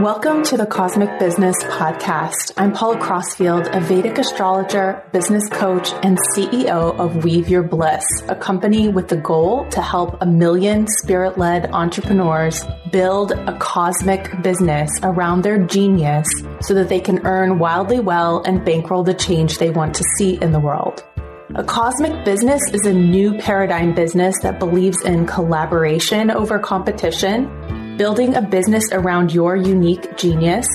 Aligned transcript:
Welcome 0.00 0.42
to 0.42 0.58
the 0.58 0.66
Cosmic 0.66 1.18
Business 1.18 1.56
Podcast. 1.64 2.52
I'm 2.58 2.74
Paula 2.74 2.98
Crossfield, 2.98 3.68
a 3.68 3.80
Vedic 3.80 4.18
astrologer, 4.18 5.02
business 5.10 5.48
coach, 5.48 5.90
and 6.02 6.18
CEO 6.34 6.94
of 6.98 7.24
Weave 7.24 7.48
Your 7.48 7.62
Bliss, 7.62 8.04
a 8.28 8.36
company 8.36 8.88
with 8.88 9.08
the 9.08 9.16
goal 9.16 9.66
to 9.70 9.80
help 9.80 10.20
a 10.20 10.26
million 10.26 10.86
spirit 10.86 11.38
led 11.38 11.70
entrepreneurs 11.72 12.62
build 12.92 13.32
a 13.32 13.56
cosmic 13.58 14.42
business 14.42 14.90
around 15.02 15.40
their 15.40 15.64
genius 15.64 16.28
so 16.60 16.74
that 16.74 16.90
they 16.90 17.00
can 17.00 17.26
earn 17.26 17.58
wildly 17.58 17.98
well 17.98 18.42
and 18.44 18.66
bankroll 18.66 19.02
the 19.02 19.14
change 19.14 19.56
they 19.56 19.70
want 19.70 19.94
to 19.94 20.04
see 20.18 20.34
in 20.42 20.52
the 20.52 20.60
world. 20.60 21.06
A 21.54 21.64
cosmic 21.64 22.22
business 22.22 22.60
is 22.74 22.84
a 22.84 22.92
new 22.92 23.38
paradigm 23.38 23.94
business 23.94 24.34
that 24.42 24.58
believes 24.58 25.02
in 25.06 25.24
collaboration 25.24 26.30
over 26.30 26.58
competition 26.58 27.85
building 27.96 28.34
a 28.34 28.42
business 28.42 28.84
around 28.92 29.32
your 29.32 29.56
unique 29.56 30.16
genius, 30.16 30.66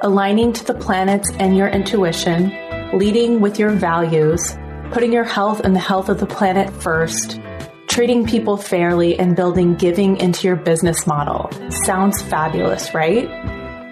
aligning 0.00 0.52
to 0.52 0.64
the 0.64 0.74
planets 0.74 1.30
and 1.38 1.56
your 1.56 1.68
intuition, 1.68 2.52
leading 2.96 3.40
with 3.40 3.58
your 3.58 3.70
values, 3.70 4.56
putting 4.92 5.12
your 5.12 5.24
health 5.24 5.60
and 5.60 5.74
the 5.74 5.80
health 5.80 6.08
of 6.08 6.20
the 6.20 6.26
planet 6.26 6.72
first, 6.82 7.40
treating 7.88 8.24
people 8.24 8.56
fairly, 8.56 9.18
and 9.18 9.34
building 9.34 9.74
giving 9.74 10.16
into 10.18 10.46
your 10.46 10.56
business 10.56 11.06
model. 11.06 11.50
Sounds 11.84 12.22
fabulous, 12.22 12.94
right? 12.94 13.28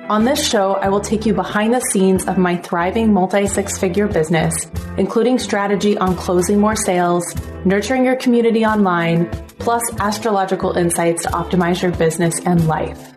On 0.08 0.24
this 0.24 0.48
show, 0.48 0.74
I 0.74 0.88
will 0.88 1.00
take 1.00 1.26
you 1.26 1.34
behind 1.34 1.74
the 1.74 1.80
scenes 1.80 2.26
of 2.26 2.38
my 2.38 2.56
thriving 2.58 3.12
multi 3.12 3.48
six 3.48 3.76
figure 3.76 4.06
business, 4.06 4.54
including 4.98 5.36
strategy 5.36 5.98
on 5.98 6.14
closing 6.14 6.60
more 6.60 6.76
sales, 6.76 7.24
nurturing 7.64 8.04
your 8.04 8.14
community 8.14 8.64
online, 8.64 9.28
plus 9.58 9.82
astrological 9.98 10.78
insights 10.78 11.24
to 11.24 11.30
optimize 11.30 11.82
your 11.82 11.90
business 11.90 12.38
and 12.46 12.68
life. 12.68 13.16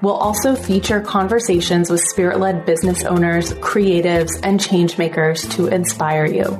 We'll 0.00 0.14
also 0.14 0.54
feature 0.54 1.02
conversations 1.02 1.90
with 1.90 2.00
spirit 2.10 2.40
led 2.40 2.64
business 2.64 3.04
owners, 3.04 3.52
creatives, 3.54 4.30
and 4.42 4.58
changemakers 4.58 5.50
to 5.56 5.66
inspire 5.66 6.24
you. 6.24 6.56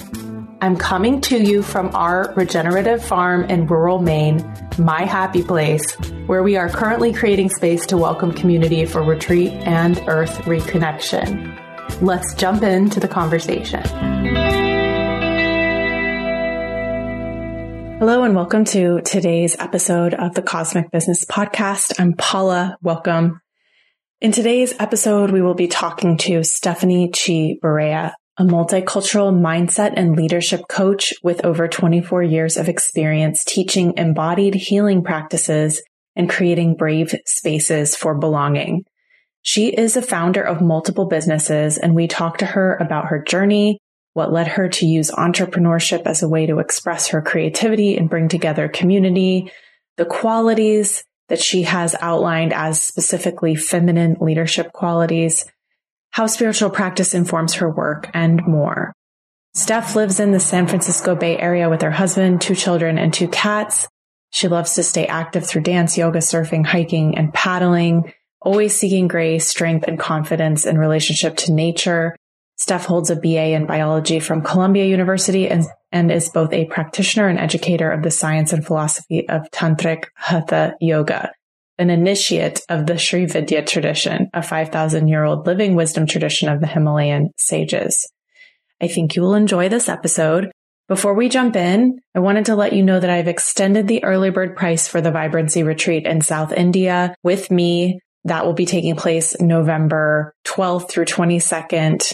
I'm 0.62 0.76
coming 0.76 1.22
to 1.22 1.42
you 1.42 1.62
from 1.62 1.88
our 1.96 2.34
regenerative 2.36 3.02
farm 3.02 3.44
in 3.44 3.66
rural 3.66 3.98
Maine, 3.98 4.44
my 4.76 5.06
happy 5.06 5.42
place, 5.42 5.94
where 6.26 6.42
we 6.42 6.58
are 6.58 6.68
currently 6.68 7.14
creating 7.14 7.48
space 7.48 7.86
to 7.86 7.96
welcome 7.96 8.30
community 8.30 8.84
for 8.84 9.02
retreat 9.02 9.52
and 9.52 9.98
earth 10.06 10.36
reconnection. 10.40 11.58
Let's 12.02 12.34
jump 12.34 12.62
into 12.62 13.00
the 13.00 13.08
conversation. 13.08 13.82
Hello 17.98 18.22
and 18.22 18.36
welcome 18.36 18.66
to 18.66 19.00
today's 19.00 19.56
episode 19.58 20.12
of 20.12 20.34
the 20.34 20.42
Cosmic 20.42 20.90
Business 20.90 21.24
Podcast. 21.24 21.98
I'm 21.98 22.12
Paula. 22.12 22.76
Welcome. 22.82 23.40
In 24.20 24.30
today's 24.30 24.74
episode, 24.78 25.30
we 25.30 25.40
will 25.40 25.54
be 25.54 25.68
talking 25.68 26.18
to 26.18 26.44
Stephanie 26.44 27.10
Chee 27.10 27.58
Barea, 27.62 28.12
a 28.40 28.42
multicultural 28.42 29.38
mindset 29.38 29.92
and 29.98 30.16
leadership 30.16 30.62
coach 30.66 31.12
with 31.22 31.44
over 31.44 31.68
24 31.68 32.22
years 32.22 32.56
of 32.56 32.70
experience 32.70 33.44
teaching 33.44 33.92
embodied 33.98 34.54
healing 34.54 35.04
practices 35.04 35.82
and 36.16 36.30
creating 36.30 36.74
brave 36.74 37.14
spaces 37.26 37.94
for 37.94 38.14
belonging. 38.14 38.82
She 39.42 39.68
is 39.68 39.94
a 39.94 40.00
founder 40.00 40.40
of 40.40 40.62
multiple 40.62 41.04
businesses 41.04 41.76
and 41.76 41.94
we 41.94 42.08
talk 42.08 42.38
to 42.38 42.46
her 42.46 42.78
about 42.80 43.08
her 43.08 43.22
journey, 43.22 43.78
what 44.14 44.32
led 44.32 44.48
her 44.48 44.70
to 44.70 44.86
use 44.86 45.10
entrepreneurship 45.10 46.06
as 46.06 46.22
a 46.22 46.28
way 46.28 46.46
to 46.46 46.60
express 46.60 47.08
her 47.08 47.20
creativity 47.20 47.98
and 47.98 48.08
bring 48.08 48.28
together 48.28 48.68
community, 48.68 49.52
the 49.98 50.06
qualities 50.06 51.04
that 51.28 51.42
she 51.42 51.64
has 51.64 51.94
outlined 52.00 52.54
as 52.54 52.80
specifically 52.80 53.54
feminine 53.54 54.16
leadership 54.18 54.72
qualities, 54.72 55.44
how 56.10 56.26
spiritual 56.26 56.70
practice 56.70 57.14
informs 57.14 57.54
her 57.54 57.70
work, 57.70 58.10
and 58.14 58.42
more. 58.46 58.92
Steph 59.54 59.96
lives 59.96 60.20
in 60.20 60.32
the 60.32 60.40
San 60.40 60.66
Francisco 60.66 61.14
Bay 61.14 61.38
Area 61.38 61.68
with 61.68 61.82
her 61.82 61.90
husband, 61.90 62.40
two 62.40 62.54
children, 62.54 62.98
and 62.98 63.12
two 63.12 63.28
cats. 63.28 63.88
She 64.30 64.48
loves 64.48 64.74
to 64.74 64.82
stay 64.82 65.06
active 65.06 65.46
through 65.46 65.62
dance, 65.62 65.98
yoga, 65.98 66.18
surfing, 66.18 66.64
hiking, 66.64 67.18
and 67.18 67.34
paddling, 67.34 68.12
always 68.40 68.76
seeking 68.76 69.08
grace, 69.08 69.46
strength, 69.46 69.88
and 69.88 69.98
confidence 69.98 70.66
in 70.66 70.78
relationship 70.78 71.36
to 71.38 71.52
nature. 71.52 72.14
Steph 72.56 72.84
holds 72.84 73.10
a 73.10 73.16
BA 73.16 73.52
in 73.52 73.66
biology 73.66 74.20
from 74.20 74.42
Columbia 74.42 74.84
University 74.84 75.48
and, 75.48 75.64
and 75.90 76.12
is 76.12 76.28
both 76.28 76.52
a 76.52 76.66
practitioner 76.66 77.26
and 77.26 77.38
educator 77.38 77.90
of 77.90 78.02
the 78.02 78.10
science 78.10 78.52
and 78.52 78.64
philosophy 78.64 79.28
of 79.28 79.50
Tantric 79.50 80.04
Hatha 80.14 80.74
Yoga 80.80 81.32
an 81.80 81.88
initiate 81.88 82.60
of 82.68 82.86
the 82.86 82.98
Sri 82.98 83.24
Vidya 83.24 83.64
tradition, 83.64 84.28
a 84.34 84.42
5,000 84.42 85.08
year 85.08 85.24
old 85.24 85.46
living 85.46 85.74
wisdom 85.74 86.06
tradition 86.06 86.50
of 86.50 86.60
the 86.60 86.66
Himalayan 86.66 87.30
sages. 87.38 88.06
I 88.82 88.86
think 88.86 89.16
you 89.16 89.22
will 89.22 89.34
enjoy 89.34 89.70
this 89.70 89.88
episode. 89.88 90.52
Before 90.88 91.14
we 91.14 91.30
jump 91.30 91.56
in, 91.56 92.00
I 92.14 92.18
wanted 92.18 92.46
to 92.46 92.56
let 92.56 92.74
you 92.74 92.82
know 92.82 93.00
that 93.00 93.10
I've 93.10 93.28
extended 93.28 93.88
the 93.88 94.04
early 94.04 94.30
bird 94.30 94.56
price 94.56 94.88
for 94.88 95.00
the 95.00 95.10
vibrancy 95.10 95.62
retreat 95.62 96.04
in 96.04 96.20
South 96.20 96.52
India 96.52 97.14
with 97.22 97.50
me. 97.50 98.00
That 98.24 98.44
will 98.44 98.52
be 98.52 98.66
taking 98.66 98.96
place 98.96 99.40
November 99.40 100.34
12th 100.46 100.90
through 100.90 101.06
22nd. 101.06 102.12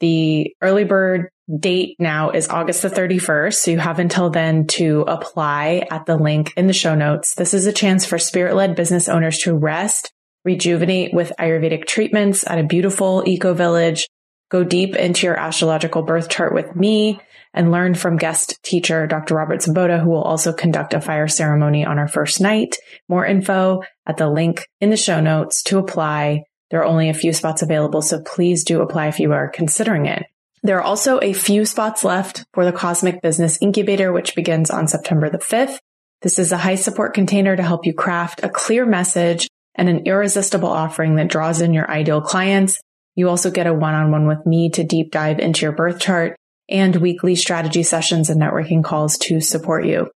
The 0.00 0.54
early 0.62 0.84
bird 0.84 1.28
date 1.58 1.96
now 1.98 2.30
is 2.30 2.48
August 2.48 2.82
the 2.82 2.88
31st. 2.88 3.54
So 3.54 3.70
you 3.70 3.78
have 3.78 3.98
until 3.98 4.30
then 4.30 4.66
to 4.68 5.02
apply 5.02 5.86
at 5.90 6.06
the 6.06 6.16
link 6.16 6.52
in 6.56 6.66
the 6.66 6.72
show 6.72 6.94
notes. 6.94 7.34
This 7.34 7.54
is 7.54 7.66
a 7.66 7.72
chance 7.72 8.06
for 8.06 8.18
spirit 8.18 8.54
led 8.54 8.76
business 8.76 9.08
owners 9.08 9.38
to 9.38 9.56
rest, 9.56 10.12
rejuvenate 10.44 11.12
with 11.12 11.32
Ayurvedic 11.38 11.86
treatments 11.86 12.46
at 12.46 12.58
a 12.58 12.64
beautiful 12.64 13.22
eco 13.26 13.54
village, 13.54 14.08
go 14.50 14.64
deep 14.64 14.96
into 14.96 15.26
your 15.26 15.38
astrological 15.38 16.02
birth 16.02 16.28
chart 16.28 16.54
with 16.54 16.76
me 16.76 17.20
and 17.54 17.70
learn 17.70 17.94
from 17.94 18.16
guest 18.16 18.62
teacher 18.62 19.06
Dr. 19.06 19.34
Robert 19.34 19.60
Svoboda, 19.60 20.02
who 20.02 20.10
will 20.10 20.22
also 20.22 20.52
conduct 20.52 20.94
a 20.94 21.00
fire 21.00 21.28
ceremony 21.28 21.84
on 21.84 21.98
our 21.98 22.08
first 22.08 22.40
night. 22.40 22.76
More 23.08 23.26
info 23.26 23.82
at 24.06 24.16
the 24.16 24.30
link 24.30 24.66
in 24.80 24.90
the 24.90 24.96
show 24.96 25.20
notes 25.20 25.62
to 25.64 25.78
apply. 25.78 26.44
There 26.70 26.80
are 26.80 26.86
only 26.86 27.10
a 27.10 27.14
few 27.14 27.34
spots 27.34 27.60
available, 27.60 28.00
so 28.00 28.22
please 28.22 28.64
do 28.64 28.80
apply 28.80 29.08
if 29.08 29.20
you 29.20 29.32
are 29.32 29.50
considering 29.50 30.06
it. 30.06 30.24
There 30.64 30.78
are 30.78 30.82
also 30.82 31.18
a 31.20 31.32
few 31.32 31.64
spots 31.64 32.04
left 32.04 32.44
for 32.54 32.64
the 32.64 32.72
Cosmic 32.72 33.20
Business 33.20 33.58
Incubator, 33.60 34.12
which 34.12 34.36
begins 34.36 34.70
on 34.70 34.86
September 34.86 35.28
the 35.28 35.38
5th. 35.38 35.78
This 36.20 36.38
is 36.38 36.52
a 36.52 36.56
high 36.56 36.76
support 36.76 37.14
container 37.14 37.56
to 37.56 37.62
help 37.64 37.84
you 37.84 37.92
craft 37.92 38.44
a 38.44 38.48
clear 38.48 38.86
message 38.86 39.48
and 39.74 39.88
an 39.88 40.06
irresistible 40.06 40.68
offering 40.68 41.16
that 41.16 41.28
draws 41.28 41.60
in 41.60 41.74
your 41.74 41.90
ideal 41.90 42.20
clients. 42.20 42.80
You 43.16 43.28
also 43.28 43.50
get 43.50 43.66
a 43.66 43.74
one-on-one 43.74 44.28
with 44.28 44.46
me 44.46 44.70
to 44.70 44.84
deep 44.84 45.10
dive 45.10 45.40
into 45.40 45.62
your 45.62 45.72
birth 45.72 45.98
chart 45.98 46.36
and 46.68 46.94
weekly 46.94 47.34
strategy 47.34 47.82
sessions 47.82 48.30
and 48.30 48.40
networking 48.40 48.84
calls 48.84 49.18
to 49.18 49.40
support 49.40 49.84
you. 49.84 50.10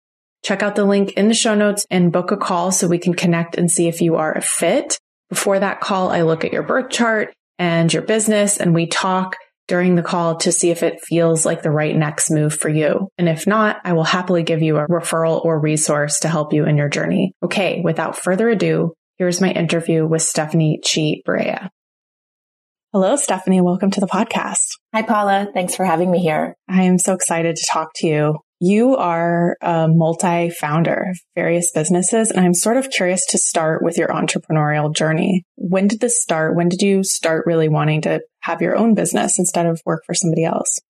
Check 0.44 0.62
out 0.62 0.76
the 0.76 0.84
link 0.84 1.14
in 1.14 1.26
the 1.26 1.34
show 1.34 1.56
notes 1.56 1.84
and 1.90 2.12
book 2.12 2.30
a 2.30 2.36
call 2.36 2.70
so 2.70 2.86
we 2.86 2.98
can 2.98 3.14
connect 3.14 3.58
and 3.58 3.68
see 3.68 3.88
if 3.88 4.00
you 4.00 4.14
are 4.14 4.32
a 4.32 4.40
fit. 4.40 4.96
Before 5.28 5.58
that 5.58 5.80
call, 5.80 6.10
I 6.10 6.22
look 6.22 6.44
at 6.44 6.52
your 6.52 6.62
birth 6.62 6.90
chart 6.90 7.34
and 7.58 7.92
your 7.92 8.02
business 8.02 8.58
and 8.58 8.72
we 8.72 8.86
talk 8.86 9.36
during 9.68 9.94
the 9.94 10.02
call 10.02 10.36
to 10.36 10.52
see 10.52 10.70
if 10.70 10.82
it 10.82 11.02
feels 11.04 11.44
like 11.44 11.62
the 11.62 11.70
right 11.70 11.96
next 11.96 12.30
move 12.30 12.54
for 12.54 12.68
you. 12.68 13.08
And 13.18 13.28
if 13.28 13.46
not, 13.46 13.80
I 13.84 13.92
will 13.92 14.04
happily 14.04 14.42
give 14.42 14.62
you 14.62 14.76
a 14.76 14.86
referral 14.86 15.44
or 15.44 15.60
resource 15.60 16.20
to 16.20 16.28
help 16.28 16.52
you 16.52 16.66
in 16.66 16.76
your 16.76 16.88
journey. 16.88 17.32
Okay, 17.42 17.80
without 17.82 18.16
further 18.16 18.48
ado, 18.48 18.94
here's 19.18 19.40
my 19.40 19.50
interview 19.50 20.06
with 20.06 20.22
Stephanie 20.22 20.80
Chee 20.84 21.22
Barea. 21.26 21.68
Hello, 22.92 23.16
Stephanie. 23.16 23.60
Welcome 23.60 23.90
to 23.90 24.00
the 24.00 24.06
podcast. 24.06 24.78
Hi, 24.94 25.02
Paula. 25.02 25.48
Thanks 25.52 25.74
for 25.74 25.84
having 25.84 26.10
me 26.10 26.20
here. 26.20 26.54
I 26.68 26.84
am 26.84 26.98
so 26.98 27.12
excited 27.12 27.56
to 27.56 27.66
talk 27.70 27.90
to 27.96 28.06
you. 28.06 28.38
You 28.58 28.96
are 28.96 29.56
a 29.60 29.86
multi 29.86 30.48
founder 30.48 31.08
of 31.10 31.18
various 31.34 31.72
businesses, 31.72 32.30
and 32.30 32.44
I'm 32.44 32.54
sort 32.54 32.78
of 32.78 32.88
curious 32.88 33.26
to 33.26 33.38
start 33.38 33.82
with 33.82 33.98
your 33.98 34.08
entrepreneurial 34.08 34.94
journey. 34.94 35.44
When 35.56 35.88
did 35.88 36.00
this 36.00 36.22
start? 36.22 36.56
When 36.56 36.70
did 36.70 36.80
you 36.80 37.04
start 37.04 37.44
really 37.46 37.68
wanting 37.68 38.02
to 38.02 38.22
have 38.40 38.62
your 38.62 38.76
own 38.76 38.94
business 38.94 39.38
instead 39.38 39.66
of 39.66 39.82
work 39.84 40.04
for 40.06 40.14
somebody 40.14 40.44
else? 40.44 40.80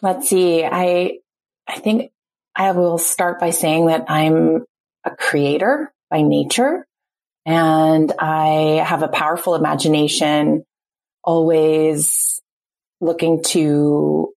Let's 0.00 0.28
see. 0.28 0.64
I, 0.64 1.18
I 1.66 1.78
think 1.80 2.12
I 2.54 2.70
will 2.72 2.98
start 2.98 3.40
by 3.40 3.50
saying 3.50 3.86
that 3.86 4.04
I'm 4.08 4.64
a 5.04 5.10
creator 5.10 5.92
by 6.10 6.22
nature 6.22 6.86
and 7.44 8.12
I 8.18 8.84
have 8.86 9.02
a 9.02 9.08
powerful 9.08 9.54
imagination, 9.54 10.64
always 11.24 12.42
looking 13.00 13.42
to 13.42 14.32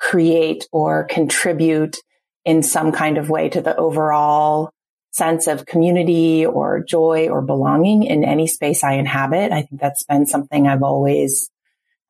create 0.00 0.66
or 0.72 1.04
contribute 1.04 1.98
in 2.44 2.62
some 2.62 2.90
kind 2.90 3.18
of 3.18 3.28
way 3.28 3.48
to 3.50 3.60
the 3.60 3.76
overall 3.76 4.72
sense 5.12 5.46
of 5.46 5.66
community 5.66 6.46
or 6.46 6.82
joy 6.82 7.28
or 7.28 7.42
belonging 7.42 8.04
in 8.04 8.24
any 8.24 8.46
space 8.46 8.82
I 8.82 8.94
inhabit. 8.94 9.52
I 9.52 9.62
think 9.62 9.80
that's 9.80 10.04
been 10.04 10.26
something 10.26 10.66
I've 10.66 10.82
always 10.82 11.50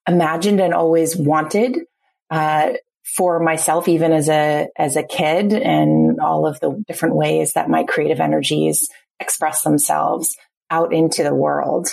imagined 0.06 0.60
and 0.60 0.74
always 0.74 1.16
wanted 1.16 1.78
uh, 2.30 2.74
for 3.16 3.40
myself, 3.40 3.88
even 3.88 4.12
as 4.12 4.28
a 4.28 4.68
as 4.76 4.96
a 4.96 5.02
kid, 5.02 5.52
and 5.52 6.20
all 6.20 6.46
of 6.46 6.60
the 6.60 6.82
different 6.86 7.16
ways 7.16 7.54
that 7.54 7.68
my 7.68 7.84
creative 7.84 8.20
energies 8.20 8.88
express 9.18 9.62
themselves 9.62 10.36
out 10.70 10.92
into 10.94 11.22
the 11.22 11.34
world. 11.34 11.88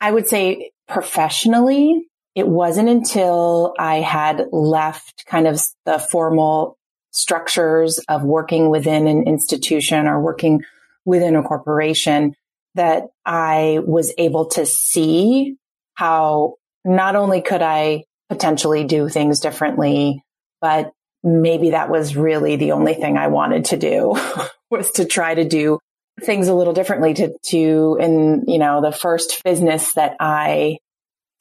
I 0.00 0.10
would 0.10 0.28
say 0.28 0.70
professionally, 0.88 2.08
it 2.34 2.48
wasn't 2.48 2.88
until 2.88 3.74
I 3.78 3.96
had 3.96 4.46
left 4.52 5.24
kind 5.26 5.46
of 5.46 5.60
the 5.84 5.98
formal 5.98 6.78
structures 7.10 7.98
of 8.08 8.22
working 8.22 8.70
within 8.70 9.06
an 9.06 9.24
institution 9.26 10.06
or 10.06 10.20
working 10.20 10.62
within 11.04 11.36
a 11.36 11.42
corporation 11.42 12.34
that 12.74 13.04
I 13.26 13.80
was 13.84 14.14
able 14.16 14.46
to 14.50 14.64
see 14.64 15.56
how 15.94 16.54
not 16.84 17.16
only 17.16 17.42
could 17.42 17.60
I 17.60 18.04
potentially 18.30 18.84
do 18.84 19.10
things 19.10 19.40
differently, 19.40 20.22
but 20.60 20.92
maybe 21.22 21.70
that 21.70 21.90
was 21.90 22.16
really 22.16 22.56
the 22.56 22.72
only 22.72 22.94
thing 22.94 23.18
I 23.18 23.28
wanted 23.28 23.66
to 23.66 23.76
do 23.76 24.16
was 24.70 24.92
to 24.92 25.04
try 25.04 25.34
to 25.34 25.44
do 25.44 25.78
things 26.22 26.48
a 26.48 26.54
little 26.54 26.72
differently 26.72 27.14
to, 27.14 27.34
to, 27.50 27.98
in, 28.00 28.44
you 28.46 28.58
know, 28.58 28.80
the 28.80 28.92
first 28.92 29.42
business 29.44 29.92
that 29.94 30.16
I 30.18 30.78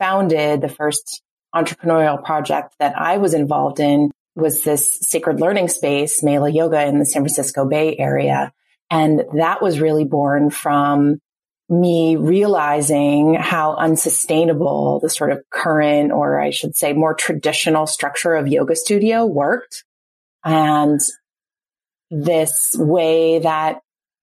founded, 0.01 0.61
the 0.61 0.69
first 0.69 1.21
entrepreneurial 1.53 2.23
project 2.23 2.73
that 2.79 2.97
I 2.97 3.17
was 3.17 3.35
involved 3.35 3.79
in 3.79 4.09
was 4.35 4.63
this 4.63 4.97
sacred 5.01 5.39
learning 5.39 5.67
space, 5.67 6.23
Mela 6.23 6.49
Yoga 6.49 6.85
in 6.87 6.97
the 6.97 7.05
San 7.05 7.21
Francisco 7.21 7.65
Bay 7.65 7.95
Area. 7.97 8.51
And 8.89 9.23
that 9.35 9.61
was 9.61 9.79
really 9.79 10.05
born 10.05 10.49
from 10.49 11.19
me 11.69 12.15
realizing 12.15 13.35
how 13.35 13.75
unsustainable 13.75 14.99
the 15.01 15.09
sort 15.09 15.31
of 15.31 15.41
current, 15.49 16.11
or 16.11 16.41
I 16.41 16.49
should 16.49 16.75
say 16.75 16.93
more 16.93 17.13
traditional 17.13 17.85
structure 17.85 18.33
of 18.35 18.47
yoga 18.47 18.75
studio 18.75 19.25
worked. 19.25 19.85
And 20.43 20.99
this 22.09 22.75
way 22.75 23.39
that 23.39 23.79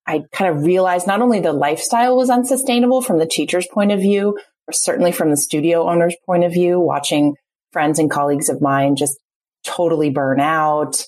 I 0.06 0.24
kind 0.32 0.56
of 0.56 0.64
realized 0.64 1.06
not 1.06 1.22
only 1.22 1.40
the 1.40 1.52
lifestyle 1.52 2.16
was 2.16 2.30
unsustainable 2.30 3.00
from 3.00 3.18
the 3.18 3.26
teacher's 3.26 3.66
point 3.66 3.92
of 3.92 4.00
view, 4.00 4.38
certainly 4.72 5.12
from 5.12 5.30
the 5.30 5.36
studio 5.36 5.88
owner's 5.88 6.16
point 6.26 6.44
of 6.44 6.52
view, 6.52 6.80
watching 6.80 7.34
friends 7.72 7.98
and 7.98 8.10
colleagues 8.10 8.48
of 8.48 8.60
mine 8.60 8.96
just 8.96 9.18
totally 9.64 10.10
burn 10.10 10.40
out 10.40 11.02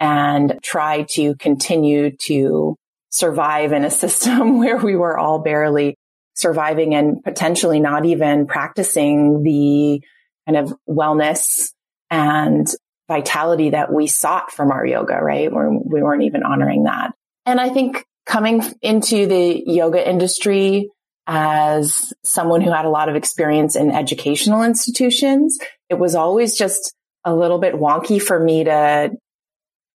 and 0.00 0.58
try 0.62 1.06
to 1.10 1.34
continue 1.36 2.10
to 2.26 2.76
survive 3.10 3.72
in 3.72 3.84
a 3.84 3.90
system 4.02 4.58
where 4.58 4.76
we 4.76 4.96
were 4.96 5.18
all 5.18 5.40
barely 5.40 5.96
surviving 6.34 6.94
and 6.94 7.22
potentially 7.24 7.80
not 7.80 8.04
even 8.04 8.46
practicing 8.46 9.42
the 9.42 10.02
kind 10.46 10.58
of 10.58 10.74
wellness 10.88 11.70
and 12.10 12.66
vitality 13.08 13.70
that 13.70 13.92
we 13.92 14.06
sought 14.06 14.50
from 14.50 14.70
our 14.70 14.84
yoga, 14.84 15.14
right? 15.14 15.50
Where 15.50 15.70
we 15.70 16.02
weren't 16.02 16.24
even 16.24 16.42
honoring 16.42 16.84
that. 16.84 17.12
And 17.46 17.60
I 17.60 17.70
think 17.70 18.04
coming 18.26 18.62
into 18.82 19.26
the 19.26 19.62
yoga 19.66 20.06
industry 20.06 20.90
as 21.26 22.12
someone 22.24 22.60
who 22.60 22.70
had 22.70 22.84
a 22.84 22.90
lot 22.90 23.08
of 23.08 23.16
experience 23.16 23.76
in 23.76 23.90
educational 23.90 24.62
institutions, 24.62 25.58
it 25.88 25.98
was 25.98 26.14
always 26.14 26.56
just 26.56 26.94
a 27.24 27.34
little 27.34 27.58
bit 27.58 27.74
wonky 27.74 28.22
for 28.22 28.38
me 28.38 28.64
to 28.64 29.10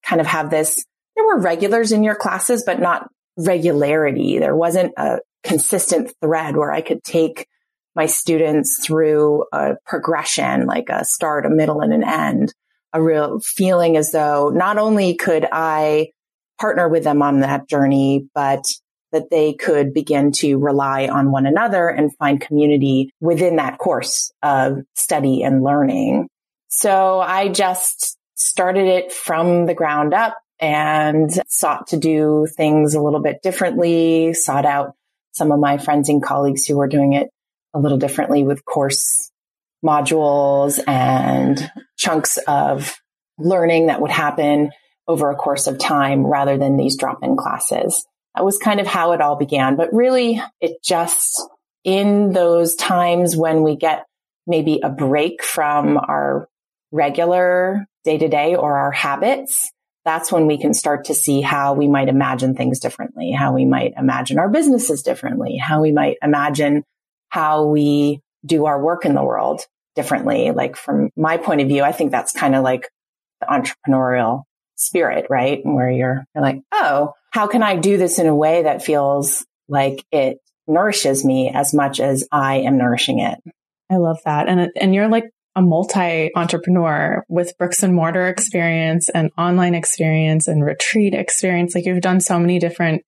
kind 0.06 0.22
of 0.22 0.28
have 0.28 0.50
this. 0.50 0.84
There 1.16 1.26
were 1.26 1.40
regulars 1.40 1.92
in 1.92 2.04
your 2.04 2.16
classes, 2.16 2.64
but 2.66 2.80
not 2.80 3.08
regularity. 3.38 4.40
There 4.40 4.56
wasn't 4.56 4.94
a 4.98 5.20
consistent 5.44 6.12
thread 6.22 6.58
where 6.58 6.72
I 6.72 6.82
could 6.82 7.04
take 7.04 7.48
my 7.96 8.06
students 8.06 8.86
through 8.86 9.46
a 9.52 9.76
progression, 9.86 10.66
like 10.66 10.90
a 10.90 11.06
start, 11.06 11.46
a 11.46 11.50
middle, 11.50 11.82
and 11.82 11.94
an 11.94 12.04
end, 12.04 12.54
a 12.94 13.02
real 13.02 13.40
feeling 13.42 13.98
as 13.98 14.12
though 14.12 14.50
not 14.50 14.78
only 14.78 15.16
could 15.16 15.46
I 15.52 16.12
partner 16.60 16.88
with 16.88 17.04
them 17.04 17.22
on 17.22 17.42
that 17.42 17.68
journey, 17.68 18.28
but 18.34 18.64
that 19.12 19.30
they 19.30 19.54
could 19.54 19.94
begin 19.94 20.32
to 20.32 20.58
rely 20.58 21.08
on 21.08 21.32
one 21.32 21.46
another 21.46 21.88
and 21.90 22.16
find 22.16 22.40
community 22.40 23.12
within 23.20 23.58
that 23.58 23.78
course 23.78 24.32
of 24.42 24.80
study 24.96 25.44
and 25.44 25.64
learning. 25.64 26.28
So 26.70 27.20
I 27.20 27.50
just 27.50 28.18
started 28.36 28.88
it 28.88 29.12
from 29.12 29.66
the 29.66 29.74
ground 29.74 30.14
up 30.14 30.38
and 30.60 31.30
sought 31.48 31.88
to 31.88 31.98
do 31.98 32.48
things 32.56 32.94
a 32.94 33.02
little 33.02 33.22
bit 33.22 33.42
differently, 33.42 34.34
sought 34.34 34.66
out 34.66 34.94
some 35.34 35.52
of 35.52 35.60
my 35.60 35.78
friends 35.78 36.10
and 36.10 36.24
colleagues 36.24 36.66
who 36.66 36.78
were 36.78 36.88
doing 36.88 37.14
it 37.14 37.30
a 37.74 37.80
little 37.80 37.98
differently 37.98 38.44
with 38.44 38.64
course 38.66 39.32
modules 39.84 40.80
and 40.88 41.72
chunks 41.98 42.38
of 42.48 42.96
learning 43.38 43.88
that 43.88 44.02
would 44.02 44.12
happen 44.12 44.72
over 45.08 45.32
a 45.32 45.36
course 45.36 45.68
of 45.68 45.80
time 45.80 46.26
rather 46.26 46.58
than 46.58 46.78
these 46.78 46.98
drop 46.98 47.24
in 47.24 47.36
classes. 47.36 48.06
That 48.36 48.46
was 48.46 48.58
kind 48.58 48.80
of 48.80 48.88
how 48.88 49.12
it 49.12 49.22
all 49.22 49.36
began. 49.36 49.76
But 49.76 49.94
really, 49.94 50.42
it 50.60 50.84
just 50.84 51.42
in 51.84 52.32
those 52.32 52.76
times 52.76 53.36
when 53.36 53.64
we 53.64 53.76
get 53.76 54.06
maybe 54.48 54.80
a 54.84 54.90
break 54.90 55.44
from 55.44 55.98
our 55.98 56.48
regular 56.92 57.86
day 58.04 58.18
to 58.18 58.28
day 58.28 58.56
or 58.56 58.78
our 58.78 58.92
habits, 58.92 59.72
that's 60.04 60.32
when 60.32 60.48
we 60.48 60.58
can 60.58 60.74
start 60.74 61.06
to 61.06 61.14
see 61.14 61.42
how 61.42 61.74
we 61.74 61.88
might 61.88 62.08
imagine 62.08 62.56
things 62.56 62.80
differently, 62.80 63.32
how 63.32 63.54
we 63.54 63.66
might 63.66 63.94
imagine 63.98 64.40
our 64.40 64.50
businesses 64.50 65.04
differently, 65.04 65.58
how 65.58 65.82
we 65.82 65.92
might 65.92 66.18
imagine 66.24 66.84
how 67.30 67.66
we 67.66 68.22
do 68.46 68.66
our 68.66 68.82
work 68.82 69.06
in 69.06 69.14
the 69.14 69.24
world 69.24 69.62
differently. 69.96 70.52
Like 70.52 70.76
from 70.76 71.10
my 71.16 71.38
point 71.38 71.62
of 71.62 71.68
view, 71.68 71.84
I 71.84 71.92
think 71.92 72.12
that's 72.12 72.32
kind 72.32 72.56
of 72.56 72.64
like 72.64 72.90
the 73.42 73.48
entrepreneurial 73.48 74.44
spirit, 74.76 75.28
right? 75.30 75.62
Where 75.64 75.92
you're, 75.92 76.26
you're 76.34 76.44
like, 76.44 76.62
oh, 76.72 77.14
how 77.32 77.48
can 77.48 77.64
I 77.64 77.78
do 77.78 77.98
this 77.98 78.20
in 78.20 78.28
a 78.28 78.36
way 78.36 78.64
that 78.64 78.84
feels 78.84 79.46
like 79.68 80.06
it 80.12 80.38
nourishes 80.68 81.26
me 81.26 81.50
as 81.54 81.74
much 81.74 82.00
as 82.00 82.28
I 82.32 82.58
am 82.58 82.78
nourishing 82.78 83.20
it? 83.20 83.40
I 83.90 83.98
love 83.98 84.20
that. 84.26 84.48
And, 84.48 84.70
and 84.80 84.96
you're 84.96 85.10
like 85.10 85.26
a 85.56 85.62
multi 85.62 86.32
entrepreneur 86.36 87.26
with 87.28 87.58
bricks 87.58 87.84
and 87.84 87.94
mortar 87.94 88.28
experience 88.28 89.10
and 89.10 89.32
online 89.38 89.76
experience 89.76 90.48
and 90.48 90.64
retreat 90.64 91.14
experience. 91.14 91.76
Like 91.76 91.86
you've 91.86 92.02
done 92.02 92.22
so 92.22 92.40
many 92.40 92.60
different 92.60 93.04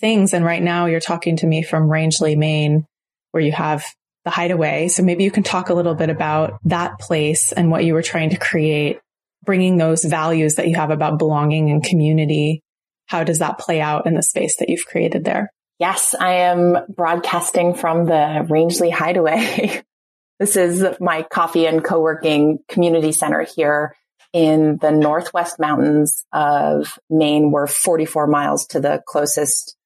things. 0.00 0.34
And 0.34 0.44
right 0.44 0.62
now 0.62 0.86
you're 0.86 1.00
talking 1.00 1.36
to 1.36 1.46
me 1.46 1.62
from 1.62 1.88
Rangeley, 1.88 2.34
Maine, 2.34 2.86
where 3.30 3.42
you 3.42 3.52
have 3.52 3.84
the 4.24 4.30
hideaway. 4.30 4.88
So 4.88 5.02
maybe 5.02 5.22
you 5.22 5.30
can 5.30 5.42
talk 5.42 5.68
a 5.68 5.74
little 5.74 5.94
bit 5.94 6.10
about 6.10 6.58
that 6.64 6.98
place 6.98 7.52
and 7.52 7.70
what 7.70 7.84
you 7.84 7.94
were 7.94 8.02
trying 8.02 8.30
to 8.30 8.38
create, 8.38 8.98
bringing 9.44 9.76
those 9.76 10.04
values 10.04 10.56
that 10.56 10.66
you 10.66 10.74
have 10.76 10.90
about 10.90 11.18
belonging 11.18 11.70
and 11.70 11.82
community. 11.82 12.63
How 13.06 13.24
does 13.24 13.38
that 13.38 13.58
play 13.58 13.80
out 13.80 14.06
in 14.06 14.14
the 14.14 14.22
space 14.22 14.56
that 14.58 14.68
you've 14.68 14.86
created 14.86 15.24
there? 15.24 15.50
Yes, 15.78 16.14
I 16.18 16.34
am 16.34 16.78
broadcasting 16.88 17.74
from 17.74 18.06
the 18.06 18.46
Rangeley 18.48 18.90
Hideaway. 18.90 19.82
This 20.40 20.56
is 20.56 20.84
my 21.00 21.22
coffee 21.22 21.64
and 21.66 21.82
co-working 21.82 22.58
community 22.68 23.12
center 23.12 23.46
here 23.54 23.94
in 24.32 24.78
the 24.78 24.90
Northwest 24.90 25.60
Mountains 25.60 26.24
of 26.32 26.98
Maine. 27.08 27.52
We're 27.52 27.68
44 27.68 28.26
miles 28.26 28.66
to 28.66 28.80
the 28.80 29.00
closest 29.06 29.76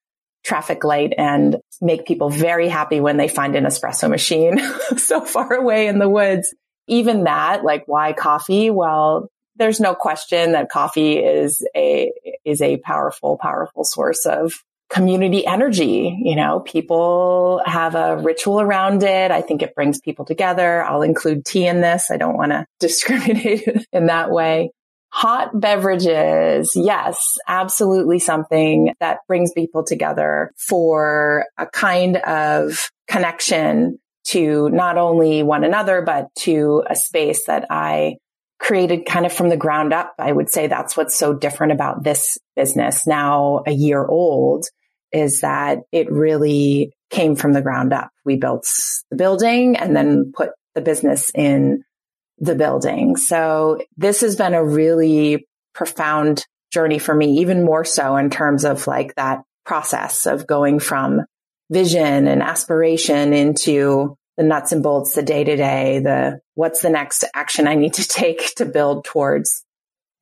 traffic 0.45 0.85
light 0.85 1.13
and 1.19 1.59
make 1.83 2.07
people 2.07 2.31
very 2.31 2.69
happy 2.69 2.99
when 3.01 3.19
they 3.19 3.29
find 3.29 3.55
an 3.57 3.65
espresso 3.65 4.09
machine 4.09 4.59
so 4.97 5.21
far 5.21 5.53
away 5.53 5.87
in 5.87 5.99
the 5.99 6.09
woods. 6.09 6.55
Even 6.87 7.25
that, 7.25 7.63
like 7.63 7.85
why 7.87 8.15
coffee? 8.15 8.71
Well, 8.71 9.29
there's 9.59 9.81
no 9.81 9.95
question 9.95 10.53
that 10.53 10.71
coffee 10.71 11.19
is 11.19 11.67
a, 11.77 12.13
is 12.45 12.63
a 12.63 12.79
powerful, 12.79 13.39
powerful 13.39 13.85
source 13.85 14.25
of 14.27 14.53
community 14.91 15.47
energy. 15.47 16.17
You 16.23 16.37
know, 16.37 16.61
people 16.61 17.61
have 17.67 17.95
a 17.95 18.17
ritual 18.17 18.61
around 18.61 19.03
it. 19.03 19.31
I 19.31 19.43
think 19.43 19.63
it 19.63 19.75
brings 19.75 20.01
people 20.01 20.25
together. 20.25 20.83
I'll 20.83 21.03
include 21.03 21.45
tea 21.45 21.67
in 21.67 21.81
this. 21.81 22.11
I 22.11 22.17
don't 22.17 22.37
want 22.37 22.53
to 22.53 22.67
discriminate 22.81 23.69
in 23.93 24.07
that 24.07 24.31
way. 24.31 24.71
Hot 25.11 25.59
beverages. 25.59 26.73
Yes, 26.75 27.39
absolutely 27.47 28.19
something 28.19 28.95
that 29.01 29.21
brings 29.27 29.53
people 29.53 29.85
together 29.85 30.53
for 30.57 31.47
a 31.57 31.67
kind 31.67 32.19
of 32.19 32.91
connection 33.09 33.99
to 34.25 34.69
not 34.69 34.99
only 34.99 35.43
one 35.43 35.65
another, 35.65 36.03
but 36.03 36.29
to 36.41 36.85
a 36.89 36.95
space 36.95 37.47
that 37.47 37.67
I 37.71 38.17
created 38.59 39.07
kind 39.07 39.25
of 39.25 39.33
from 39.33 39.49
the 39.49 39.57
ground 39.57 39.93
up. 39.93 40.15
I 40.19 40.33
would 40.33 40.51
say 40.51 40.67
that's 40.67 40.97
what's 40.97 41.17
so 41.17 41.33
different 41.33 41.73
about 41.73 42.03
this 42.03 42.39
business 42.57 43.07
now 43.07 43.63
a 43.67 43.73
year 43.73 44.05
old 44.05 44.67
is 45.13 45.41
that 45.41 45.79
it 45.93 46.11
really 46.11 46.93
came 47.11 47.37
from 47.37 47.53
the 47.53 47.63
ground 47.63 47.93
up. 47.93 48.11
We 48.25 48.37
built 48.37 48.67
the 49.11 49.17
building 49.17 49.77
and 49.77 49.97
then 49.97 50.33
put 50.35 50.51
the 50.75 50.81
business 50.81 51.31
in 51.35 51.85
the 52.39 52.55
building. 52.55 53.17
So 53.17 53.81
this 53.97 54.21
has 54.21 54.37
been 54.37 54.55
a 54.55 54.65
really 54.65 55.47
profound 55.75 56.45
journey 56.73 56.99
for 56.99 57.15
me, 57.15 57.39
even 57.39 57.65
more 57.65 57.85
so 57.85 58.17
in 58.17 58.29
terms 58.31 58.65
of 58.65 58.87
like 58.87 59.15
that 59.15 59.43
process 59.65 60.27
of 60.27 60.47
going 60.47 60.79
from 60.79 61.23
vision 61.71 62.27
and 62.27 62.43
aspiration 62.43 63.33
into 63.33 64.17
the 64.39 64.45
nuts 64.45 64.73
and 64.73 64.83
bolts, 64.83 65.15
the 65.15 65.23
day 65.23 65.45
to 65.45 65.57
day, 65.57 65.99
the 65.99 66.41
what's 66.55 66.81
the 66.81 66.89
next 66.89 67.25
action 67.35 67.69
I 67.69 67.75
need 67.75 67.95
to 67.95 68.09
take 68.09 68.55
to 68.55 68.65
build 68.65 69.05
towards 69.05 69.63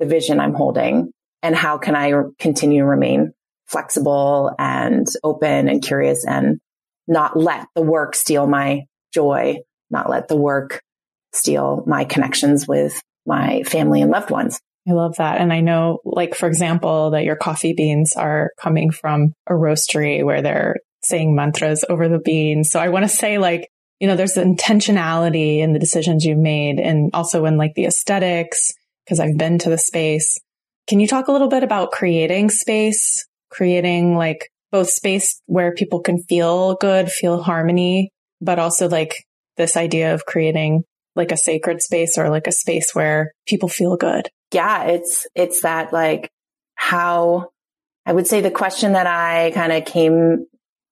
the 0.00 0.06
vision 0.06 0.40
I'm 0.40 0.54
holding 0.54 1.12
and 1.42 1.54
how 1.54 1.78
can 1.78 1.94
I 1.94 2.12
continue 2.40 2.80
to 2.80 2.86
remain 2.86 3.32
flexible 3.66 4.50
and 4.58 5.06
open 5.22 5.68
and 5.68 5.80
curious 5.82 6.26
and 6.26 6.58
not 7.06 7.36
let 7.36 7.68
the 7.76 7.82
work 7.82 8.16
steal 8.16 8.48
my 8.48 8.86
joy 9.12 9.58
not 9.90 10.10
let 10.10 10.28
the 10.28 10.36
work 10.36 10.82
steal 11.32 11.82
my 11.86 12.04
connections 12.04 12.66
with 12.66 13.00
my 13.26 13.62
family 13.62 14.02
and 14.02 14.10
loved 14.10 14.30
ones. 14.30 14.60
I 14.88 14.92
love 14.92 15.16
that. 15.16 15.40
And 15.40 15.52
I 15.52 15.60
know, 15.60 15.98
like, 16.04 16.34
for 16.34 16.46
example, 16.46 17.10
that 17.10 17.24
your 17.24 17.36
coffee 17.36 17.72
beans 17.72 18.14
are 18.16 18.50
coming 18.58 18.90
from 18.90 19.32
a 19.46 19.52
roastery 19.52 20.24
where 20.24 20.42
they're 20.42 20.76
saying 21.02 21.34
mantras 21.34 21.84
over 21.88 22.08
the 22.08 22.20
beans. 22.20 22.70
So 22.70 22.78
I 22.78 22.88
want 22.88 23.04
to 23.04 23.08
say, 23.08 23.38
like, 23.38 23.68
you 24.00 24.06
know, 24.06 24.16
there's 24.16 24.34
intentionality 24.34 25.58
in 25.58 25.72
the 25.72 25.78
decisions 25.78 26.24
you've 26.24 26.38
made 26.38 26.78
and 26.78 27.10
also 27.14 27.44
in 27.46 27.56
like 27.56 27.74
the 27.74 27.86
aesthetics, 27.86 28.72
because 29.04 29.20
I've 29.20 29.38
been 29.38 29.58
to 29.60 29.70
the 29.70 29.78
space. 29.78 30.38
Can 30.86 31.00
you 31.00 31.08
talk 31.08 31.28
a 31.28 31.32
little 31.32 31.48
bit 31.48 31.62
about 31.62 31.92
creating 31.92 32.50
space, 32.50 33.26
creating 33.50 34.16
like 34.16 34.50
both 34.70 34.90
space 34.90 35.40
where 35.46 35.74
people 35.74 36.00
can 36.00 36.22
feel 36.22 36.74
good, 36.74 37.10
feel 37.10 37.42
harmony, 37.42 38.10
but 38.40 38.58
also 38.58 38.88
like 38.88 39.24
this 39.56 39.76
idea 39.76 40.12
of 40.12 40.26
creating 40.26 40.84
like 41.14 41.32
a 41.32 41.36
sacred 41.36 41.80
space 41.80 42.18
or 42.18 42.28
like 42.28 42.46
a 42.46 42.52
space 42.52 42.94
where 42.94 43.32
people 43.46 43.68
feel 43.68 43.96
good? 43.96 44.28
Yeah, 44.52 44.84
it's, 44.84 45.26
it's 45.34 45.62
that 45.62 45.92
like 45.92 46.30
how 46.74 47.50
I 48.04 48.12
would 48.12 48.26
say 48.26 48.40
the 48.40 48.50
question 48.50 48.92
that 48.92 49.06
I 49.06 49.50
kind 49.52 49.72
of 49.72 49.84
came 49.84 50.46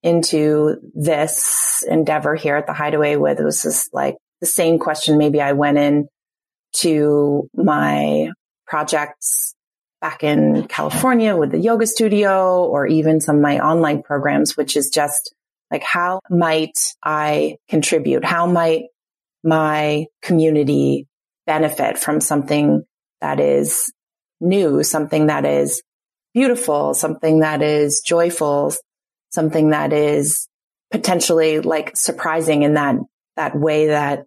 into 0.04 0.76
this 0.94 1.82
endeavor 1.88 2.34
here 2.34 2.56
at 2.56 2.66
the 2.66 2.75
hideaway 2.75 3.16
with 3.16 3.40
was 3.40 3.62
just 3.62 3.92
like 3.94 4.16
the 4.40 4.46
same 4.46 4.78
question 4.78 5.16
maybe 5.16 5.40
I 5.40 5.52
went 5.52 5.78
in 5.78 6.08
to 6.75 7.49
my 7.54 8.28
projects 8.66 9.54
back 10.02 10.23
in 10.23 10.68
California 10.68 11.34
with 11.34 11.52
the 11.52 11.58
yoga 11.58 11.87
studio 11.87 12.66
or 12.66 12.87
even 12.87 13.23
some 13.23 13.37
of 13.37 13.42
my 13.42 13.58
online 13.61 14.02
programs, 14.02 14.58
which 14.58 14.76
is 14.76 14.90
just 14.90 15.34
like, 15.70 15.82
how 15.82 16.20
might 16.28 16.78
I 17.02 17.56
contribute? 17.70 18.26
How 18.26 18.46
might 18.46 18.84
my 19.42 20.04
community 20.20 21.06
benefit 21.46 21.96
from 21.96 22.20
something 22.20 22.84
that 23.23 23.40
is 23.40 23.90
new, 24.38 24.82
something 24.82 25.28
that 25.28 25.46
is 25.46 25.82
beautiful, 26.34 26.92
something 26.92 27.40
that 27.40 27.62
is 27.62 28.02
joyful, 28.04 28.75
something 29.34 29.70
that 29.70 29.92
is 29.92 30.48
potentially 30.90 31.60
like 31.60 31.96
surprising 31.96 32.62
in 32.62 32.74
that, 32.74 32.96
that 33.36 33.56
way 33.58 33.88
that 33.88 34.26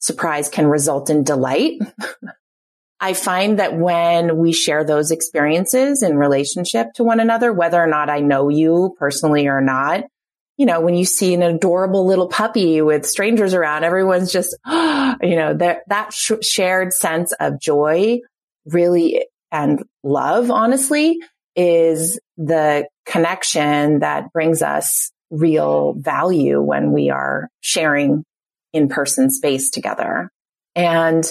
surprise 0.00 0.48
can 0.48 0.66
result 0.66 1.10
in 1.10 1.24
delight. 1.24 1.80
I 3.00 3.12
find 3.12 3.60
that 3.60 3.76
when 3.76 4.38
we 4.38 4.52
share 4.52 4.82
those 4.82 5.12
experiences 5.12 6.02
in 6.02 6.16
relationship 6.16 6.88
to 6.94 7.04
one 7.04 7.20
another, 7.20 7.52
whether 7.52 7.80
or 7.80 7.86
not 7.86 8.10
I 8.10 8.18
know 8.20 8.48
you 8.48 8.96
personally 8.98 9.46
or 9.46 9.60
not, 9.60 10.04
you 10.56 10.66
know, 10.66 10.80
when 10.80 10.96
you 10.96 11.04
see 11.04 11.34
an 11.34 11.42
adorable 11.42 12.04
little 12.04 12.26
puppy 12.26 12.82
with 12.82 13.06
strangers 13.06 13.54
around, 13.54 13.84
everyone's 13.84 14.32
just, 14.32 14.56
you 14.66 15.36
know, 15.36 15.54
that, 15.54 15.82
that 15.86 16.12
sh- 16.12 16.32
shared 16.42 16.92
sense 16.92 17.32
of 17.38 17.60
joy 17.60 18.18
really 18.66 19.24
and 19.52 19.82
love, 20.02 20.50
honestly, 20.50 21.18
is 21.54 22.18
the 22.38 22.88
connection 23.04 23.98
that 23.98 24.32
brings 24.32 24.62
us 24.62 25.10
real 25.30 25.94
value 25.98 26.62
when 26.62 26.92
we 26.92 27.10
are 27.10 27.50
sharing 27.60 28.24
in 28.72 28.88
person 28.88 29.30
space 29.30 29.70
together. 29.70 30.30
And, 30.74 31.24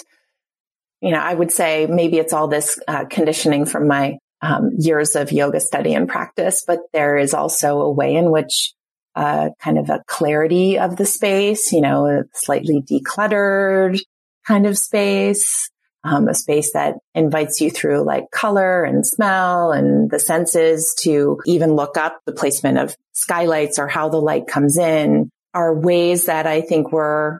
you 1.01 1.11
know, 1.11 1.19
I 1.19 1.33
would 1.33 1.51
say 1.51 1.87
maybe 1.87 2.19
it's 2.19 2.33
all 2.33 2.47
this 2.47 2.79
uh, 2.87 3.05
conditioning 3.05 3.65
from 3.65 3.87
my 3.87 4.17
um, 4.41 4.71
years 4.77 5.15
of 5.15 5.31
yoga 5.31 5.59
study 5.59 5.93
and 5.93 6.07
practice, 6.07 6.63
but 6.67 6.79
there 6.93 7.17
is 7.17 7.33
also 7.33 7.79
a 7.79 7.91
way 7.91 8.15
in 8.15 8.29
which 8.29 8.73
uh, 9.15 9.49
kind 9.59 9.79
of 9.79 9.89
a 9.89 10.03
clarity 10.05 10.77
of 10.77 10.95
the 10.95 11.05
space, 11.05 11.71
you 11.71 11.81
know, 11.81 12.05
a 12.05 12.23
slightly 12.33 12.83
decluttered 12.83 13.99
kind 14.45 14.67
of 14.67 14.77
space, 14.77 15.71
um, 16.07 16.29
a 16.29 16.33
space 16.33 16.71
that 16.71 16.95
invites 17.13 17.59
you 17.59 17.69
through 17.69 18.05
like 18.05 18.31
color 18.31 18.83
and 18.83 19.05
smell 19.05 19.71
and 19.71 20.09
the 20.09 20.19
senses 20.19 20.95
to 21.01 21.41
even 21.45 21.73
look 21.73 21.97
up 21.97 22.21
the 22.25 22.31
placement 22.31 22.77
of 22.77 22.95
skylights 23.11 23.77
or 23.77 23.87
how 23.87 24.07
the 24.07 24.21
light 24.21 24.47
comes 24.47 24.77
in 24.77 25.29
are 25.53 25.77
ways 25.77 26.25
that 26.27 26.47
I 26.47 26.61
think 26.61 26.91
we're 26.91 27.39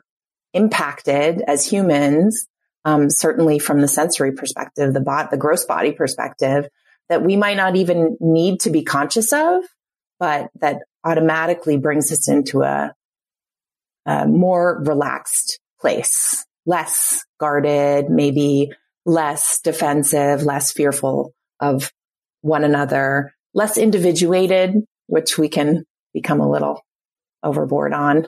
impacted 0.52 1.42
as 1.46 1.64
humans, 1.64 2.46
um, 2.84 3.08
certainly 3.08 3.58
from 3.58 3.80
the 3.80 3.88
sensory 3.88 4.32
perspective, 4.32 4.92
the 4.92 5.00
bot, 5.00 5.30
the 5.30 5.36
gross 5.38 5.64
body 5.64 5.92
perspective, 5.92 6.68
that 7.08 7.22
we 7.22 7.36
might 7.36 7.56
not 7.56 7.76
even 7.76 8.18
need 8.20 8.60
to 8.60 8.70
be 8.70 8.82
conscious 8.82 9.32
of, 9.32 9.62
but 10.20 10.50
that 10.60 10.80
automatically 11.04 11.78
brings 11.78 12.12
us 12.12 12.28
into 12.28 12.62
a, 12.62 12.92
a 14.04 14.26
more 14.26 14.82
relaxed 14.84 15.58
place, 15.80 16.44
less 16.68 17.24
guarded, 17.40 18.10
maybe 18.10 18.70
less 19.06 19.60
defensive, 19.60 20.42
less 20.42 20.70
fearful 20.70 21.32
of 21.60 21.90
one 22.42 22.62
another, 22.62 23.32
less 23.54 23.78
individuated, 23.78 24.74
which 25.06 25.38
we 25.38 25.48
can 25.48 25.84
become 26.12 26.40
a 26.40 26.48
little 26.48 26.82
overboard 27.42 27.94
on. 27.94 28.26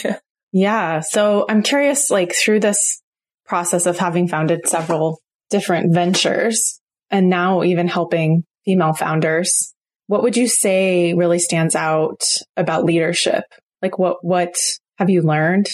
yeah. 0.52 1.00
So 1.00 1.44
I'm 1.46 1.62
curious, 1.62 2.10
like 2.10 2.34
through 2.34 2.60
this 2.60 3.02
process 3.44 3.84
of 3.84 3.98
having 3.98 4.26
founded 4.26 4.66
several 4.66 5.20
different 5.50 5.92
ventures 5.92 6.80
and 7.10 7.28
now 7.28 7.62
even 7.62 7.88
helping 7.88 8.44
female 8.64 8.94
founders, 8.94 9.74
what 10.06 10.22
would 10.22 10.38
you 10.38 10.48
say 10.48 11.12
really 11.12 11.38
stands 11.38 11.76
out 11.76 12.22
about 12.56 12.84
leadership? 12.86 13.44
Like 13.82 13.98
what, 13.98 14.24
what 14.24 14.54
have 14.96 15.10
you 15.10 15.20
learned? 15.20 15.68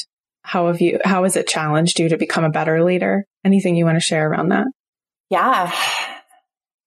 How 0.48 0.68
have 0.68 0.80
you, 0.80 0.98
how 1.04 1.24
has 1.24 1.36
it 1.36 1.46
challenged 1.46 2.00
you 2.00 2.08
to 2.08 2.16
become 2.16 2.42
a 2.42 2.48
better 2.48 2.82
leader? 2.82 3.26
Anything 3.44 3.76
you 3.76 3.84
want 3.84 3.96
to 3.96 4.00
share 4.00 4.30
around 4.30 4.48
that? 4.48 4.66
Yeah. 5.28 5.70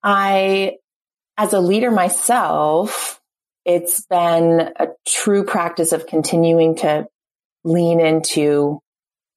I, 0.01 0.77
as 1.37 1.53
a 1.53 1.59
leader 1.59 1.91
myself, 1.91 3.21
it's 3.63 4.03
been 4.07 4.71
a 4.79 4.87
true 5.07 5.45
practice 5.45 5.91
of 5.91 6.07
continuing 6.07 6.77
to 6.77 7.05
lean 7.63 7.99
into 7.99 8.79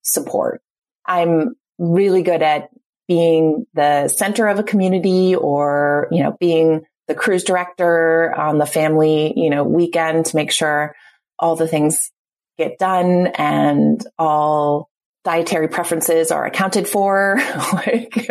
support. 0.00 0.62
I'm 1.04 1.54
really 1.78 2.22
good 2.22 2.40
at 2.40 2.70
being 3.06 3.66
the 3.74 4.08
center 4.08 4.46
of 4.46 4.58
a 4.58 4.62
community 4.62 5.34
or, 5.34 6.08
you 6.10 6.22
know, 6.22 6.34
being 6.40 6.80
the 7.08 7.14
cruise 7.14 7.44
director 7.44 8.34
on 8.34 8.56
the 8.56 8.64
family, 8.64 9.34
you 9.36 9.50
know, 9.50 9.64
weekend 9.64 10.24
to 10.24 10.36
make 10.36 10.50
sure 10.50 10.94
all 11.38 11.56
the 11.56 11.68
things 11.68 12.10
get 12.58 12.78
done 12.78 13.28
and 13.28 14.04
all 14.18 14.88
dietary 15.24 15.68
preferences 15.68 16.30
are 16.30 16.44
accounted 16.44 16.88
for, 16.88 17.38
like 17.72 18.28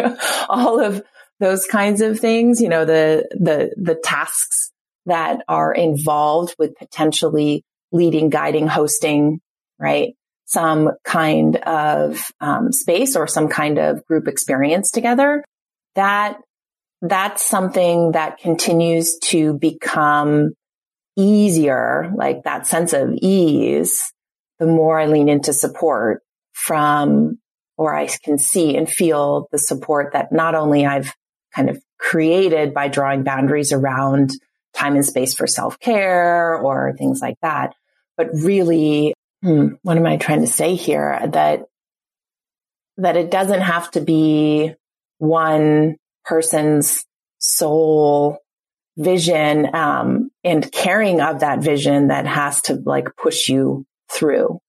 all 0.49 0.79
of 0.79 1.03
those 1.39 1.65
kinds 1.65 2.01
of 2.01 2.19
things, 2.19 2.61
you 2.61 2.69
know, 2.69 2.85
the, 2.85 3.27
the, 3.31 3.73
the 3.77 3.95
tasks 3.95 4.71
that 5.05 5.43
are 5.47 5.73
involved 5.73 6.55
with 6.57 6.75
potentially 6.75 7.63
leading, 7.91 8.29
guiding, 8.29 8.67
hosting, 8.67 9.41
right? 9.79 10.15
Some 10.45 10.91
kind 11.03 11.57
of 11.57 12.31
um, 12.39 12.71
space 12.71 13.15
or 13.15 13.27
some 13.27 13.49
kind 13.49 13.79
of 13.79 14.05
group 14.05 14.27
experience 14.27 14.91
together. 14.91 15.43
That 15.95 16.37
that's 17.01 17.45
something 17.45 18.13
that 18.13 18.37
continues 18.37 19.17
to 19.23 19.53
become 19.57 20.53
easier, 21.17 22.11
like 22.15 22.43
that 22.43 22.65
sense 22.65 22.93
of 22.93 23.11
ease, 23.21 24.12
the 24.63 24.71
more 24.71 24.97
I 24.97 25.07
lean 25.07 25.27
into 25.27 25.51
support 25.51 26.21
from, 26.53 27.37
or 27.77 27.93
I 27.93 28.07
can 28.23 28.37
see 28.37 28.77
and 28.77 28.89
feel 28.89 29.49
the 29.51 29.59
support 29.59 30.13
that 30.13 30.31
not 30.31 30.55
only 30.55 30.85
I've 30.85 31.13
kind 31.53 31.69
of 31.69 31.83
created 31.99 32.73
by 32.73 32.87
drawing 32.87 33.23
boundaries 33.23 33.73
around 33.73 34.31
time 34.73 34.95
and 34.95 35.05
space 35.05 35.35
for 35.35 35.47
self 35.47 35.79
care 35.81 36.55
or 36.55 36.95
things 36.97 37.19
like 37.21 37.35
that, 37.41 37.75
but 38.15 38.29
really, 38.33 39.13
hmm, 39.41 39.73
what 39.81 39.97
am 39.97 40.05
I 40.05 40.15
trying 40.15 40.41
to 40.41 40.47
say 40.47 40.75
here? 40.75 41.19
That, 41.33 41.63
that 42.97 43.17
it 43.17 43.29
doesn't 43.29 43.61
have 43.61 43.91
to 43.91 44.01
be 44.01 44.73
one 45.17 45.97
person's 46.23 47.03
sole 47.39 48.37
vision 48.95 49.75
um, 49.75 50.29
and 50.45 50.71
caring 50.71 51.19
of 51.19 51.41
that 51.41 51.61
vision 51.61 52.07
that 52.07 52.25
has 52.27 52.61
to 52.61 52.75
like 52.75 53.09
push 53.17 53.49
you 53.49 53.85
through. 54.13 54.59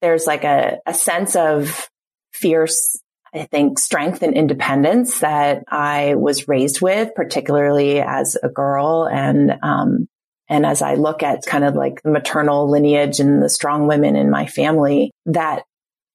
There's 0.00 0.26
like 0.26 0.44
a, 0.44 0.78
a 0.86 0.94
sense 0.94 1.36
of 1.36 1.88
fierce, 2.32 3.00
I 3.32 3.44
think, 3.44 3.78
strength 3.78 4.22
and 4.22 4.34
independence 4.34 5.20
that 5.20 5.64
I 5.68 6.16
was 6.16 6.48
raised 6.48 6.80
with, 6.80 7.14
particularly 7.14 8.00
as 8.00 8.36
a 8.42 8.48
girl. 8.48 9.08
And, 9.10 9.58
um, 9.62 10.08
and 10.48 10.66
as 10.66 10.82
I 10.82 10.94
look 10.94 11.22
at 11.22 11.46
kind 11.46 11.64
of 11.64 11.74
like 11.74 12.02
the 12.02 12.10
maternal 12.10 12.68
lineage 12.68 13.20
and 13.20 13.42
the 13.42 13.48
strong 13.48 13.86
women 13.86 14.16
in 14.16 14.30
my 14.30 14.46
family, 14.46 15.12
that 15.26 15.62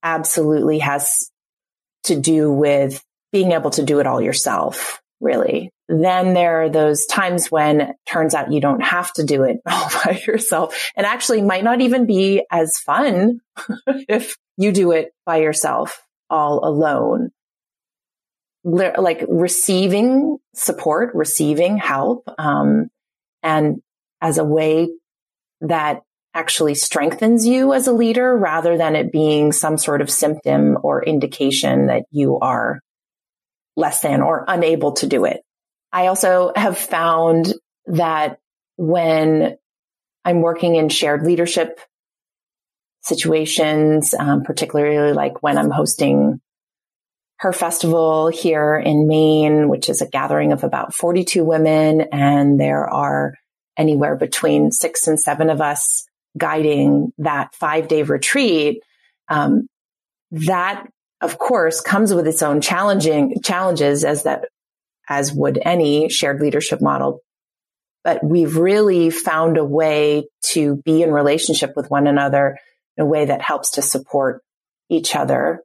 absolutely 0.04 0.80
has 0.80 1.30
to 2.04 2.20
do 2.20 2.52
with 2.52 3.02
being 3.32 3.52
able 3.52 3.72
to 3.72 3.84
do 3.84 4.00
it 4.00 4.08
all 4.08 4.22
yourself, 4.22 5.02
really. 5.20 5.72
Then 5.90 6.34
there 6.34 6.64
are 6.64 6.70
those 6.70 7.06
times 7.06 7.50
when 7.50 7.82
it 7.82 7.96
turns 8.06 8.34
out 8.34 8.52
you 8.52 8.60
don't 8.60 8.84
have 8.84 9.12
to 9.14 9.24
do 9.24 9.44
it 9.44 9.58
all 9.70 9.90
by 10.04 10.22
yourself 10.28 10.92
and 10.96 11.06
actually 11.06 11.42
might 11.42 11.64
not 11.64 11.82
even 11.82 12.06
be 12.06 12.44
as 12.52 12.78
fun 12.78 13.40
if 13.88 14.38
you 14.58 14.72
do 14.72 14.92
it 14.92 15.12
by 15.26 15.38
yourself 15.38 16.02
all 16.30 16.68
alone. 16.68 17.32
Like 18.64 19.24
receiving 19.30 20.40
support, 20.54 21.16
receiving 21.16 21.78
help, 21.78 22.28
um, 22.38 22.90
and 23.42 23.82
as 24.20 24.40
a 24.40 24.44
way 24.44 24.90
that 25.62 26.02
actually 26.34 26.76
strengthens 26.76 27.48
you 27.48 27.74
as 27.74 27.88
a 27.88 27.94
leader 27.94 28.36
rather 28.38 28.78
than 28.78 28.96
it 28.96 29.12
being 29.12 29.54
some 29.54 29.78
sort 29.78 30.02
of 30.02 30.10
symptom 30.10 30.78
or 30.84 31.04
indication 31.04 31.88
that 31.88 32.04
you 32.12 32.38
are 32.40 32.82
less 33.78 34.02
than 34.02 34.22
or 34.22 34.44
unable 34.50 34.92
to 34.92 35.08
do 35.08 35.24
it. 35.24 35.42
I 35.92 36.08
also 36.08 36.52
have 36.56 36.78
found 36.78 37.54
that 37.88 38.40
when 38.76 39.58
I'm 40.26 40.42
working 40.42 40.76
in 40.76 40.90
shared 40.90 41.24
leadership 41.24 41.80
situations, 43.02 44.14
um, 44.14 44.44
particularly 44.44 45.14
like 45.14 45.42
when 45.42 45.58
I'm 45.58 45.72
hosting 45.72 46.42
her 47.40 47.54
festival 47.54 48.28
here 48.28 48.76
in 48.76 49.08
Maine, 49.08 49.70
which 49.70 49.90
is 49.90 50.02
a 50.02 50.10
gathering 50.10 50.52
of 50.52 50.64
about 50.64 50.94
42 50.94 51.44
women. 51.44 52.02
And 52.12 52.60
there 52.60 52.90
are 52.90 53.36
anywhere 53.78 54.16
between 54.16 54.72
six 54.72 55.08
and 55.08 55.20
seven 55.20 55.50
of 55.50 55.62
us 55.62 56.06
guiding 56.38 57.14
that 57.20 57.54
five 57.56 57.88
day 57.88 58.04
retreat. 58.04 58.82
Um, 59.30 59.68
that 60.32 60.88
of 61.22 61.38
course 61.38 61.80
comes 61.80 62.14
with 62.14 62.28
its 62.28 62.42
own 62.42 62.62
challenging 62.62 63.36
challenges 63.44 64.04
as 64.04 64.24
that, 64.24 64.50
as 65.10 65.34
would 65.34 65.60
any 65.62 66.10
shared 66.10 66.42
leadership 66.42 66.82
model. 66.82 67.22
But 68.04 68.24
we've 68.24 68.56
really 68.56 69.10
found 69.10 69.58
a 69.58 69.66
way 69.66 70.28
to 70.52 70.78
be 70.78 71.02
in 71.02 71.12
relationship 71.12 71.74
with 71.76 71.90
one 71.90 72.08
another 72.08 72.58
in 72.96 73.04
a 73.04 73.06
way 73.06 73.26
that 73.26 73.42
helps 73.42 73.72
to 73.72 73.82
support 73.82 74.42
each 74.90 75.16
other 75.16 75.62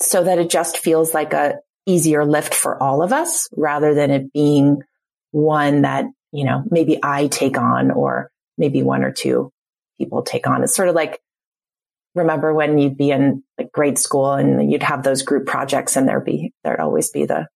so 0.00 0.24
that 0.24 0.38
it 0.38 0.50
just 0.50 0.78
feels 0.78 1.12
like 1.12 1.32
a 1.32 1.56
easier 1.86 2.24
lift 2.24 2.54
for 2.54 2.80
all 2.80 3.02
of 3.02 3.12
us 3.12 3.48
rather 3.56 3.94
than 3.94 4.10
it 4.10 4.32
being 4.32 4.82
one 5.30 5.82
that, 5.82 6.04
you 6.32 6.44
know, 6.44 6.62
maybe 6.70 6.98
I 7.02 7.26
take 7.26 7.58
on 7.58 7.90
or 7.90 8.30
maybe 8.56 8.82
one 8.82 9.02
or 9.02 9.10
two 9.10 9.50
people 9.98 10.22
take 10.22 10.46
on. 10.46 10.62
It's 10.62 10.76
sort 10.76 10.88
of 10.88 10.94
like, 10.94 11.18
remember 12.14 12.54
when 12.54 12.78
you'd 12.78 12.96
be 12.96 13.10
in 13.10 13.42
like 13.58 13.72
grade 13.72 13.98
school 13.98 14.32
and 14.32 14.70
you'd 14.70 14.82
have 14.82 15.02
those 15.02 15.22
group 15.22 15.46
projects 15.46 15.96
and 15.96 16.08
there'd 16.08 16.24
be, 16.24 16.52
there'd 16.62 16.80
always 16.80 17.10
be 17.10 17.24
the 17.24 17.48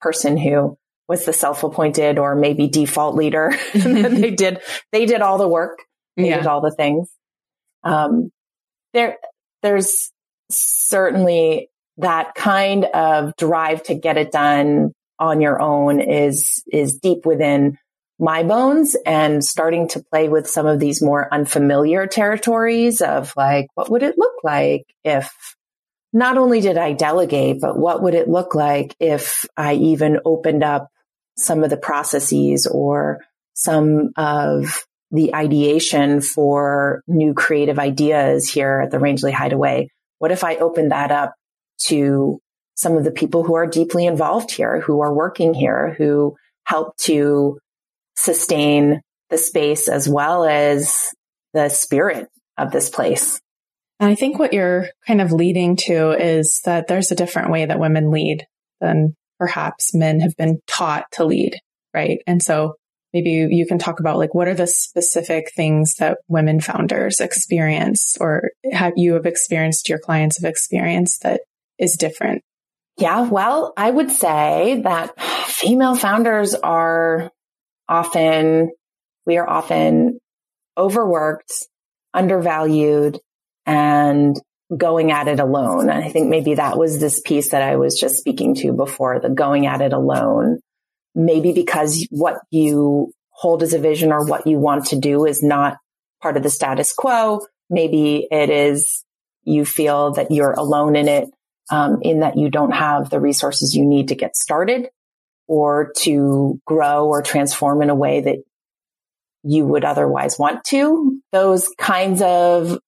person 0.00 0.36
who 0.36 0.76
was 1.08 1.24
the 1.24 1.32
self-appointed 1.32 2.18
or 2.18 2.34
maybe 2.34 2.68
default 2.68 3.16
leader. 3.16 3.54
and 3.74 3.96
they 4.22 4.30
did, 4.30 4.60
they 4.92 5.06
did 5.06 5.22
all 5.22 5.38
the 5.38 5.48
work. 5.48 5.78
They 6.16 6.28
yeah. 6.28 6.38
did 6.38 6.46
all 6.46 6.60
the 6.60 6.74
things. 6.74 7.10
Um, 7.82 8.30
there, 8.92 9.16
there's 9.62 10.12
certainly 10.50 11.70
that 11.96 12.34
kind 12.34 12.84
of 12.84 13.34
drive 13.36 13.82
to 13.84 13.94
get 13.94 14.18
it 14.18 14.32
done 14.32 14.92
on 15.18 15.40
your 15.40 15.60
own 15.60 16.00
is, 16.00 16.62
is 16.70 16.98
deep 17.02 17.24
within 17.26 17.78
my 18.18 18.42
bones 18.42 18.96
and 19.06 19.44
starting 19.44 19.88
to 19.88 20.02
play 20.10 20.28
with 20.28 20.48
some 20.48 20.66
of 20.66 20.80
these 20.80 21.02
more 21.02 21.32
unfamiliar 21.32 22.06
territories 22.06 23.00
of 23.00 23.32
like, 23.36 23.66
what 23.74 23.90
would 23.90 24.02
it 24.02 24.18
look 24.18 24.34
like 24.42 24.84
if 25.04 25.32
not 26.12 26.38
only 26.38 26.60
did 26.60 26.78
I 26.78 26.92
delegate, 26.92 27.60
but 27.60 27.78
what 27.78 28.02
would 28.02 28.14
it 28.14 28.28
look 28.28 28.54
like 28.54 28.94
if 28.98 29.44
I 29.56 29.74
even 29.74 30.20
opened 30.24 30.62
up 30.62 30.88
some 31.36 31.62
of 31.62 31.70
the 31.70 31.76
processes 31.76 32.66
or 32.66 33.24
some 33.54 34.10
of 34.16 34.84
the 35.10 35.34
ideation 35.34 36.20
for 36.20 37.02
new 37.06 37.34
creative 37.34 37.78
ideas 37.78 38.48
here 38.48 38.80
at 38.84 38.90
the 38.90 38.98
Rangeley 38.98 39.32
Hideaway? 39.32 39.88
What 40.18 40.32
if 40.32 40.44
I 40.44 40.56
opened 40.56 40.92
that 40.92 41.10
up 41.10 41.34
to 41.86 42.40
some 42.74 42.96
of 42.96 43.04
the 43.04 43.10
people 43.10 43.42
who 43.42 43.54
are 43.54 43.66
deeply 43.66 44.06
involved 44.06 44.52
here, 44.52 44.80
who 44.80 45.00
are 45.00 45.12
working 45.12 45.52
here, 45.52 45.94
who 45.98 46.36
help 46.64 46.96
to 46.98 47.58
sustain 48.16 49.00
the 49.30 49.38
space 49.38 49.88
as 49.88 50.08
well 50.08 50.44
as 50.44 51.08
the 51.54 51.68
spirit 51.68 52.28
of 52.56 52.72
this 52.72 52.90
place. 52.90 53.40
And 54.00 54.08
I 54.10 54.14
think 54.14 54.38
what 54.38 54.52
you're 54.52 54.88
kind 55.06 55.20
of 55.20 55.32
leading 55.32 55.76
to 55.86 56.10
is 56.10 56.60
that 56.64 56.86
there's 56.86 57.10
a 57.10 57.16
different 57.16 57.50
way 57.50 57.66
that 57.66 57.80
women 57.80 58.10
lead 58.10 58.46
than 58.80 59.16
perhaps 59.38 59.94
men 59.94 60.20
have 60.20 60.36
been 60.36 60.60
taught 60.66 61.06
to 61.12 61.24
lead, 61.24 61.56
right? 61.92 62.20
And 62.26 62.42
so 62.42 62.74
maybe 63.12 63.30
you 63.30 63.66
can 63.66 63.78
talk 63.78 64.00
about 64.00 64.18
like 64.18 64.34
what 64.34 64.48
are 64.48 64.54
the 64.54 64.66
specific 64.66 65.52
things 65.54 65.94
that 65.94 66.18
women 66.28 66.60
founders 66.60 67.20
experience 67.20 68.16
or 68.20 68.50
have 68.72 68.92
you 68.96 69.14
have 69.14 69.26
experienced 69.26 69.88
your 69.88 69.98
clients 69.98 70.40
have 70.40 70.48
experienced 70.48 71.22
that 71.22 71.40
is 71.78 71.96
different? 71.96 72.42
Yeah, 72.98 73.22
well, 73.22 73.72
I 73.76 73.90
would 73.90 74.10
say 74.10 74.80
that 74.82 75.20
female 75.20 75.94
founders 75.94 76.54
are 76.54 77.30
often, 77.88 78.72
we 79.24 79.38
are 79.38 79.48
often 79.48 80.18
overworked, 80.76 81.52
undervalued, 82.12 83.20
and 83.68 84.40
going 84.74 85.12
at 85.12 85.28
it 85.28 85.38
alone. 85.38 85.90
And 85.90 86.02
I 86.02 86.08
think 86.08 86.28
maybe 86.28 86.54
that 86.54 86.78
was 86.78 86.98
this 86.98 87.20
piece 87.20 87.50
that 87.50 87.62
I 87.62 87.76
was 87.76 87.98
just 87.98 88.16
speaking 88.16 88.54
to 88.56 88.72
before, 88.72 89.20
the 89.20 89.28
going 89.28 89.66
at 89.66 89.82
it 89.82 89.92
alone. 89.92 90.60
Maybe 91.14 91.52
because 91.52 92.06
what 92.10 92.38
you 92.50 93.12
hold 93.30 93.62
as 93.62 93.74
a 93.74 93.78
vision 93.78 94.10
or 94.10 94.24
what 94.26 94.46
you 94.46 94.58
want 94.58 94.86
to 94.86 94.98
do 94.98 95.26
is 95.26 95.42
not 95.42 95.76
part 96.22 96.36
of 96.36 96.42
the 96.42 96.50
status 96.50 96.92
quo. 96.92 97.40
Maybe 97.70 98.26
it 98.30 98.50
is 98.50 99.04
you 99.44 99.64
feel 99.64 100.14
that 100.14 100.30
you're 100.30 100.52
alone 100.52 100.96
in 100.96 101.08
it, 101.08 101.28
um, 101.70 101.98
in 102.02 102.20
that 102.20 102.38
you 102.38 102.50
don't 102.50 102.72
have 102.72 103.10
the 103.10 103.20
resources 103.20 103.74
you 103.74 103.86
need 103.86 104.08
to 104.08 104.14
get 104.14 104.34
started 104.34 104.88
or 105.46 105.92
to 105.98 106.60
grow 106.66 107.06
or 107.06 107.22
transform 107.22 107.82
in 107.82 107.90
a 107.90 107.94
way 107.94 108.20
that 108.20 108.38
you 109.42 109.66
would 109.66 109.84
otherwise 109.84 110.38
want 110.38 110.64
to. 110.64 111.20
Those 111.32 111.68
kinds 111.78 112.22
of 112.22 112.78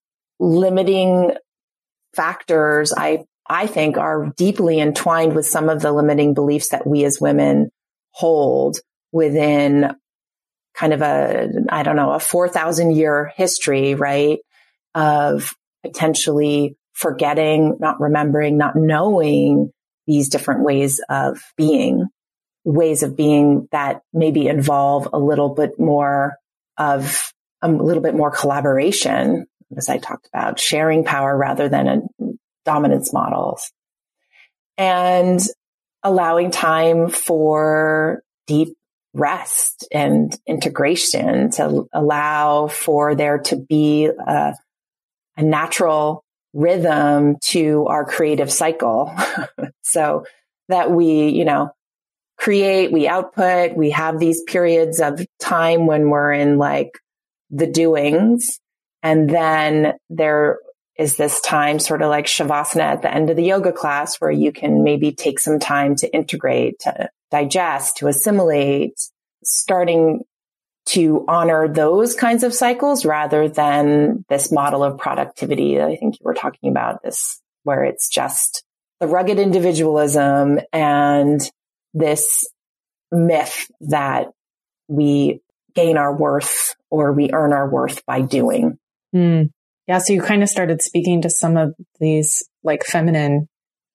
limiting 0.41 1.33
factors, 2.17 2.93
I, 2.97 3.25
I 3.49 3.67
think 3.69 3.97
are 3.97 4.33
deeply 4.37 4.81
entwined 4.81 5.35
with 5.35 5.47
some 5.47 5.69
of 5.69 5.81
the 5.81 5.93
limiting 5.93 6.35
beliefs 6.35 6.71
that 6.71 6.87
we 6.87 7.05
as 7.05 7.21
women 7.21 7.71
hold 8.11 8.79
within 9.13 9.95
kind 10.75 10.93
of 10.93 11.03
a, 11.03 11.49
I 11.69 11.83
don't 11.83 11.97
know, 11.97 12.13
a 12.13 12.21
4,000 12.21 12.97
year 12.97 13.33
history, 13.37 13.95
right? 13.95 14.39
Of 14.95 15.55
potentially 15.85 16.77
forgetting, 16.95 17.77
not 17.79 18.01
remembering, 18.01 18.57
not 18.59 18.75
knowing 18.75 19.71
these 20.07 20.29
different 20.29 20.65
ways 20.65 21.01
of 21.09 21.41
being 21.57 22.09
ways 22.65 23.03
of 23.03 23.17
being 23.17 23.69
that 23.73 24.03
maybe 24.13 24.47
involve 24.47 25.09
a 25.13 25.19
little 25.19 25.55
bit 25.55 25.79
more 25.79 26.35
of 26.77 27.33
um, 27.63 27.81
a 27.81 27.83
little 27.83 28.03
bit 28.03 28.15
more 28.15 28.31
collaboration, 28.31 29.47
as 29.77 29.89
I 29.89 29.99
talked 29.99 30.29
about, 30.29 30.59
sharing 30.59 31.05
power 31.05 31.37
rather 31.37 31.69
than 31.69 31.89
a 31.89 32.01
dominance 32.65 33.13
models 33.13 33.73
and 34.77 35.41
allowing 36.03 36.51
time 36.51 37.11
for 37.11 38.23
deep 38.47 38.77
rest 39.13 39.87
and 39.93 40.37
integration 40.47 41.51
to 41.51 41.87
allow 41.93 42.69
for 42.69 43.15
there 43.15 43.39
to 43.39 43.57
be 43.57 44.07
a, 44.07 44.55
a 45.37 45.43
natural 45.43 46.25
rhythm 46.53 47.37
to 47.43 47.87
our 47.89 48.05
creative 48.05 48.53
cycle. 48.53 49.15
so 49.83 50.25
that 50.69 50.91
we, 50.91 51.29
you 51.29 51.45
know, 51.45 51.71
create, 52.39 52.91
we 52.91 53.07
output, 53.07 53.77
we 53.77 53.91
have 53.91 54.19
these 54.19 54.43
periods 54.45 55.01
of 55.01 55.21
time 55.39 55.87
when 55.87 56.09
we're 56.09 56.33
in 56.33 56.57
like 56.57 56.93
the 57.51 57.67
doings. 57.67 58.61
And 59.03 59.29
then 59.29 59.95
there 60.09 60.59
is 60.97 61.17
this 61.17 61.41
time 61.41 61.79
sort 61.79 62.03
of 62.03 62.11
like 62.11 62.27
Shavasana 62.27 62.81
at 62.81 63.03
the 63.03 63.13
end 63.13 63.31
of 63.31 63.37
the 63.37 63.45
yoga 63.45 63.73
class 63.73 64.17
where 64.17 64.31
you 64.31 64.53
can 64.53 64.85
maybe 64.85 65.13
take 65.13 65.39
some 65.39 65.59
time 65.59 65.97
to 65.97 66.15
integrate, 66.15 66.81
to 66.81 67.09
digest, 67.31 67.97
to 67.99 68.09
assimilate, 68.09 69.01
starting 69.43 70.25
to 70.87 71.25
honor 71.29 71.69
those 71.69 72.15
kinds 72.15 72.43
of 72.43 72.53
cycles 72.53 73.05
rather 73.05 73.49
than 73.49 74.25
this 74.29 74.51
model 74.51 74.83
of 74.83 74.99
productivity 74.99 75.77
that 75.77 75.87
I 75.87 75.97
think 75.97 76.19
you 76.19 76.25
were 76.25 76.35
talking 76.35 76.71
about 76.71 77.03
this, 77.03 77.41
where 77.63 77.85
it's 77.85 78.09
just 78.09 78.65
the 78.99 79.07
rugged 79.07 79.39
individualism 79.39 80.61
and 80.73 81.41
this 81.95 82.47
myth 83.13 83.71
that 83.83 84.29
we 84.89 85.41
gain 85.75 85.97
our 85.97 86.15
worth 86.15 86.75
or 86.91 87.13
we 87.13 87.31
earn 87.33 87.53
our 87.53 87.71
worth 87.71 88.05
by 88.05 88.21
doing. 88.21 88.80
Mm. 89.15 89.51
Yeah. 89.87 89.99
So 89.99 90.13
you 90.13 90.23
kind 90.23 90.43
of 90.43 90.49
started 90.49 90.83
speaking 90.83 91.23
to 91.23 91.31
some 91.31 91.57
of 91.57 91.75
these 91.99 92.45
like 92.63 92.85
feminine 92.85 93.49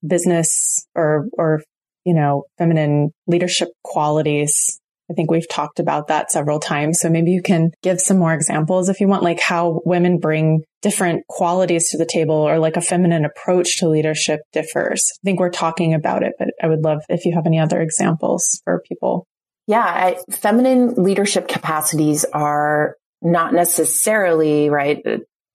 business 0.06 0.86
or, 0.96 1.28
or 1.38 1.62
you 2.04 2.14
know, 2.14 2.44
feminine 2.58 3.12
leadership 3.28 3.70
qualities. 3.84 4.80
I 5.10 5.14
think 5.14 5.30
we've 5.30 5.48
talked 5.48 5.80
about 5.80 6.08
that 6.08 6.32
several 6.32 6.60
times. 6.60 7.00
So 7.00 7.10
maybe 7.10 7.32
you 7.32 7.42
can 7.42 7.72
give 7.84 8.02
some 8.02 8.18
more 8.18 8.34
examples 8.34 8.90
if 8.90 9.00
you 9.00 9.08
want, 9.08 9.24
like 9.24 9.40
how 9.40 9.82
women 9.86 10.18
bring 10.18 10.64
different 10.82 11.26
qualities 11.28 11.90
to 11.90 11.98
the 11.98 12.06
table 12.06 12.36
or 12.36 12.60
like 12.60 12.76
a 12.76 12.82
feminine 12.82 13.24
approach 13.24 13.78
to 13.80 13.90
leadership 13.90 14.42
differs. 14.52 15.12
I 15.14 15.22
think 15.24 15.40
we're 15.40 15.50
talking 15.50 15.94
about 15.94 16.24
it, 16.24 16.34
but 16.40 16.50
I 16.62 16.68
would 16.68 16.84
love 16.84 17.00
if 17.08 17.26
you 17.26 17.34
have 17.36 17.46
any 17.46 17.60
other 17.60 17.82
examples 17.82 18.62
for 18.64 18.82
people. 18.88 19.28
Yeah, 19.68 19.84
I, 19.84 20.18
feminine 20.32 20.96
leadership 20.96 21.48
capacities 21.48 22.26
are 22.34 22.96
not 23.26 23.54
necessarily, 23.54 24.70
right, 24.70 25.04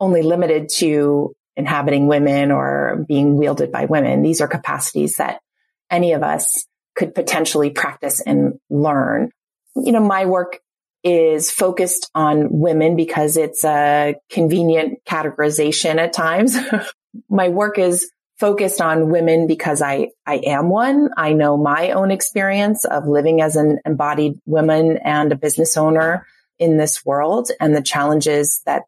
only 0.00 0.22
limited 0.22 0.68
to 0.68 1.35
inhabiting 1.56 2.09
women 2.09 2.50
or 2.50 3.04
being 3.06 3.37
wielded 3.37 3.70
by 3.70 3.85
women. 3.85 4.22
These 4.22 4.40
are 4.40 4.48
capacities 4.48 5.16
that 5.16 5.40
any 5.88 6.12
of 6.12 6.22
us 6.22 6.66
could 6.96 7.14
potentially 7.14 7.70
practice 7.70 8.20
and 8.20 8.59
learn. 8.68 9.30
You 9.76 9.92
know, 9.92 10.00
my 10.00 10.26
work 10.26 10.59
is 11.04 11.50
focused 11.50 12.11
on 12.14 12.48
women 12.50 12.96
because 12.96 13.37
it's 13.37 13.64
a 13.64 14.16
convenient 14.30 14.98
categorization 15.09 15.98
at 15.98 16.12
times. 16.12 16.56
my 17.30 17.50
work 17.50 17.78
is 17.78 18.11
focused 18.38 18.80
on 18.80 19.11
women 19.11 19.46
because 19.46 19.80
I, 19.80 20.09
I 20.26 20.40
am 20.46 20.70
one. 20.70 21.11
I 21.16 21.35
know 21.35 21.56
my 21.56 21.92
own 21.92 22.11
experience 22.11 22.85
of 22.85 23.06
living 23.06 23.40
as 23.40 23.54
an 23.54 23.78
embodied 23.87 24.40
woman 24.44 24.98
and 25.04 25.30
a 25.30 25.37
business 25.37 25.76
owner 25.76 26.26
in 26.61 26.77
this 26.77 27.05
world 27.05 27.51
and 27.59 27.75
the 27.75 27.83
challenges 27.83 28.61
that 28.66 28.83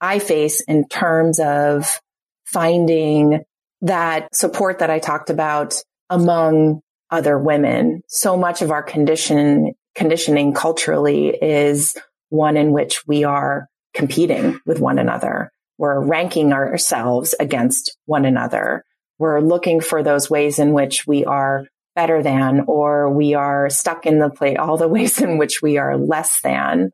I 0.00 0.20
face 0.20 0.60
in 0.60 0.86
terms 0.86 1.40
of 1.40 2.00
finding 2.44 3.44
that 3.80 4.34
support 4.34 4.78
that 4.78 4.90
I 4.90 4.98
talked 4.98 5.30
about 5.30 5.74
among 6.10 6.82
other 7.10 7.38
women. 7.38 8.02
So 8.08 8.36
much 8.36 8.62
of 8.62 8.70
our 8.70 8.82
condition, 8.82 9.74
conditioning 9.94 10.52
culturally 10.52 11.28
is 11.28 11.96
one 12.28 12.56
in 12.56 12.72
which 12.72 13.06
we 13.06 13.24
are 13.24 13.68
competing 13.94 14.60
with 14.66 14.78
one 14.78 14.98
another. 14.98 15.50
We're 15.78 16.00
ranking 16.00 16.52
ourselves 16.52 17.34
against 17.38 17.96
one 18.04 18.24
another. 18.24 18.84
We're 19.18 19.40
looking 19.40 19.80
for 19.80 20.02
those 20.02 20.28
ways 20.28 20.58
in 20.58 20.72
which 20.72 21.06
we 21.06 21.24
are 21.24 21.66
better 21.94 22.22
than, 22.22 22.64
or 22.66 23.10
we 23.10 23.34
are 23.34 23.70
stuck 23.70 24.06
in 24.06 24.18
the 24.18 24.30
play, 24.30 24.56
all 24.56 24.76
the 24.76 24.88
ways 24.96 25.20
in 25.20 25.38
which 25.38 25.62
we 25.62 25.78
are 25.78 25.96
less 25.96 26.40
than. 26.42 26.92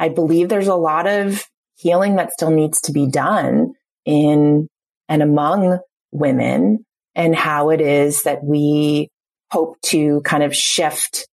I 0.00 0.08
believe 0.08 0.48
there's 0.48 0.66
a 0.66 0.74
lot 0.74 1.06
of 1.06 1.44
healing 1.76 2.16
that 2.16 2.32
still 2.32 2.50
needs 2.50 2.80
to 2.82 2.92
be 2.92 3.06
done 3.06 3.74
in 4.06 4.66
and 5.08 5.22
among 5.22 5.78
women 6.10 6.86
and 7.14 7.36
how 7.36 7.70
it 7.70 7.80
is 7.80 8.22
that 8.22 8.42
we 8.42 9.10
hope 9.50 9.80
to 9.82 10.22
kind 10.22 10.42
of 10.42 10.56
shift 10.56 11.28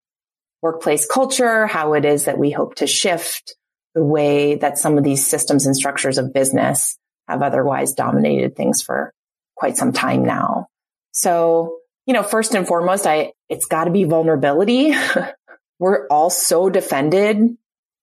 workplace 0.61 1.07
culture, 1.07 1.65
how 1.65 1.93
it 1.93 2.03
is 2.03 2.25
that 2.25 2.37
we 2.37 2.51
hope 2.51 2.75
to 2.75 2.87
shift 2.87 3.55
the 3.95 4.03
way 4.03 4.55
that 4.55 4.77
some 4.77 4.97
of 4.97 5.03
these 5.03 5.25
systems 5.25 5.65
and 5.65 5.75
structures 5.75 6.17
of 6.17 6.33
business 6.33 6.97
have 7.27 7.41
otherwise 7.41 7.93
dominated 7.93 8.55
things 8.55 8.81
for 8.81 9.13
quite 9.55 9.77
some 9.77 9.93
time 9.93 10.25
now. 10.25 10.67
So, 11.13 11.77
you 12.05 12.13
know, 12.13 12.23
first 12.23 12.53
and 12.53 12.67
foremost, 12.67 13.07
I, 13.07 13.33
it's 13.49 13.65
got 13.65 13.85
to 13.85 13.91
be 13.91 14.03
vulnerability. 14.03 14.93
We're 15.79 16.07
all 16.07 16.29
so 16.29 16.69
defended. 16.69 17.57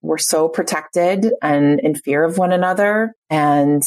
We're 0.05 0.19
so 0.19 0.49
protected 0.49 1.33
and 1.41 1.81
in 1.81 1.95
fear 1.95 2.25
of 2.25 2.37
one 2.37 2.53
another. 2.53 3.15
And 3.31 3.83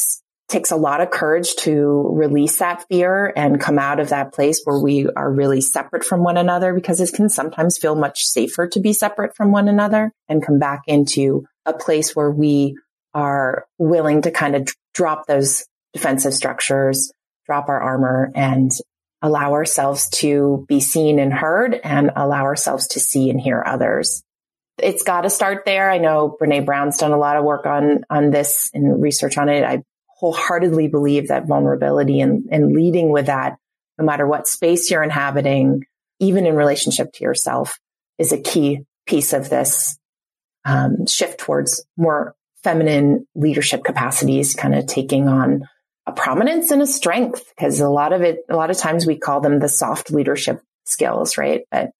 takes 0.48 0.72
a 0.72 0.78
lot 0.78 1.02
of 1.02 1.12
courage 1.12 1.56
to 1.56 2.10
release 2.14 2.60
that 2.60 2.86
fear 2.88 3.34
and 3.36 3.60
come 3.60 3.78
out 3.78 4.00
of 4.00 4.10
that 4.10 4.34
place 4.34 4.62
where 4.64 4.80
we 4.80 5.08
are 5.16 5.32
really 5.32 5.60
separate 5.60 6.06
from 6.06 6.24
one 6.24 6.38
another 6.38 6.74
because 6.74 7.02
it 7.02 7.14
can 7.14 7.28
sometimes 7.28 7.78
feel 7.78 7.96
much 7.96 8.24
safer 8.24 8.68
to 8.68 8.80
be 8.80 8.94
separate 8.94 9.36
from 9.36 9.52
one 9.52 9.68
another 9.68 10.12
and 10.30 10.46
come 10.46 10.58
back 10.58 10.84
into 10.88 11.46
a 11.66 11.74
place 11.74 12.16
where 12.16 12.32
we 12.32 12.78
are 13.14 13.66
willing 13.78 14.22
to 14.22 14.32
kind 14.32 14.56
of 14.56 14.70
drop 14.94 15.28
those 15.28 15.66
defensive 15.94 16.34
structures, 16.34 17.12
drop 17.46 17.68
our 17.68 17.82
armor 17.82 18.32
and 18.34 18.72
allow 19.22 19.52
ourselves 19.52 20.10
to 20.10 20.66
be 20.70 20.80
seen 20.80 21.20
and 21.20 21.34
heard 21.34 21.74
and 21.84 22.12
allow 22.16 22.44
ourselves 22.44 22.88
to 22.88 23.00
see 23.00 23.30
and 23.30 23.42
hear 23.42 23.62
others. 23.66 24.24
It's 24.78 25.04
got 25.04 25.22
to 25.22 25.30
start 25.30 25.64
there. 25.66 25.90
I 25.90 25.98
know 25.98 26.38
Brene 26.40 26.66
Brown's 26.66 26.98
done 26.98 27.12
a 27.12 27.18
lot 27.18 27.38
of 27.38 27.44
work 27.44 27.66
on, 27.66 28.04
on 28.10 28.30
this 28.30 28.70
and 28.74 29.02
research 29.02 29.38
on 29.38 29.50
it. 29.50 29.64
I 29.64 29.84
wholeheartedly 30.08 30.88
believe 30.88 31.28
that 31.28 31.48
vulnerability 31.48 32.22
and, 32.22 32.46
and 32.52 32.74
leading 32.74 33.12
with 33.12 33.28
that, 33.28 33.58
no 33.98 34.06
matter 34.06 34.28
what 34.28 34.48
space 34.48 34.90
you're 34.90 35.04
inhabiting, 35.04 35.84
even 36.20 36.46
in 36.46 36.56
relationship 36.56 37.12
to 37.14 37.24
yourself, 37.24 37.80
is 38.18 38.32
a 38.32 38.42
key 38.42 38.82
piece 39.06 39.34
of 39.34 39.50
this 39.50 39.98
um, 40.66 41.06
shift 41.08 41.40
towards 41.40 41.86
more 41.98 42.36
feminine 42.64 43.28
leadership 43.36 43.84
capacities, 43.84 44.56
kind 44.56 44.76
of 44.76 44.86
taking 44.88 45.28
on 45.28 45.68
a 46.06 46.12
prominence 46.12 46.72
and 46.72 46.82
a 46.82 46.88
strength. 46.88 47.44
Because 47.56 47.80
a 47.80 47.90
lot 47.90 48.12
of 48.14 48.22
it, 48.22 48.40
a 48.50 48.56
lot 48.56 48.72
of 48.72 48.78
times 48.78 49.06
we 49.06 49.18
call 49.18 49.40
them 49.40 49.60
the 49.60 49.70
soft 49.70 50.12
leadership 50.12 50.62
skills, 50.86 51.38
right? 51.38 51.62
But 51.72 51.92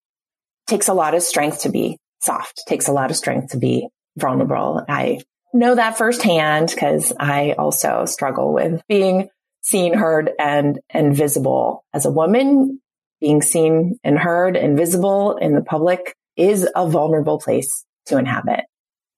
takes 0.66 0.88
a 0.88 0.94
lot 0.94 1.16
of 1.16 1.24
strength 1.24 1.62
to 1.62 1.70
be 1.70 1.98
soft. 2.28 2.64
It 2.66 2.70
takes 2.70 2.88
a 2.88 2.94
lot 2.94 3.10
of 3.10 3.18
strength 3.18 3.52
to 3.52 3.58
be 3.58 3.88
vulnerable. 4.18 4.84
I 4.88 5.22
know 5.54 5.76
that 5.76 5.98
firsthand 5.98 6.70
because 6.70 7.14
I 7.20 7.54
also 7.54 8.06
struggle 8.06 8.54
with 8.54 8.82
being 8.88 9.30
seen, 9.62 9.94
heard, 9.94 10.32
and, 10.40 10.80
and 10.90 11.16
visible 11.16 11.84
as 11.94 12.06
a 12.06 12.12
woman. 12.12 12.80
Being 13.20 13.42
seen 13.42 13.98
and 14.04 14.20
heard 14.20 14.56
and 14.56 14.78
visible 14.78 15.38
in 15.38 15.56
the 15.56 15.64
public 15.64 16.14
is 16.36 16.70
a 16.76 16.88
vulnerable 16.88 17.40
place 17.40 17.84
to 18.06 18.20
inhabit. 18.20 18.66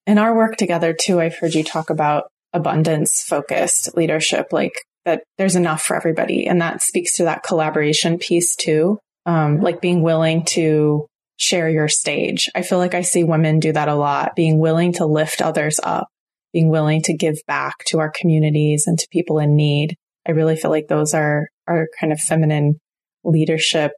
In 0.08 0.18
our 0.18 0.34
work 0.34 0.56
together 0.56 0.94
too, 0.94 1.20
I've 1.20 1.36
heard 1.36 1.54
you 1.54 1.66
talk 1.66 1.90
about 1.90 2.32
abundance 2.54 3.22
focused 3.22 3.98
leadership, 3.98 4.48
like 4.54 4.72
that 5.04 5.24
there's 5.38 5.58
enough 5.58 5.82
for 5.82 5.98
everybody. 5.98 6.48
And 6.48 6.62
that 6.62 6.82
speaks 6.82 7.18
to 7.18 7.24
that 7.24 7.44
collaboration 7.44 8.18
piece 8.20 8.56
too. 8.56 9.00
Um, 9.26 9.60
like 9.60 9.82
being 9.82 10.02
willing 10.02 10.46
to 10.46 11.09
share 11.40 11.70
your 11.70 11.88
stage. 11.88 12.50
I 12.54 12.62
feel 12.62 12.78
like 12.78 12.94
I 12.94 13.02
see 13.02 13.24
women 13.24 13.60
do 13.60 13.74
that 13.74 13.88
a 13.88 13.96
lot, 13.96 14.36
being 14.36 14.60
willing 14.60 14.94
to 14.94 15.06
lift 15.06 15.42
others 15.42 15.80
up 15.82 16.08
being 16.54 16.70
willing 16.70 17.02
to 17.04 17.14
give 17.14 17.38
back 17.48 17.76
to 17.88 18.00
our 18.00 18.12
communities 18.12 18.86
and 18.88 18.98
to 19.00 19.08
people 19.12 19.40
in 19.40 19.56
need. 19.56 19.96
I 20.28 20.32
really 20.32 20.56
feel 20.56 20.72
like 20.72 20.88
those 20.88 21.14
are, 21.14 21.50
are 21.68 21.88
kind 22.00 22.12
of 22.12 22.20
feminine 22.20 22.80
leadership 23.24 23.92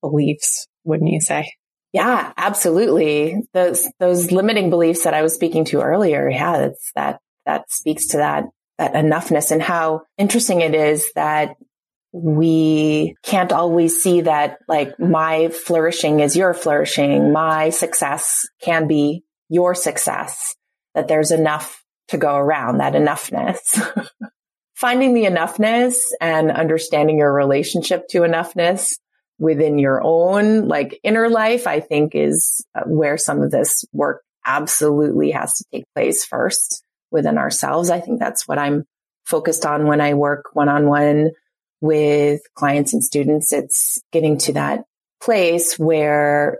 beliefs, 0.00 0.66
wouldn't 0.84 1.10
you 1.10 1.20
say? 1.20 1.52
Yeah, 1.92 2.32
absolutely. 2.36 3.42
Those, 3.54 3.88
those 3.98 4.30
limiting 4.30 4.70
beliefs 4.70 5.04
that 5.04 5.14
I 5.14 5.22
was 5.22 5.34
speaking 5.34 5.64
to 5.66 5.80
earlier. 5.80 6.28
Yeah, 6.28 6.58
that's 6.58 6.92
that, 6.94 7.20
that 7.46 7.70
speaks 7.70 8.08
to 8.08 8.18
that, 8.18 8.44
that 8.76 8.92
enoughness 8.94 9.50
and 9.50 9.62
how 9.62 10.02
interesting 10.18 10.60
it 10.60 10.74
is 10.74 11.10
that 11.14 11.56
we 12.22 13.14
can't 13.22 13.52
always 13.52 14.02
see 14.02 14.22
that 14.22 14.58
like 14.68 14.98
my 14.98 15.48
flourishing 15.48 16.20
is 16.20 16.36
your 16.36 16.54
flourishing. 16.54 17.32
My 17.32 17.70
success 17.70 18.46
can 18.60 18.88
be 18.88 19.22
your 19.48 19.74
success, 19.74 20.54
that 20.94 21.08
there's 21.08 21.30
enough 21.30 21.82
to 22.08 22.18
go 22.18 22.34
around 22.34 22.78
that 22.78 22.94
enoughness. 22.94 23.60
Finding 24.74 25.14
the 25.14 25.24
enoughness 25.24 25.96
and 26.20 26.50
understanding 26.50 27.18
your 27.18 27.32
relationship 27.32 28.06
to 28.08 28.20
enoughness 28.20 28.92
within 29.38 29.78
your 29.78 30.00
own 30.04 30.68
like 30.68 31.00
inner 31.02 31.28
life, 31.28 31.66
I 31.66 31.80
think 31.80 32.14
is 32.14 32.64
uh, 32.74 32.82
where 32.86 33.16
some 33.16 33.42
of 33.42 33.50
this 33.50 33.84
work 33.92 34.22
absolutely 34.44 35.30
has 35.32 35.52
to 35.54 35.64
take 35.72 35.84
place 35.94 36.24
first 36.24 36.82
within 37.10 37.38
ourselves. 37.38 37.90
I 37.90 38.00
think 38.00 38.18
that's 38.18 38.46
what 38.46 38.58
I'm 38.58 38.84
focused 39.24 39.66
on 39.66 39.86
when 39.86 40.00
I 40.00 40.14
work 40.14 40.46
one 40.52 40.68
on 40.68 40.86
one 40.86 41.30
with 41.80 42.40
clients 42.54 42.92
and 42.92 43.02
students. 43.02 43.52
It's 43.52 44.00
getting 44.12 44.38
to 44.38 44.52
that 44.54 44.84
place 45.20 45.78
where 45.78 46.58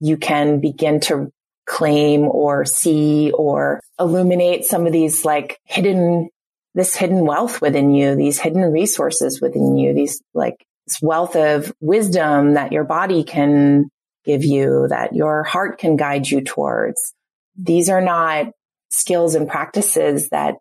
you 0.00 0.16
can 0.16 0.60
begin 0.60 1.00
to 1.00 1.30
claim 1.66 2.22
or 2.22 2.64
see 2.64 3.30
or 3.32 3.80
illuminate 3.98 4.64
some 4.64 4.86
of 4.86 4.92
these 4.92 5.24
like 5.24 5.58
hidden, 5.64 6.28
this 6.74 6.94
hidden 6.94 7.24
wealth 7.24 7.60
within 7.60 7.94
you, 7.94 8.14
these 8.14 8.38
hidden 8.38 8.62
resources 8.62 9.40
within 9.40 9.76
you, 9.76 9.94
these 9.94 10.20
like 10.34 10.56
this 10.86 10.98
wealth 11.00 11.36
of 11.36 11.72
wisdom 11.80 12.54
that 12.54 12.72
your 12.72 12.84
body 12.84 13.24
can 13.24 13.88
give 14.24 14.44
you, 14.44 14.86
that 14.88 15.14
your 15.14 15.42
heart 15.42 15.78
can 15.78 15.96
guide 15.96 16.26
you 16.26 16.42
towards. 16.42 17.14
These 17.56 17.88
are 17.88 18.02
not 18.02 18.48
skills 18.90 19.34
and 19.34 19.48
practices 19.48 20.28
that 20.30 20.56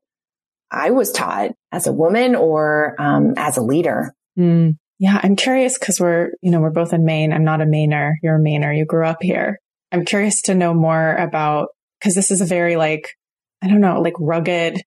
I 0.73 0.89
was 0.89 1.11
taught 1.11 1.51
as 1.71 1.87
a 1.87 1.93
woman 1.93 2.35
or 2.35 2.95
um, 2.99 3.33
as 3.37 3.57
a 3.57 3.61
leader. 3.61 4.13
Mm. 4.37 4.77
Yeah, 4.99 5.19
I'm 5.21 5.35
curious 5.35 5.77
because 5.77 5.99
we're, 5.99 6.31
you 6.41 6.51
know, 6.51 6.59
we're 6.59 6.71
both 6.71 6.93
in 6.93 7.05
Maine. 7.05 7.33
I'm 7.33 7.43
not 7.43 7.61
a 7.61 7.65
Mainer. 7.65 8.13
You're 8.21 8.37
a 8.37 8.39
Mainer. 8.39 8.75
You 8.75 8.85
grew 8.85 9.05
up 9.05 9.21
here. 9.21 9.59
I'm 9.91 10.05
curious 10.05 10.41
to 10.43 10.55
know 10.55 10.73
more 10.73 11.15
about, 11.15 11.69
cause 12.01 12.15
this 12.15 12.31
is 12.31 12.41
a 12.41 12.45
very 12.45 12.75
like, 12.75 13.09
I 13.61 13.67
don't 13.67 13.81
know, 13.81 14.01
like 14.01 14.15
rugged, 14.19 14.81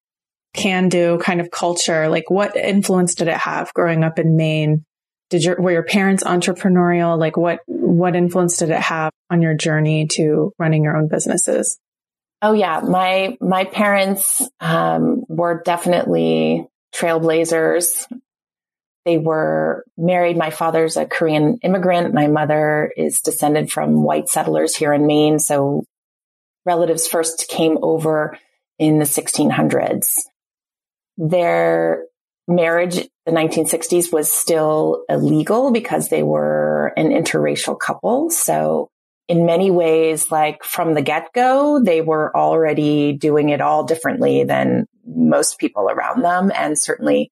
can 0.55 0.89
do 0.89 1.19
kind 1.19 1.41
of 1.41 1.51
culture. 1.51 2.09
Like 2.09 2.31
what 2.31 2.57
influence 2.57 3.15
did 3.15 3.29
it 3.29 3.37
have 3.37 3.73
growing 3.75 4.03
up 4.03 4.19
in 4.19 4.37
Maine 4.37 4.85
did 5.29 5.45
your, 5.45 5.61
were 5.61 5.73
your 5.73 5.83
parents 5.83 6.23
entrepreneurial? 6.23 7.19
Like 7.19 7.37
what, 7.37 7.61
what 7.67 8.15
influence 8.15 8.59
did 8.59 8.71
it 8.71 8.81
have 8.81 9.13
on 9.31 9.43
your 9.43 9.55
journey 9.55 10.07
to 10.13 10.53
running 10.59 10.85
your 10.85 10.97
own 10.97 11.09
businesses? 11.09 11.79
Oh 12.43 12.53
yeah. 12.53 12.81
My, 12.81 13.37
my 13.41 13.65
parents, 13.65 14.47
um, 14.61 15.25
were 15.29 15.63
definitely 15.65 16.67
trailblazers. 16.95 18.07
They 19.05 19.19
were 19.19 19.85
married. 19.97 20.37
My 20.37 20.51
father's 20.51 20.97
a 20.97 21.07
Korean 21.07 21.59
immigrant. 21.63 22.13
My 22.13 22.27
mother 22.27 22.93
is 22.97 23.21
descended 23.21 23.71
from 23.71 24.03
white 24.03 24.29
settlers 24.29 24.75
here 24.75 24.93
in 24.93 25.07
Maine. 25.07 25.39
So 25.39 25.85
relatives 26.65 27.07
first 27.07 27.47
came 27.49 27.79
over 27.83 28.37
in 28.79 28.99
the 28.99 29.05
1600s. 29.05 30.09
Their 31.17 32.05
marriage, 32.49 32.97
the 33.25 33.33
1960s 33.33 34.13
was 34.13 34.31
still 34.31 35.05
illegal 35.09 35.71
because 35.71 36.09
they 36.09 36.23
were 36.23 36.93
an 36.97 37.09
interracial 37.11 37.79
couple. 37.79 38.31
So 38.31 38.89
in 39.29 39.47
many 39.47 39.71
ways, 39.71 40.31
like 40.31 40.63
from 40.63 40.95
the 40.95 41.03
get 41.03 41.33
go, 41.33 41.83
they 41.83 42.01
were 42.01 42.35
already 42.37 43.13
doing 43.13 43.49
it 43.49 43.61
all 43.61 43.85
differently 43.85 44.45
than 44.45 44.87
most 45.05 45.59
people 45.59 45.89
around 45.91 46.23
them 46.23 46.53
and 46.55 46.79
certainly 46.79 47.31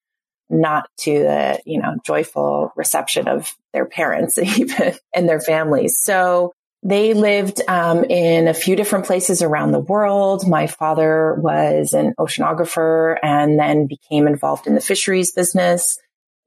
not 0.51 0.89
to 0.99 1.21
the, 1.21 1.61
you 1.65 1.81
know, 1.81 1.97
joyful 2.05 2.73
reception 2.77 3.29
of 3.29 3.53
their 3.73 3.87
parents 3.87 4.39
even 4.59 4.95
and 5.15 5.29
their 5.29 5.41
families. 5.41 5.99
So 6.01 6.53
they 6.83 7.15
lived 7.15 7.63
um, 7.67 8.05
in 8.05 8.47
a 8.47 8.55
few 8.55 8.77
different 8.77 9.07
places 9.07 9.41
around 9.41 9.73
the 9.73 9.81
world. 9.81 10.47
My 10.47 10.67
father 10.67 11.35
was 11.35 11.95
an 11.95 12.13
oceanographer 12.19 13.17
and 13.23 13.59
then 13.59 13.87
became 13.87 14.27
involved 14.27 14.67
in 14.67 14.75
the 14.75 14.83
fisheries 14.83 15.33
business. 15.33 15.99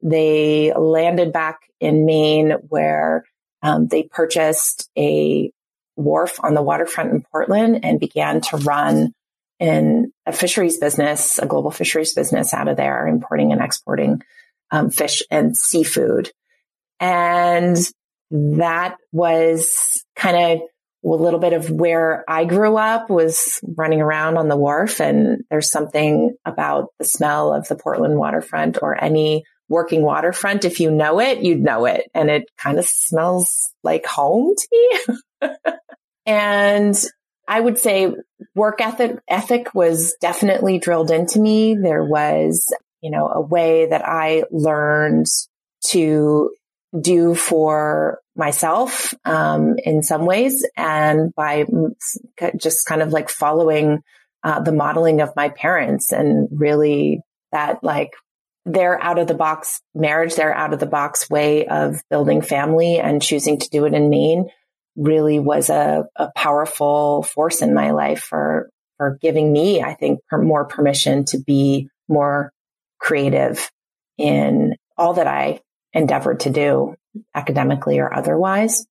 They 0.03 0.73
landed 0.77 1.33
back 1.33 1.61
in 1.79 2.05
Maine 2.05 2.51
where 2.69 3.23
um, 3.61 3.87
they 3.87 4.03
purchased 4.03 4.89
a 4.97 5.51
wharf 5.95 6.39
on 6.43 6.53
the 6.53 6.61
waterfront 6.61 7.11
in 7.11 7.23
Portland 7.31 7.83
and 7.83 7.99
began 7.99 8.41
to 8.41 8.57
run 8.57 9.13
in 9.59 10.11
a 10.25 10.31
fisheries 10.31 10.77
business, 10.77 11.39
a 11.39 11.45
global 11.45 11.71
fisheries 11.71 12.13
business 12.13 12.53
out 12.53 12.67
of 12.67 12.77
there, 12.77 13.07
importing 13.07 13.51
and 13.51 13.61
exporting 13.61 14.21
um, 14.71 14.91
fish 14.91 15.23
and 15.31 15.57
seafood. 15.57 16.31
And 16.99 17.77
that 18.31 18.97
was 19.11 20.03
kind 20.15 20.37
of 20.37 20.67
a 21.05 21.07
little 21.07 21.39
bit 21.39 21.53
of 21.53 21.69
where 21.69 22.23
I 22.27 22.45
grew 22.45 22.75
up 22.77 23.09
was 23.09 23.59
running 23.63 24.01
around 24.01 24.37
on 24.37 24.49
the 24.49 24.57
wharf. 24.57 24.99
And 24.99 25.43
there's 25.49 25.71
something 25.71 26.35
about 26.45 26.89
the 26.99 27.05
smell 27.05 27.53
of 27.53 27.67
the 27.67 27.75
Portland 27.75 28.17
waterfront 28.17 28.79
or 28.81 29.01
any 29.01 29.43
working 29.69 30.01
waterfront. 30.01 30.65
If 30.65 30.79
you 30.79 30.91
know 30.91 31.19
it, 31.19 31.41
you'd 31.41 31.61
know 31.61 31.85
it. 31.85 32.09
And 32.13 32.29
it 32.29 32.49
kind 32.57 32.79
of 32.79 32.85
smells 32.85 33.71
like 33.83 34.05
home 34.05 34.53
to 34.55 34.67
me. 35.41 35.49
and 36.25 36.95
I 37.47 37.59
would 37.59 37.77
say 37.77 38.13
work 38.55 38.81
ethic, 38.81 39.19
ethic 39.27 39.73
was 39.73 40.15
definitely 40.21 40.79
drilled 40.79 41.11
into 41.11 41.39
me. 41.39 41.75
There 41.75 42.03
was, 42.03 42.73
you 43.01 43.11
know, 43.11 43.27
a 43.27 43.41
way 43.41 43.87
that 43.87 44.07
I 44.07 44.43
learned 44.51 45.27
to 45.87 46.51
do 46.99 47.35
for 47.35 48.19
myself 48.35 49.13
um, 49.25 49.75
in 49.83 50.03
some 50.03 50.25
ways 50.25 50.65
and 50.75 51.33
by 51.35 51.65
just 52.57 52.85
kind 52.85 53.01
of 53.01 53.11
like 53.11 53.29
following 53.29 54.01
uh, 54.43 54.61
the 54.61 54.71
modeling 54.71 55.21
of 55.21 55.35
my 55.35 55.49
parents 55.49 56.11
and 56.11 56.47
really 56.51 57.21
that 57.51 57.83
like 57.83 58.11
their 58.67 59.01
out 59.01 59.17
of 59.17 59.27
the 59.27 59.33
box 59.33 59.81
marriage, 59.95 60.35
their 60.35 60.53
out 60.53 60.73
of 60.73 60.79
the 60.79 60.85
box 60.85 61.29
way 61.29 61.65
of 61.67 62.01
building 62.09 62.41
family 62.41 62.99
and 62.99 63.21
choosing 63.21 63.57
to 63.59 63.69
do 63.69 63.85
it 63.85 63.93
in 63.93 64.09
Maine 64.09 64.49
really 64.95 65.39
was 65.39 65.69
a, 65.69 66.05
a 66.15 66.29
powerful 66.35 67.23
force 67.23 67.61
in 67.61 67.73
my 67.73 67.91
life 67.91 68.19
for, 68.19 68.69
for 68.97 69.17
giving 69.21 69.51
me, 69.51 69.81
I 69.81 69.93
think, 69.93 70.19
more 70.31 70.65
permission 70.65 71.25
to 71.25 71.39
be 71.39 71.89
more 72.09 72.51
creative 72.99 73.71
in 74.17 74.75
all 74.97 75.13
that 75.13 75.27
I 75.27 75.61
endeavored 75.93 76.41
to 76.41 76.49
do 76.49 76.95
academically 77.33 77.99
or 77.99 78.13
otherwise. 78.13 78.85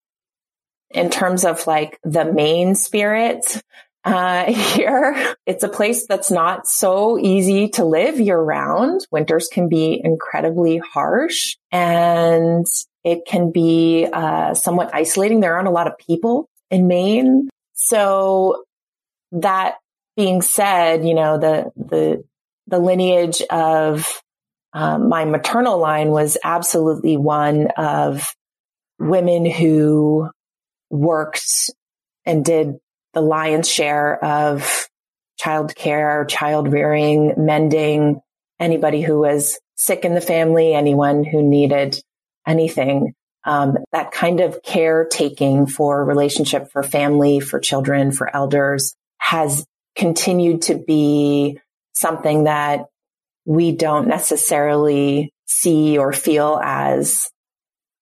In 0.91 1.11
terms 1.11 1.45
of 1.45 1.67
like 1.67 1.99
the 2.03 2.25
Maine 2.25 2.77
spirit, 2.77 3.62
uh, 4.07 4.53
here, 4.53 5.35
it's 5.45 5.64
a 5.64 5.69
place 5.69 6.07
that's 6.07 6.31
not 6.31 6.66
so 6.66 7.19
easy 7.19 7.69
to 7.71 7.85
live 7.85 8.21
year 8.21 8.40
round. 8.40 9.05
Winters 9.11 9.49
can 9.53 9.69
be 9.69 10.01
incredibly 10.03 10.79
harsh 10.79 11.57
and 11.73 12.64
it 13.05 13.27
can 13.27 13.51
be 13.51 14.07
uh, 14.11 14.55
somewhat 14.55 14.95
isolating. 14.95 15.40
There 15.40 15.57
aren't 15.57 15.69
a 15.69 15.73
lot 15.73 15.88
of 15.88 15.99
people 15.99 16.49
in 16.71 16.87
Maine. 16.87 17.49
So 17.75 18.64
that 19.33 19.75
being 20.16 20.40
said, 20.40 21.07
you 21.07 21.14
know, 21.14 21.38
the, 21.38 21.73
the, 21.77 22.25
the 22.69 22.79
lineage 22.79 23.42
of 23.51 24.07
um, 24.73 25.09
my 25.09 25.25
maternal 25.25 25.79
line 25.79 26.11
was 26.11 26.38
absolutely 26.42 27.16
one 27.16 27.69
of 27.77 28.35
women 28.99 29.51
who 29.51 30.31
worked 30.90 31.71
and 32.25 32.45
did 32.45 32.77
the 33.16 33.22
lion's 33.22 33.66
share 33.68 34.22
of 34.22 34.88
child 35.38 35.74
care, 35.74 36.26
child 36.26 36.70
rearing, 36.70 37.33
mending, 37.38 38.20
anybody 38.61 39.00
who 39.00 39.18
was 39.18 39.59
sick 39.74 40.05
in 40.05 40.14
the 40.14 40.20
family, 40.20 40.74
anyone 40.74 41.24
who 41.24 41.42
needed 41.42 41.98
anything. 42.46 43.14
Um, 43.44 43.79
that 43.92 44.12
kind 44.12 44.40
of 44.40 44.61
caretaking 44.62 45.66
for 45.66 46.05
relationship 46.05 46.70
for 46.70 46.83
family, 46.83 47.40
for 47.40 47.59
children, 47.59 48.12
for 48.12 48.35
elders 48.37 48.94
has 49.16 49.64
continued 49.96 50.62
to 50.62 50.74
be 50.74 51.59
something 51.92 52.44
that 52.44 52.85
we 53.46 53.72
don't 53.72 54.09
necessarily 54.09 55.33
see 55.46 55.96
or 55.96 56.12
feel 56.12 56.61
as 56.62 57.31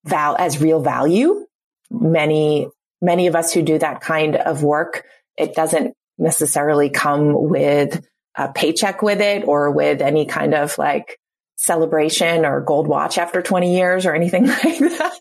val 0.05 0.35
as 0.37 0.61
real 0.61 0.81
value. 0.81 1.47
Many, 1.89 2.69
many 3.05 3.27
of 3.27 3.37
us 3.37 3.53
who 3.53 3.63
do 3.63 3.79
that 3.79 4.01
kind 4.01 4.37
of 4.37 4.63
work, 4.63 5.05
it 5.37 5.55
doesn't 5.55 5.95
necessarily 6.19 6.91
come 6.91 7.49
with 7.49 8.05
a 8.37 8.53
paycheck 8.53 9.03
with 9.03 9.21
it 9.21 9.47
or 9.47 9.71
with 9.71 10.01
any 10.01 10.27
kind 10.27 10.55
of 10.55 10.77
like 10.79 11.19
celebration 11.57 12.45
or 12.45 12.61
gold 12.61 12.89
watch 12.89 13.19
after 13.19 13.43
20 13.43 13.77
years 13.77 14.07
or 14.07 14.15
anything 14.15 14.47
like 14.49 14.79
that. 14.79 15.19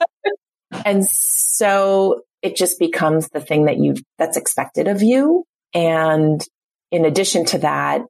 and 0.85 1.05
so 1.05 2.21
it 2.41 2.55
just 2.55 2.79
becomes 2.79 3.29
the 3.29 3.39
thing 3.39 3.65
that 3.65 3.77
you, 3.77 3.95
that's 4.17 4.37
expected 4.37 4.87
of 4.87 5.01
you. 5.01 5.45
And 5.73 6.43
in 6.91 7.05
addition 7.05 7.45
to 7.45 7.59
that, 7.59 8.01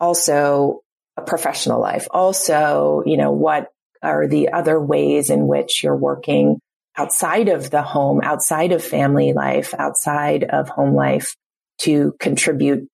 also 0.00 0.80
a 1.16 1.22
professional 1.22 1.80
life. 1.80 2.08
Also, 2.10 3.02
you 3.04 3.16
know, 3.16 3.32
what 3.32 3.68
are 4.02 4.26
the 4.26 4.50
other 4.50 4.80
ways 4.80 5.30
in 5.30 5.46
which 5.46 5.82
you're 5.82 5.96
working 5.96 6.58
outside 6.96 7.48
of 7.48 7.70
the 7.70 7.82
home, 7.82 8.20
outside 8.22 8.72
of 8.72 8.84
family 8.84 9.32
life, 9.32 9.74
outside 9.74 10.44
of 10.44 10.68
home 10.68 10.94
life 10.94 11.36
to 11.78 12.14
contribute 12.20 12.88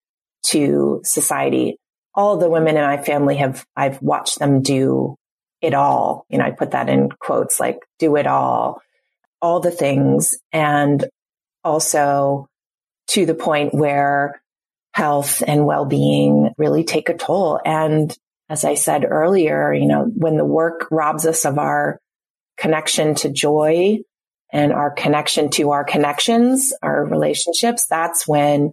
to 0.44 1.00
society. 1.04 1.76
All 2.14 2.37
the 2.37 2.48
women 2.48 2.76
in 2.76 2.82
my 2.82 2.96
family 2.96 3.37
have, 3.37 3.64
I've 3.76 4.00
watched 4.00 4.38
them 4.38 4.62
do 4.62 5.16
it 5.61 5.74
all. 5.74 6.24
You 6.28 6.38
know, 6.38 6.44
I 6.44 6.52
put 6.52 6.70
that 6.70 6.88
in 6.88 7.11
quotes 7.11 7.58
like 7.61 7.78
do 7.98 8.16
it 8.16 8.26
all, 8.26 8.80
all 9.42 9.61
the 9.61 9.70
things. 9.70 10.37
And 10.52 11.04
also 11.64 12.46
to 13.08 13.26
the 13.26 13.34
point 13.34 13.74
where 13.74 14.40
health 14.92 15.42
and 15.46 15.66
well-being 15.66 16.52
really 16.56 16.84
take 16.84 17.08
a 17.08 17.16
toll. 17.16 17.61
And 17.64 18.14
as 18.48 18.64
I 18.64 18.74
said 18.74 19.04
earlier, 19.04 19.72
you 19.72 19.87
know, 19.87 20.04
when 20.04 20.37
the 20.37 20.44
work 20.44 20.88
robs 20.90 21.26
us 21.26 21.44
of 21.44 21.58
our 21.58 22.00
connection 22.59 23.14
to 23.16 23.31
joy 23.31 23.99
and 24.53 24.73
our 24.73 24.90
connection 24.90 25.51
to 25.51 25.71
our 25.71 25.85
connections, 25.85 26.73
our 26.83 27.05
relationships, 27.05 27.87
that's 27.88 28.27
when 28.27 28.73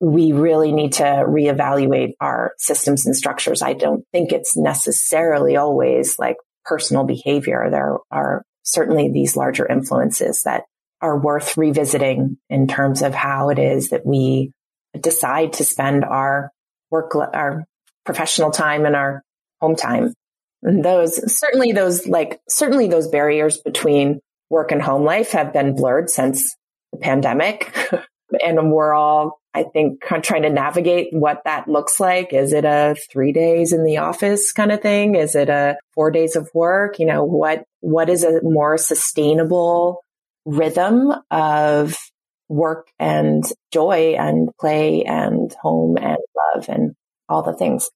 we 0.00 0.32
really 0.32 0.72
need 0.72 0.94
to 0.94 1.04
reevaluate 1.04 2.12
our 2.20 2.52
systems 2.58 3.06
and 3.06 3.16
structures. 3.16 3.62
I 3.62 3.74
don't 3.74 4.04
think 4.12 4.32
it's 4.32 4.56
necessarily 4.56 5.56
always 5.56 6.18
like 6.18 6.36
personal 6.64 7.04
behavior. 7.04 7.68
There 7.70 7.98
are 8.10 8.42
certainly 8.62 9.10
these 9.10 9.36
larger 9.36 9.66
influences 9.66 10.42
that 10.44 10.64
are 11.02 11.18
worth 11.18 11.56
revisiting 11.56 12.38
in 12.48 12.66
terms 12.66 13.02
of 13.02 13.14
how 13.14 13.48
it 13.50 13.58
is 13.58 13.90
that 13.90 14.06
we 14.06 14.52
decide 14.98 15.54
to 15.54 15.64
spend 15.64 16.04
our 16.04 16.50
work, 16.90 17.14
our 17.14 17.64
professional 18.04 18.50
time 18.50 18.86
and 18.86 18.96
our 18.96 19.22
home 19.60 19.76
time. 19.76 20.12
And 20.62 20.84
those, 20.84 21.38
certainly 21.38 21.72
those, 21.72 22.06
like, 22.06 22.40
certainly 22.48 22.86
those 22.86 23.08
barriers 23.08 23.58
between 23.58 24.20
work 24.50 24.72
and 24.72 24.82
home 24.82 25.04
life 25.04 25.32
have 25.32 25.52
been 25.52 25.74
blurred 25.74 26.10
since 26.10 26.56
the 26.92 26.98
pandemic. 26.98 27.74
And 28.44 28.70
we're 28.70 28.94
all, 28.94 29.40
I 29.54 29.64
think, 29.64 30.02
trying 30.22 30.42
to 30.42 30.50
navigate 30.50 31.08
what 31.12 31.42
that 31.44 31.68
looks 31.68 31.98
like. 31.98 32.32
Is 32.32 32.52
it 32.52 32.64
a 32.64 32.94
three 33.10 33.32
days 33.32 33.72
in 33.72 33.84
the 33.84 33.98
office 33.98 34.52
kind 34.52 34.70
of 34.70 34.80
thing? 34.80 35.16
Is 35.16 35.34
it 35.34 35.48
a 35.48 35.76
four 35.94 36.10
days 36.10 36.36
of 36.36 36.48
work? 36.54 36.98
You 36.98 37.06
know, 37.06 37.24
what, 37.24 37.64
what 37.80 38.08
is 38.08 38.22
a 38.22 38.40
more 38.42 38.78
sustainable 38.78 40.04
rhythm 40.44 41.12
of 41.30 41.96
work 42.48 42.88
and 42.98 43.44
joy 43.72 44.14
and 44.18 44.50
play 44.60 45.04
and 45.04 45.52
home 45.60 45.96
and 45.96 46.18
love 46.54 46.68
and 46.68 46.94
all 47.28 47.42
the 47.42 47.56
things? 47.56 47.90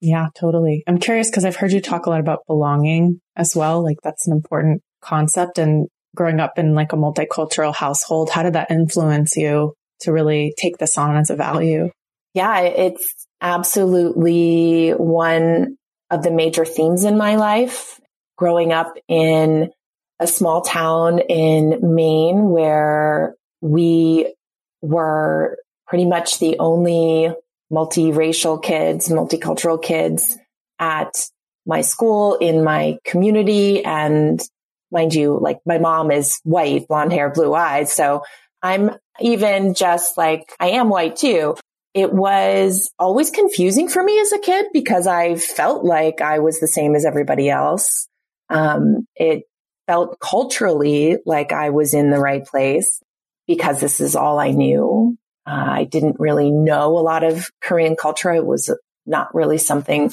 Yeah, 0.00 0.28
totally. 0.38 0.82
I'm 0.86 0.98
curious 0.98 1.30
because 1.30 1.44
I've 1.44 1.56
heard 1.56 1.72
you 1.72 1.80
talk 1.80 2.06
a 2.06 2.10
lot 2.10 2.20
about 2.20 2.40
belonging 2.46 3.20
as 3.34 3.56
well. 3.56 3.82
Like 3.82 3.98
that's 4.02 4.26
an 4.26 4.34
important 4.34 4.82
concept 5.02 5.58
and 5.58 5.88
growing 6.14 6.40
up 6.40 6.58
in 6.58 6.74
like 6.74 6.92
a 6.92 6.96
multicultural 6.96 7.74
household, 7.74 8.30
how 8.30 8.42
did 8.42 8.54
that 8.54 8.70
influence 8.70 9.36
you 9.36 9.74
to 10.00 10.12
really 10.12 10.54
take 10.58 10.78
this 10.78 10.98
on 10.98 11.16
as 11.16 11.30
a 11.30 11.36
value? 11.36 11.90
Yeah, 12.34 12.60
it's 12.60 13.26
absolutely 13.40 14.90
one 14.90 15.76
of 16.10 16.22
the 16.22 16.30
major 16.30 16.64
themes 16.64 17.04
in 17.04 17.16
my 17.16 17.36
life. 17.36 18.00
Growing 18.36 18.72
up 18.72 18.92
in 19.08 19.70
a 20.20 20.26
small 20.26 20.60
town 20.62 21.20
in 21.20 21.78
Maine 21.82 22.50
where 22.50 23.34
we 23.62 24.34
were 24.82 25.56
pretty 25.86 26.04
much 26.04 26.38
the 26.38 26.58
only 26.58 27.30
multiracial 27.72 28.62
kids, 28.62 29.08
multicultural 29.08 29.82
kids 29.82 30.36
at 30.78 31.12
my 31.66 31.80
school, 31.80 32.36
in 32.36 32.62
my 32.62 32.98
community. 33.04 33.84
And 33.84 34.40
mind 34.90 35.14
you, 35.14 35.38
like 35.40 35.58
my 35.66 35.78
mom 35.78 36.10
is 36.10 36.40
white, 36.44 36.86
blonde 36.88 37.12
hair, 37.12 37.30
blue 37.30 37.54
eyes. 37.54 37.92
So 37.92 38.22
I'm 38.62 38.90
even 39.20 39.74
just 39.74 40.16
like 40.16 40.52
I 40.60 40.70
am 40.70 40.88
white 40.88 41.16
too. 41.16 41.56
It 41.94 42.12
was 42.12 42.90
always 42.98 43.30
confusing 43.30 43.88
for 43.88 44.02
me 44.02 44.20
as 44.20 44.32
a 44.32 44.38
kid 44.38 44.66
because 44.72 45.06
I 45.06 45.36
felt 45.36 45.84
like 45.84 46.20
I 46.20 46.40
was 46.40 46.60
the 46.60 46.68
same 46.68 46.94
as 46.94 47.06
everybody 47.06 47.48
else. 47.48 48.06
Um, 48.50 49.06
it 49.16 49.44
felt 49.86 50.18
culturally 50.20 51.18
like 51.24 51.52
I 51.52 51.70
was 51.70 51.94
in 51.94 52.10
the 52.10 52.18
right 52.18 52.44
place 52.44 53.00
because 53.46 53.80
this 53.80 54.00
is 54.00 54.14
all 54.14 54.38
I 54.38 54.50
knew. 54.50 55.16
Uh, 55.46 55.66
I 55.68 55.84
didn't 55.84 56.16
really 56.18 56.50
know 56.50 56.98
a 56.98 57.00
lot 57.00 57.22
of 57.22 57.50
Korean 57.60 57.96
culture. 57.96 58.32
It 58.32 58.44
was 58.44 58.74
not 59.06 59.34
really 59.34 59.58
something 59.58 60.12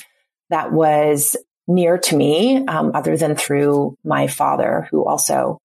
that 0.49 0.71
was 0.71 1.35
near 1.67 1.97
to 1.97 2.15
me, 2.15 2.65
um, 2.67 2.91
other 2.93 3.17
than 3.17 3.35
through 3.35 3.97
my 4.03 4.27
father, 4.27 4.87
who 4.91 5.05
also 5.05 5.59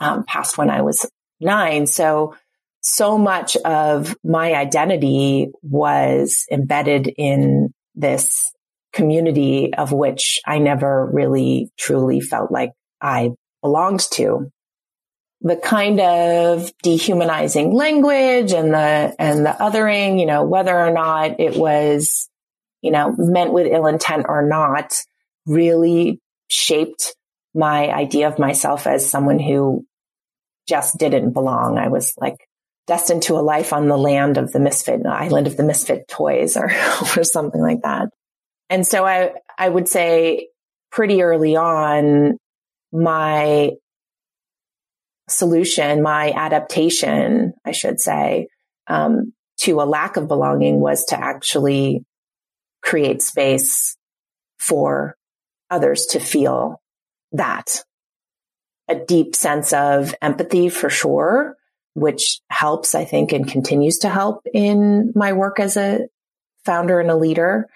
um, 0.00 0.24
passed 0.24 0.58
when 0.58 0.70
I 0.70 0.82
was 0.82 1.08
nine. 1.40 1.86
So, 1.86 2.34
so 2.80 3.16
much 3.16 3.56
of 3.58 4.16
my 4.24 4.54
identity 4.54 5.50
was 5.62 6.46
embedded 6.50 7.12
in 7.16 7.72
this 7.94 8.50
community 8.92 9.72
of 9.74 9.92
which 9.92 10.40
I 10.46 10.58
never 10.58 11.08
really 11.12 11.70
truly 11.78 12.20
felt 12.20 12.50
like 12.50 12.72
I 13.00 13.30
belonged 13.62 14.00
to 14.12 14.50
the 15.42 15.56
kind 15.56 16.00
of 16.00 16.72
dehumanizing 16.82 17.72
language 17.72 18.52
and 18.52 18.72
the, 18.72 19.14
and 19.18 19.44
the 19.44 19.50
othering, 19.50 20.20
you 20.20 20.26
know, 20.26 20.44
whether 20.44 20.76
or 20.76 20.92
not 20.92 21.40
it 21.40 21.56
was, 21.56 22.28
you 22.80 22.92
know, 22.92 23.14
meant 23.18 23.52
with 23.52 23.66
ill 23.66 23.86
intent 23.86 24.26
or 24.28 24.46
not 24.46 24.94
really 25.46 26.20
shaped 26.48 27.16
my 27.54 27.90
idea 27.90 28.28
of 28.28 28.38
myself 28.38 28.86
as 28.86 29.08
someone 29.08 29.40
who 29.40 29.84
just 30.68 30.96
didn't 30.96 31.32
belong. 31.32 31.76
I 31.76 31.88
was 31.88 32.14
like 32.16 32.36
destined 32.86 33.22
to 33.24 33.34
a 33.34 33.42
life 33.42 33.72
on 33.72 33.88
the 33.88 33.98
land 33.98 34.38
of 34.38 34.52
the 34.52 34.60
misfit, 34.60 35.02
the 35.02 35.10
island 35.10 35.48
of 35.48 35.56
the 35.56 35.64
misfit 35.64 36.06
toys 36.08 36.56
or, 36.56 36.66
or 37.16 37.24
something 37.24 37.60
like 37.60 37.82
that. 37.82 38.08
And 38.70 38.86
so 38.86 39.04
I, 39.04 39.32
I 39.58 39.68
would 39.68 39.88
say 39.88 40.48
pretty 40.92 41.22
early 41.22 41.56
on, 41.56 42.38
my 42.92 43.70
solution, 45.32 46.02
my 46.02 46.32
adaptation, 46.32 47.54
I 47.64 47.72
should 47.72 48.00
say, 48.00 48.48
um, 48.86 49.32
to 49.58 49.80
a 49.80 49.84
lack 49.84 50.16
of 50.16 50.28
belonging 50.28 50.80
was 50.80 51.04
to 51.06 51.18
actually 51.18 52.04
create 52.82 53.22
space 53.22 53.96
for 54.58 55.16
others 55.70 56.06
to 56.06 56.20
feel 56.20 56.80
that. 57.32 57.82
A 58.88 58.96
deep 58.96 59.34
sense 59.34 59.72
of 59.72 60.14
empathy 60.20 60.68
for 60.68 60.90
sure, 60.90 61.56
which 61.94 62.40
helps, 62.50 62.94
I 62.94 63.04
think, 63.04 63.32
and 63.32 63.48
continues 63.48 63.98
to 63.98 64.08
help 64.08 64.46
in 64.52 65.12
my 65.14 65.32
work 65.32 65.60
as 65.60 65.76
a 65.76 66.08
founder 66.64 67.00
and 67.00 67.10
a 67.10 67.16
leader. 67.16 67.68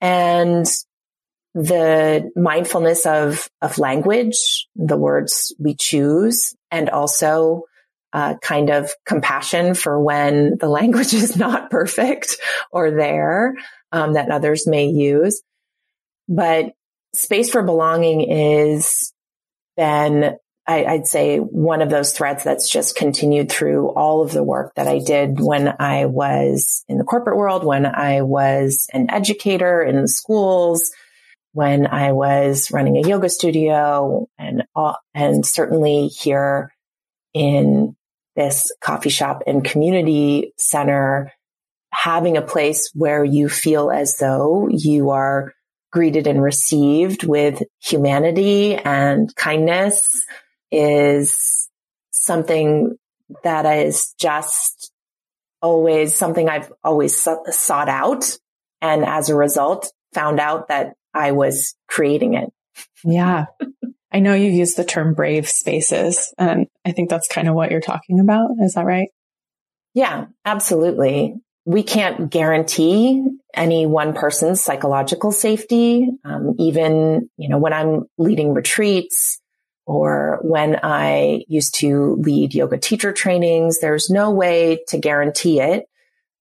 And 0.00 0.66
the 1.54 2.30
mindfulness 2.36 3.06
of, 3.06 3.48
of 3.60 3.78
language, 3.78 4.68
the 4.76 4.96
words 4.96 5.54
we 5.58 5.74
choose, 5.74 6.54
and 6.70 6.88
also 6.90 7.64
uh, 8.12 8.34
kind 8.42 8.70
of 8.70 8.90
compassion 9.06 9.74
for 9.74 10.00
when 10.00 10.56
the 10.58 10.68
language 10.80 11.14
is 11.14 11.36
not 11.36 11.70
perfect 11.70 12.36
or 12.70 12.90
there 12.90 13.54
um, 13.92 14.14
that 14.14 14.30
others 14.30 14.66
may 14.66 14.86
use. 14.86 15.42
But 16.28 16.72
space 17.14 17.50
for 17.50 17.62
belonging 17.62 18.20
is 18.30 19.12
then 19.76 20.36
I, 20.66 20.84
I'd 20.84 21.06
say 21.06 21.38
one 21.38 21.82
of 21.82 21.90
those 21.90 22.12
threads 22.12 22.44
that's 22.44 22.68
just 22.68 22.94
continued 22.94 23.50
through 23.50 23.88
all 23.88 24.22
of 24.22 24.30
the 24.30 24.44
work 24.44 24.74
that 24.76 24.86
I 24.86 25.00
did 25.00 25.40
when 25.40 25.74
I 25.80 26.06
was 26.06 26.84
in 26.88 26.98
the 26.98 27.04
corporate 27.04 27.36
world, 27.36 27.64
when 27.64 27.86
I 27.86 28.22
was 28.22 28.86
an 28.92 29.10
educator 29.10 29.82
in 29.82 30.00
the 30.00 30.08
schools, 30.08 30.92
when 31.52 31.86
I 31.86 32.12
was 32.12 32.70
running 32.70 32.96
a 32.96 33.06
yoga 33.06 33.28
studio 33.28 34.28
and, 34.38 34.64
and 35.14 35.44
certainly 35.44 36.08
here 36.08 36.72
in 37.34 37.96
this 38.36 38.72
coffee 38.80 39.10
shop 39.10 39.42
and 39.46 39.64
community 39.64 40.52
center, 40.56 41.32
having 41.92 42.36
a 42.36 42.42
place 42.42 42.90
where 42.94 43.24
you 43.24 43.48
feel 43.48 43.90
as 43.90 44.16
though 44.16 44.68
you 44.70 45.10
are 45.10 45.52
greeted 45.92 46.26
and 46.26 46.40
received 46.40 47.24
with 47.24 47.62
humanity 47.80 48.76
and 48.76 49.34
kindness 49.34 50.24
is 50.70 51.68
something 52.12 52.96
that 53.42 53.66
is 53.66 54.14
just 54.18 54.92
always 55.60 56.14
something 56.14 56.48
I've 56.48 56.72
always 56.82 57.16
sought 57.50 57.88
out. 57.88 58.38
And 58.80 59.04
as 59.04 59.28
a 59.28 59.34
result, 59.34 59.92
found 60.14 60.40
out 60.40 60.68
that 60.68 60.94
I 61.14 61.32
was 61.32 61.74
creating 61.88 62.34
it. 62.34 62.50
Yeah. 63.04 63.46
I 64.12 64.20
know 64.20 64.34
you 64.34 64.50
use 64.50 64.74
the 64.74 64.84
term 64.84 65.14
brave 65.14 65.48
spaces, 65.48 66.34
and 66.36 66.66
I 66.84 66.92
think 66.92 67.10
that's 67.10 67.28
kind 67.28 67.48
of 67.48 67.54
what 67.54 67.70
you're 67.70 67.80
talking 67.80 68.18
about. 68.18 68.50
Is 68.60 68.74
that 68.74 68.84
right? 68.84 69.08
Yeah, 69.94 70.26
absolutely. 70.44 71.34
We 71.64 71.82
can't 71.82 72.30
guarantee 72.30 73.24
any 73.54 73.86
one 73.86 74.14
person's 74.14 74.60
psychological 74.60 75.30
safety. 75.30 76.08
Um, 76.24 76.54
even, 76.58 77.28
you 77.36 77.48
know, 77.48 77.58
when 77.58 77.72
I'm 77.72 78.04
leading 78.18 78.54
retreats 78.54 79.40
or 79.86 80.38
when 80.42 80.80
I 80.82 81.44
used 81.48 81.76
to 81.80 82.16
lead 82.20 82.54
yoga 82.54 82.78
teacher 82.78 83.12
trainings, 83.12 83.78
there's 83.80 84.10
no 84.10 84.30
way 84.30 84.82
to 84.88 84.98
guarantee 84.98 85.60
it 85.60 85.84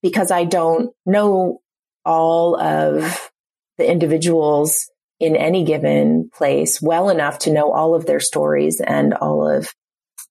because 0.02 0.32
I 0.32 0.46
don't 0.46 0.92
know 1.06 1.60
all 2.06 2.60
of 2.60 3.30
the 3.80 3.90
individuals 3.90 4.92
in 5.20 5.36
any 5.36 5.64
given 5.64 6.30
place 6.34 6.82
well 6.82 7.10
enough 7.10 7.40
to 7.40 7.52
know 7.52 7.72
all 7.72 7.96
of 7.96 8.06
their 8.06 8.20
stories 8.20 8.80
and 8.80 9.14
all 9.14 9.50
of 9.50 9.70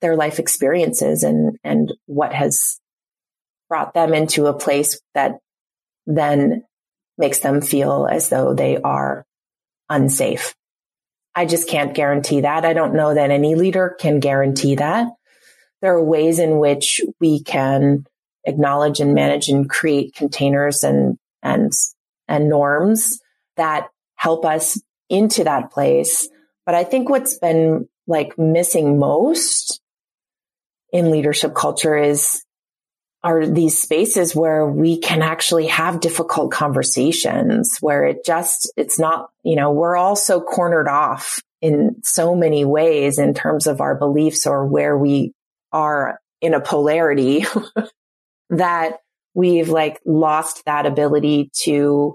their 0.01 0.15
life 0.15 0.39
experiences 0.39 1.25
and, 1.25 1.59
and 1.65 1.93
what 2.07 2.33
has 2.33 2.79
brought 3.69 3.95
them 3.95 4.15
into 4.15 4.47
a 4.47 4.59
place 4.59 5.01
that 5.15 5.39
then 6.07 6.63
makes 7.17 7.41
them 7.41 7.61
feel 7.61 8.07
as 8.11 8.29
though 8.29 8.55
they 8.55 8.77
are 8.77 9.25
unsafe. 9.91 10.55
I 11.35 11.47
just 11.47 11.69
can't 11.69 11.95
guarantee 11.95 12.43
that. 12.43 12.65
I 12.65 12.75
don't 12.75 12.95
know 12.95 13.15
that 13.15 13.31
any 13.31 13.55
leader 13.55 13.97
can 13.99 14.21
guarantee 14.21 14.77
that. 14.77 15.09
There 15.81 15.95
are 15.95 16.05
ways 16.05 16.39
in 16.39 16.59
which 16.59 17.01
we 17.21 17.43
can 17.43 18.05
acknowledge 18.45 19.01
and 19.01 19.15
manage 19.15 19.49
and 19.49 19.69
create 19.69 20.15
containers 20.15 20.85
and, 20.85 21.17
and, 21.43 21.73
and 22.27 22.49
norms 22.49 23.21
that 23.59 23.89
help 24.17 24.45
us 24.45 24.81
into 25.09 25.45
that 25.45 25.71
place. 25.71 26.29
But 26.67 26.75
I 26.75 26.85
think 26.85 27.09
what's 27.09 27.39
been 27.39 27.89
like 28.07 28.39
missing 28.39 28.99
most 28.99 29.81
in 30.93 31.11
leadership 31.11 31.55
culture 31.55 31.97
is 31.97 32.43
are 33.25 33.47
these 33.47 33.81
spaces 33.81 34.35
where 34.35 34.67
we 34.67 34.99
can 34.99 35.23
actually 35.23 35.67
have 35.67 36.01
difficult 36.01 36.53
conversations 36.53 37.79
where 37.81 38.05
it 38.05 38.25
just, 38.25 38.73
it's 38.77 38.99
not, 38.99 39.31
you 39.43 39.57
know, 39.57 39.73
we're 39.73 39.97
all 39.97 40.15
so 40.15 40.41
cornered 40.41 40.89
off 40.89 41.41
in 41.61 41.97
so 42.05 42.37
many 42.37 42.65
ways 42.65 43.19
in 43.19 43.35
terms 43.35 43.67
of 43.67 43.81
our 43.81 43.97
beliefs 43.97 44.47
or 44.47 44.67
where 44.67 44.97
we 44.97 45.33
are 45.73 46.21
in 46.41 46.55
a 46.55 46.61
polarity 46.61 47.45
that 48.51 48.99
we've 49.35 49.69
like 49.69 50.01
lost 50.07 50.65
that 50.67 50.87
ability 50.87 51.51
to 51.53 52.15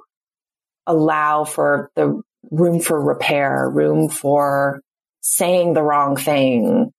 allow 0.86 1.44
for 1.44 1.92
the 1.96 2.22
room 2.52 2.80
for 2.80 3.00
repair, 3.00 3.70
room 3.70 4.10
for 4.10 4.82
saying 5.22 5.74
the 5.74 5.84
wrong 5.84 6.18
thing, 6.18 6.92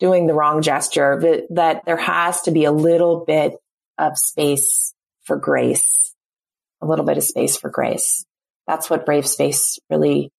doing 0.00 0.26
the 0.26 0.34
wrong 0.34 0.62
gesture, 0.62 1.18
but 1.20 1.44
that 1.50 1.84
there 1.86 1.96
has 1.96 2.42
to 2.42 2.50
be 2.50 2.64
a 2.64 2.72
little 2.72 3.24
bit 3.24 3.54
of 3.96 4.18
space 4.18 4.94
for 5.24 5.36
grace, 5.36 6.14
a 6.80 6.86
little 6.86 7.04
bit 7.04 7.16
of 7.16 7.24
space 7.24 7.56
for 7.56 7.70
grace. 7.70 8.24
That's 8.66 8.90
what 8.90 9.06
Brave 9.06 9.26
Space 9.26 9.78
really 9.88 10.30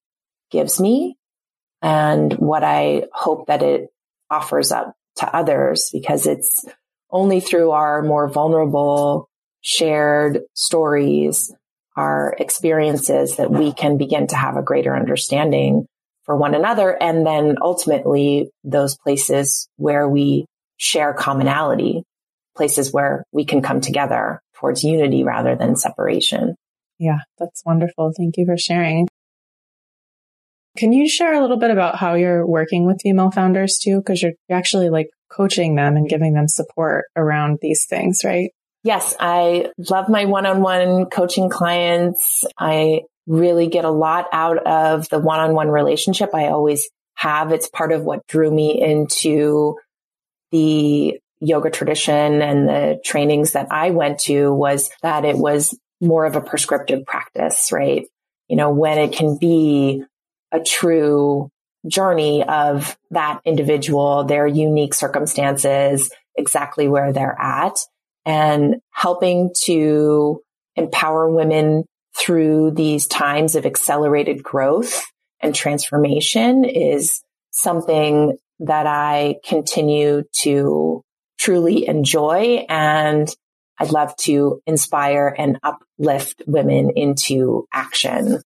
gives 0.52 0.80
me 0.80 1.18
and 1.82 2.34
what 2.34 2.64
I 2.64 3.06
hope 3.12 3.48
that 3.48 3.64
it 3.64 3.90
offers 4.30 4.72
up 4.72 4.94
to 5.18 5.36
others 5.36 5.90
because 5.92 6.28
it's 6.28 6.66
only 7.12 7.40
through 7.40 7.72
our 7.72 8.02
more 8.02 8.30
vulnerable 8.30 9.30
shared 9.62 10.42
stories, 10.54 11.54
our 12.00 12.34
experiences 12.40 13.36
that 13.36 13.52
we 13.52 13.74
can 13.74 13.98
begin 13.98 14.26
to 14.28 14.36
have 14.38 14.56
a 14.56 14.64
greater 14.64 14.96
understanding 14.96 15.86
for 16.24 16.38
one 16.38 16.56
another. 16.56 16.92
And 16.92 17.28
then 17.28 17.58
ultimately 17.62 18.50
those 18.64 18.98
places 18.98 19.68
where 19.76 20.08
we 20.08 20.46
share 20.78 21.14
commonality, 21.14 22.04
places 22.56 22.94
where 22.94 23.26
we 23.34 23.44
can 23.44 23.62
come 23.62 23.82
together 23.82 24.40
towards 24.56 24.82
unity 24.82 25.26
rather 25.26 25.58
than 25.58 25.76
separation. 25.76 26.56
Yeah, 27.00 27.20
that's 27.38 27.64
wonderful. 27.66 28.14
Thank 28.16 28.38
you 28.38 28.46
for 28.46 28.58
sharing. 28.58 29.10
Can 30.78 30.94
you 30.94 31.10
share 31.10 31.34
a 31.34 31.42
little 31.42 31.60
bit 31.60 31.72
about 31.72 31.98
how 31.98 32.14
you're 32.14 32.48
working 32.48 32.86
with 32.86 33.02
female 33.04 33.32
founders 33.32 33.78
too? 33.78 33.98
Because 33.98 34.24
you're 34.24 34.34
actually 34.50 34.90
like 34.90 35.10
coaching 35.30 35.76
them 35.76 35.98
and 35.98 36.08
giving 36.08 36.34
them 36.34 36.48
support 36.48 37.06
around 37.18 37.58
these 37.62 37.86
things, 37.90 38.22
right? 38.24 38.52
Yes, 38.84 39.16
I 39.20 39.72
love 39.90 40.08
my 40.08 40.26
one-on-one 40.26 41.08
coaching 41.08 41.50
clients. 41.50 42.46
I 42.58 43.02
really 43.28 43.68
get 43.68 43.86
a 43.86 43.92
lot 43.92 44.28
out 44.32 44.66
of 44.66 45.10
the 45.10 45.20
one-on-one 45.20 45.68
relationship 45.70 46.34
I 46.34 46.48
always 46.48 46.90
have. 47.16 47.52
It's 47.52 47.70
part 47.70 47.92
of 47.92 48.04
what 48.04 48.26
drew 48.28 48.50
me 48.50 48.82
into 48.82 49.78
the 50.52 51.20
yoga 51.42 51.70
tradition 51.70 52.42
and 52.42 52.68
the 52.68 53.00
trainings 53.04 53.52
that 53.52 53.68
I 53.72 53.92
went 53.92 54.20
to 54.22 54.54
was 54.54 54.90
that 55.02 55.26
it 55.26 55.38
was 55.38 55.78
more 56.02 56.26
of 56.26 56.36
a 56.36 56.42
prescriptive 56.42 57.06
practice, 57.06 57.72
right? 57.72 58.08
You 58.48 58.56
know, 58.56 58.72
when 58.72 58.98
it 58.98 59.14
can 59.14 59.38
be 59.38 60.04
a 60.52 60.60
true 60.62 61.50
journey 61.86 62.44
of 62.44 62.98
that 63.12 63.42
individual, 63.46 64.24
their 64.24 64.48
unique 64.48 64.94
circumstances, 64.94 66.10
exactly 66.36 66.88
where 66.88 67.14
they're 67.14 67.38
at 67.40 67.76
and 68.26 68.78
helping 68.92 69.52
to 69.64 70.42
empower 70.76 71.30
women 71.30 71.86
through 72.18 72.72
these 72.72 73.08
times 73.08 73.56
of 73.56 73.66
accelerated 73.66 74.44
growth 74.44 75.06
and 75.42 75.56
transformation 75.56 76.66
is 76.66 77.22
something 77.52 78.38
that 78.60 78.88
I 78.88 79.36
continue 79.46 80.24
to 80.40 81.02
truly 81.40 81.88
enjoy. 81.88 82.66
And 82.68 83.34
I'd 83.80 83.92
love 83.92 84.16
to 84.18 84.62
inspire 84.66 85.34
and 85.38 85.58
uplift 85.64 86.44
women 86.46 86.92
into 86.96 87.68
action, 87.74 88.42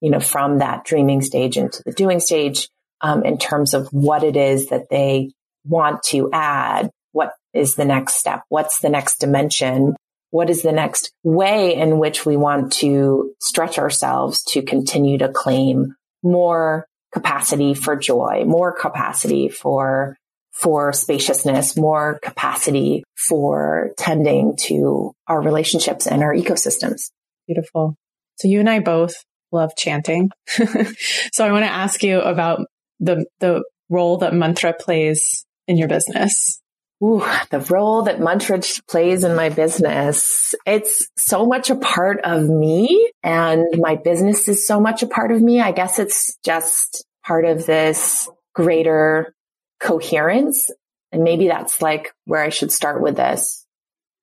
you 0.00 0.10
know, 0.10 0.20
from 0.20 0.58
that 0.58 0.84
dreaming 0.84 1.20
stage 1.20 1.58
into 1.58 1.82
the 1.84 1.92
doing 1.92 2.20
stage, 2.20 2.68
um, 3.02 3.24
in 3.24 3.38
terms 3.38 3.74
of 3.74 3.88
what 3.88 4.24
it 4.24 4.36
is 4.36 4.68
that 4.68 4.88
they 4.88 5.30
want 5.64 6.02
to 6.04 6.30
add. 6.32 6.90
What 7.12 7.32
is 7.54 7.74
the 7.74 7.84
next 7.84 8.14
step? 8.14 8.42
What's 8.48 8.78
the 8.78 8.88
next 8.88 9.18
dimension 9.18 9.94
what 10.30 10.50
is 10.50 10.62
the 10.62 10.72
next 10.72 11.10
way 11.22 11.74
in 11.74 11.98
which 11.98 12.26
we 12.26 12.36
want 12.36 12.72
to 12.72 13.32
stretch 13.40 13.78
ourselves 13.78 14.42
to 14.42 14.62
continue 14.62 15.18
to 15.18 15.28
claim 15.28 15.94
more 16.22 16.86
capacity 17.12 17.74
for 17.74 17.96
joy, 17.96 18.44
more 18.46 18.72
capacity 18.72 19.48
for 19.48 20.16
for 20.52 20.92
spaciousness, 20.92 21.76
more 21.76 22.18
capacity 22.20 23.04
for 23.16 23.90
tending 23.96 24.56
to 24.56 25.12
our 25.28 25.40
relationships 25.40 26.06
and 26.06 26.22
our 26.22 26.34
ecosystems. 26.34 27.10
Beautiful. 27.46 27.94
So 28.36 28.48
you 28.48 28.58
and 28.58 28.68
I 28.68 28.80
both 28.80 29.14
love 29.52 29.72
chanting. 29.76 30.30
so 30.48 31.46
I 31.46 31.52
want 31.52 31.64
to 31.64 31.70
ask 31.70 32.02
you 32.02 32.20
about 32.20 32.66
the 33.00 33.24
the 33.38 33.62
role 33.88 34.18
that 34.18 34.34
mantra 34.34 34.74
plays 34.74 35.46
in 35.66 35.78
your 35.78 35.88
business. 35.88 36.60
Ooh, 37.02 37.24
the 37.50 37.60
role 37.60 38.02
that 38.02 38.20
mantra 38.20 38.60
plays 38.88 39.22
in 39.22 39.36
my 39.36 39.50
business. 39.50 40.54
It's 40.66 41.06
so 41.16 41.46
much 41.46 41.70
a 41.70 41.76
part 41.76 42.20
of 42.24 42.48
me 42.48 43.12
and 43.22 43.66
my 43.78 43.94
business 43.94 44.48
is 44.48 44.66
so 44.66 44.80
much 44.80 45.02
a 45.04 45.06
part 45.06 45.30
of 45.30 45.40
me. 45.40 45.60
I 45.60 45.70
guess 45.70 46.00
it's 46.00 46.36
just 46.44 47.04
part 47.24 47.44
of 47.44 47.66
this 47.66 48.28
greater 48.52 49.32
coherence. 49.78 50.70
And 51.12 51.22
maybe 51.22 51.46
that's 51.46 51.80
like 51.80 52.12
where 52.24 52.42
I 52.42 52.48
should 52.48 52.72
start 52.72 53.00
with 53.00 53.16
this. 53.16 53.64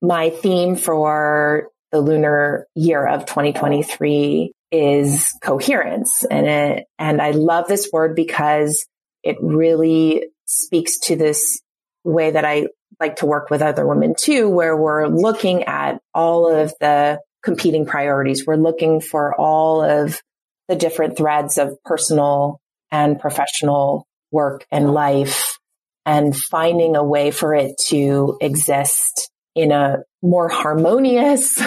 My 0.02 0.30
theme 0.30 0.76
for 0.76 1.70
the 1.94 2.02
lunar 2.02 2.68
year 2.76 3.08
of 3.08 3.26
2023 3.26 4.52
is 4.72 5.34
coherence. 5.42 6.26
And 6.26 6.46
it, 6.46 6.88
and 7.00 7.22
I 7.22 7.32
love 7.32 7.70
this 7.70 7.90
word 7.94 8.18
because 8.18 8.86
it 9.24 9.38
really 9.40 10.26
speaks 10.46 11.00
to 11.00 11.16
this 11.16 11.62
way 12.06 12.32
that 12.32 12.46
I 12.46 12.68
like 13.00 13.18
to 13.18 13.26
work 13.26 13.50
with 13.50 13.62
other 13.62 13.86
women 13.86 14.16
too, 14.18 14.50
where 14.50 14.78
we're 14.78 15.08
looking 15.08 15.64
at 15.64 16.00
all 16.14 16.50
of 16.50 16.74
the 16.80 17.20
competing 17.44 17.86
priorities. 17.86 18.46
We're 18.46 18.56
looking 18.56 19.02
for 19.02 19.36
all 19.36 19.84
of 19.84 20.22
the 20.68 20.76
different 20.76 21.18
threads 21.18 21.58
of 21.58 21.78
personal 21.84 22.60
and 22.92 23.20
professional 23.20 24.08
work 24.32 24.66
and 24.72 24.94
life 24.94 25.58
and 26.06 26.36
finding 26.36 26.96
a 26.96 27.04
way 27.04 27.32
for 27.32 27.54
it 27.54 27.78
to 27.88 28.38
exist 28.42 29.30
in 29.56 29.72
a 29.72 29.98
more 30.22 30.50
harmonious, 30.50 31.60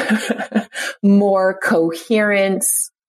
more 1.02 1.58
coherent 1.58 2.64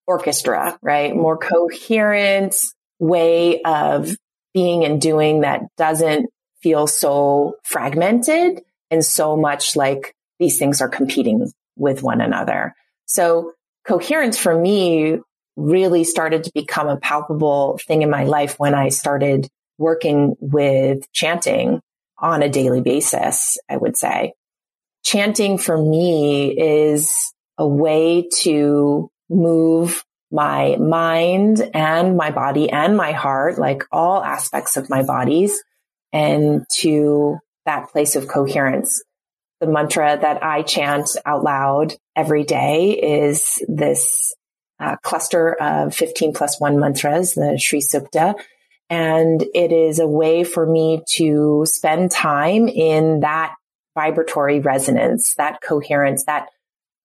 orchestra, 0.07 0.77
right? 0.81 1.15
More 1.15 1.37
coherent 1.37 2.55
way 2.97 3.61
of 3.61 4.15
being 4.53 4.85
and 4.85 5.01
doing 5.01 5.41
that 5.41 5.61
doesn't 5.77 6.29
feel 6.61 6.87
so 6.87 7.55
fragmented 7.63 8.61
and 8.91 9.03
so 9.03 9.37
much 9.37 9.75
like 9.75 10.15
these 10.39 10.57
things 10.57 10.81
are 10.81 10.89
competing 10.89 11.51
with 11.75 12.03
one 12.03 12.21
another. 12.21 12.75
So 13.05 13.53
coherence 13.85 14.37
for 14.37 14.57
me 14.57 15.19
really 15.55 16.03
started 16.03 16.45
to 16.45 16.51
become 16.53 16.87
a 16.87 16.97
palpable 16.97 17.79
thing 17.85 18.01
in 18.01 18.09
my 18.09 18.23
life 18.23 18.55
when 18.57 18.73
I 18.73 18.89
started 18.89 19.47
working 19.77 20.35
with 20.39 21.11
chanting 21.11 21.81
on 22.17 22.43
a 22.43 22.49
daily 22.49 22.81
basis, 22.81 23.57
I 23.69 23.77
would 23.77 23.97
say. 23.97 24.33
Chanting 25.03 25.57
for 25.57 25.77
me 25.77 26.51
is 26.57 27.33
a 27.57 27.67
way 27.67 28.27
to 28.41 29.09
move 29.29 30.03
my 30.31 30.75
mind 30.77 31.67
and 31.73 32.15
my 32.15 32.31
body 32.31 32.69
and 32.69 32.95
my 32.95 33.13
heart, 33.13 33.57
like 33.57 33.83
all 33.91 34.23
aspects 34.23 34.77
of 34.77 34.89
my 34.89 35.03
bodies 35.03 35.61
and 36.11 36.65
to 36.79 37.39
that 37.65 37.89
place 37.89 38.15
of 38.15 38.27
coherence. 38.27 39.03
The 39.59 39.67
mantra 39.67 40.17
that 40.19 40.43
I 40.43 40.61
chant 40.61 41.09
out 41.25 41.43
loud 41.43 41.93
every 42.15 42.43
day 42.43 42.91
is 42.91 43.63
this 43.67 44.33
uh, 44.79 44.95
cluster 45.03 45.53
of 45.53 45.93
15 45.93 46.33
plus 46.33 46.59
one 46.59 46.79
mantras, 46.79 47.33
the 47.33 47.59
Sri 47.59 47.81
Sukta. 47.81 48.35
And 48.89 49.43
it 49.53 49.71
is 49.71 49.99
a 49.99 50.07
way 50.07 50.43
for 50.43 50.65
me 50.65 51.03
to 51.15 51.63
spend 51.67 52.11
time 52.11 52.67
in 52.67 53.19
that 53.19 53.53
vibratory 53.93 54.61
resonance, 54.61 55.35
that 55.35 55.59
coherence, 55.61 56.23
that 56.25 56.47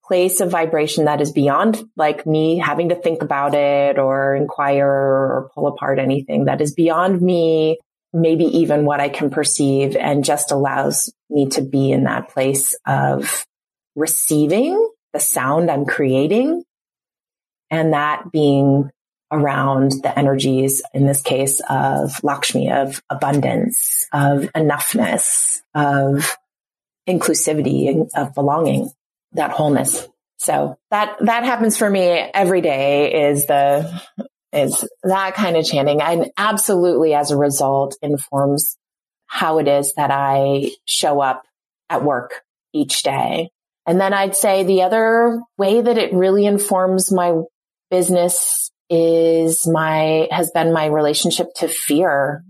place 0.05 0.41
of 0.41 0.51
vibration 0.51 1.07
that 1.07 1.21
is 1.21 1.33
beyond 1.33 1.83
like 1.97 2.27
me 2.27 2.59
having 2.59 2.91
to 2.91 2.95
think 2.95 3.23
about 3.23 3.55
it 3.55 3.99
or 3.99 4.37
inquire 4.37 4.87
or 4.87 5.51
pull 5.55 5.67
apart 5.67 5.99
anything 5.99 6.45
that 6.45 6.61
is 6.61 6.75
beyond 6.75 7.21
me 7.23 7.79
maybe 8.15 8.45
even 8.45 8.87
what 8.87 9.01
I 9.01 9.09
can 9.09 9.29
perceive 9.29 9.97
and 9.97 10.25
just 10.25 10.53
allows 10.53 11.13
me 11.29 11.49
to 11.51 11.63
be 11.63 11.91
in 11.91 12.05
that 12.05 12.29
place 12.29 12.75
of 12.87 13.45
receiving 13.97 14.89
the 15.13 15.21
sound 15.21 15.71
I'm 15.71 15.85
creating 15.85 16.63
and 17.71 17.93
that 17.93 18.31
being 18.33 18.91
around 19.33 19.93
the 20.03 20.17
energies, 20.17 20.81
in 20.93 21.07
this 21.07 21.23
case 21.23 21.61
of 21.69 22.23
Lakshmi, 22.23 22.71
of 22.71 23.03
abundance, 23.11 24.07
of 24.13 24.43
enoughness, 24.53 25.61
of 25.75 26.37
inclusivity, 27.09 27.89
and 27.89 28.11
of 28.15 28.33
belonging, 28.35 28.91
that 29.33 29.51
wholeness. 29.51 30.07
So 30.39 30.79
that, 30.91 31.17
that 31.21 31.45
happens 31.45 31.77
for 31.77 31.89
me 31.91 32.03
every 32.03 32.61
day 32.61 33.29
is 33.29 33.47
the, 33.47 34.03
is 34.55 34.89
that 35.03 35.35
kind 35.35 35.57
of 35.57 35.65
chanting. 35.65 36.01
And 36.01 36.31
absolutely 36.37 37.15
as 37.15 37.31
a 37.31 37.37
result 37.37 37.97
informs 38.03 38.79
how 39.27 39.59
it 39.59 39.69
is 39.69 39.95
that 39.95 40.11
I 40.11 40.71
show 40.85 41.21
up 41.21 41.43
at 41.91 42.05
work 42.05 42.43
each 42.73 43.03
day. 43.03 43.51
And 43.87 44.01
then 44.01 44.15
I'd 44.15 44.37
say 44.37 44.63
the 44.63 44.83
other 44.83 45.43
way 45.59 45.81
that 45.81 45.99
it 45.99 46.15
really 46.15 46.47
informs 46.47 47.13
my 47.13 47.41
business 47.91 48.71
is 48.89 49.67
my, 49.67 50.29
has 50.31 50.51
been 50.53 50.73
my 50.73 50.87
relationship 50.87 51.49
to 51.57 51.69
fear 51.69 52.43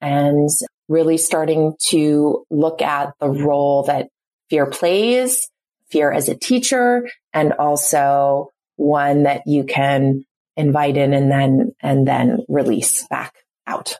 and 0.00 0.48
really 0.88 1.18
starting 1.18 1.74
to 1.88 2.44
look 2.50 2.80
at 2.80 3.12
the 3.20 3.28
role 3.28 3.82
that 3.84 4.08
fear 4.48 4.66
plays, 4.66 5.50
fear 5.90 6.10
as 6.10 6.28
a 6.28 6.36
teacher, 6.36 7.08
and 7.32 7.52
also 7.52 8.50
one 8.76 9.24
that 9.24 9.42
you 9.46 9.64
can 9.64 10.24
invite 10.58 10.96
in 10.96 11.14
and 11.14 11.30
then, 11.30 11.72
and 11.80 12.06
then 12.06 12.38
release 12.48 13.06
back 13.06 13.34
out. 13.66 13.96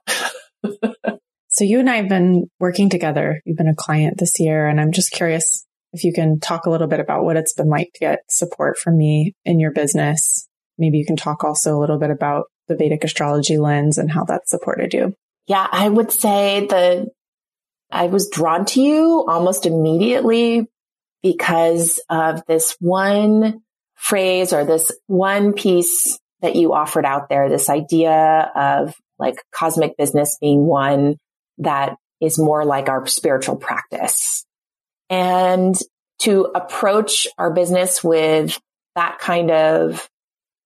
so 1.48 1.64
you 1.64 1.78
and 1.78 1.88
I 1.88 1.96
have 1.96 2.08
been 2.08 2.50
working 2.58 2.90
together. 2.90 3.40
You've 3.44 3.56
been 3.56 3.68
a 3.68 3.74
client 3.74 4.18
this 4.18 4.40
year 4.40 4.66
and 4.66 4.80
I'm 4.80 4.92
just 4.92 5.12
curious 5.12 5.64
if 5.92 6.04
you 6.04 6.12
can 6.12 6.40
talk 6.40 6.66
a 6.66 6.70
little 6.70 6.88
bit 6.88 7.00
about 7.00 7.24
what 7.24 7.36
it's 7.36 7.54
been 7.54 7.68
like 7.68 7.92
to 7.94 8.00
get 8.00 8.20
support 8.28 8.76
from 8.76 8.98
me 8.98 9.34
in 9.44 9.60
your 9.60 9.72
business. 9.72 10.46
Maybe 10.76 10.98
you 10.98 11.06
can 11.06 11.16
talk 11.16 11.44
also 11.44 11.76
a 11.76 11.80
little 11.80 11.98
bit 11.98 12.10
about 12.10 12.46
the 12.66 12.76
Vedic 12.76 13.04
astrology 13.04 13.56
lens 13.56 13.96
and 13.96 14.10
how 14.10 14.24
that 14.24 14.48
supported 14.48 14.92
you. 14.92 15.14
Yeah, 15.46 15.66
I 15.70 15.88
would 15.88 16.12
say 16.12 16.66
that 16.66 17.08
I 17.90 18.06
was 18.06 18.28
drawn 18.28 18.66
to 18.66 18.82
you 18.82 19.24
almost 19.26 19.64
immediately 19.64 20.66
because 21.22 22.00
of 22.10 22.44
this 22.46 22.76
one 22.80 23.62
phrase 23.94 24.52
or 24.52 24.64
this 24.64 24.92
one 25.06 25.54
piece 25.54 26.18
that 26.42 26.56
you 26.56 26.72
offered 26.72 27.04
out 27.04 27.28
there, 27.28 27.48
this 27.48 27.68
idea 27.68 28.50
of 28.54 28.94
like 29.18 29.42
cosmic 29.52 29.96
business 29.96 30.36
being 30.40 30.64
one 30.64 31.16
that 31.58 31.96
is 32.20 32.38
more 32.38 32.64
like 32.64 32.88
our 32.88 33.06
spiritual 33.06 33.56
practice. 33.56 34.44
And 35.10 35.76
to 36.20 36.50
approach 36.54 37.26
our 37.38 37.52
business 37.52 38.02
with 38.02 38.58
that 38.94 39.18
kind 39.18 39.50
of 39.50 40.08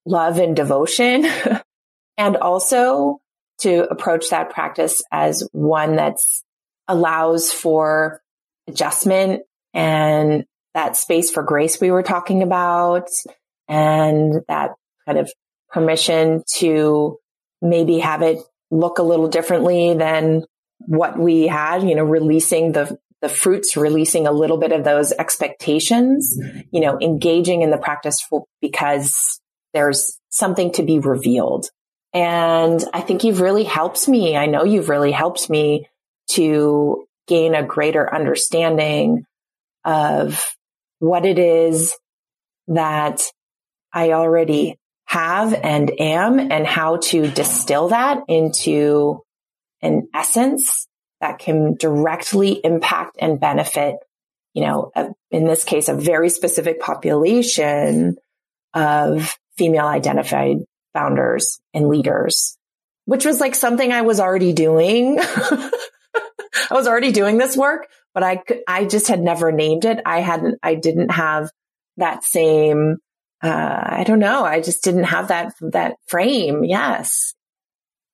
love 0.07 0.39
and 0.39 0.57
devotion 0.57 1.27
and 2.16 2.37
also 2.37 3.20
to 3.59 3.89
approach 3.89 4.31
that 4.31 4.51
practice 4.51 5.03
as 5.12 5.47
one 5.53 5.97
that's 5.97 6.43
allows 6.89 7.53
for 7.53 8.20
adjustment 8.66 9.43
and 9.73 10.45
that 10.75 10.97
space 10.97 11.31
for 11.31 11.43
grace 11.43 11.81
we 11.81 11.91
were 11.91 12.03
talking 12.03 12.43
about 12.43 13.09
and 13.68 14.35
that 14.49 14.70
kind 15.07 15.18
of 15.18 15.31
permission 15.73 16.43
to 16.57 17.18
maybe 17.61 17.99
have 17.99 18.23
it 18.23 18.39
look 18.70 18.99
a 18.99 19.03
little 19.03 19.29
differently 19.29 19.95
than 19.95 20.45
what 20.79 21.18
we 21.18 21.47
had, 21.47 21.83
you 21.83 21.95
know, 21.95 22.05
releasing 22.05 22.73
the, 22.73 22.99
the 23.20 23.29
fruits, 23.29 23.77
releasing 23.77 24.27
a 24.27 24.33
little 24.33 24.59
bit 24.59 24.73
of 24.73 24.85
those 24.85 25.12
expectations, 25.12 26.37
you 26.73 26.81
know, 26.81 26.99
engaging 27.01 27.62
in 27.62 27.70
the 27.70 27.79
practice 27.79 28.20
for, 28.20 28.45
because 28.61 29.41
there's 29.73 30.18
something 30.31 30.73
to 30.73 30.83
be 30.83 30.99
revealed. 30.99 31.66
And 32.12 32.85
I 32.93 33.01
think 33.01 33.25
you've 33.25 33.41
really 33.41 33.64
helped 33.64 34.09
me. 34.09 34.37
I 34.37 34.47
know 34.47 34.64
you've 34.64 34.89
really 34.89 35.12
helped 35.12 35.49
me 35.49 35.87
to 36.33 37.07
gain 37.27 37.55
a 37.55 37.62
greater 37.62 38.12
understanding 38.12 39.25
of 39.85 40.55
what 40.99 41.25
it 41.25 41.39
is 41.39 41.95
that 42.68 43.23
I 43.93 44.12
already 44.12 44.79
have 45.13 45.53
and 45.53 45.93
am 46.01 46.39
and 46.39 46.67
how 46.67 46.97
to 46.97 47.31
distill 47.31 47.89
that 47.89 48.23
into 48.29 49.21
an 49.83 50.09
essence 50.15 50.89
that 51.21 51.39
can 51.39 51.75
directly 51.75 52.53
impact 52.65 53.17
and 53.21 53.39
benefit, 53.39 53.97
you 54.55 54.65
know, 54.65 54.91
a, 54.97 55.11
in 55.31 55.45
this 55.45 55.65
case, 55.65 55.91
a 55.91 55.95
very 55.95 56.31
specific 56.31 56.81
population 56.81 58.17
of 58.73 59.37
female 59.59 59.85
identified 59.85 60.57
founders 60.95 61.61
and 61.75 61.89
leaders, 61.89 62.57
which 63.05 63.27
was 63.27 63.39
like 63.39 63.55
something 63.55 63.93
I 63.93 64.01
was 64.01 64.19
already 64.19 64.55
doing. 64.55 65.19
I 65.21 65.71
was 66.71 66.89
already 66.89 67.13
doing 67.13 67.37
this 67.37 67.55
work, 67.55 67.87
but 68.15 68.23
I 68.23 68.37
could, 68.37 68.61
I 68.67 68.87
just 68.87 69.09
had 69.09 69.21
never 69.21 69.53
named 69.53 69.85
it. 69.85 70.01
I 70.07 70.21
hadn't, 70.21 70.59
I 70.63 70.75
didn't 70.75 71.11
have 71.11 71.51
that 71.99 72.25
same, 72.25 72.97
uh, 73.43 73.82
I 73.84 74.05
don't 74.07 74.20
know. 74.20 74.45
I 74.45 74.61
just 74.61 74.84
didn't 74.84 75.05
have 75.05 75.28
that, 75.28 75.53
that 75.61 75.97
frame. 76.07 76.64
Yes. 76.64 77.34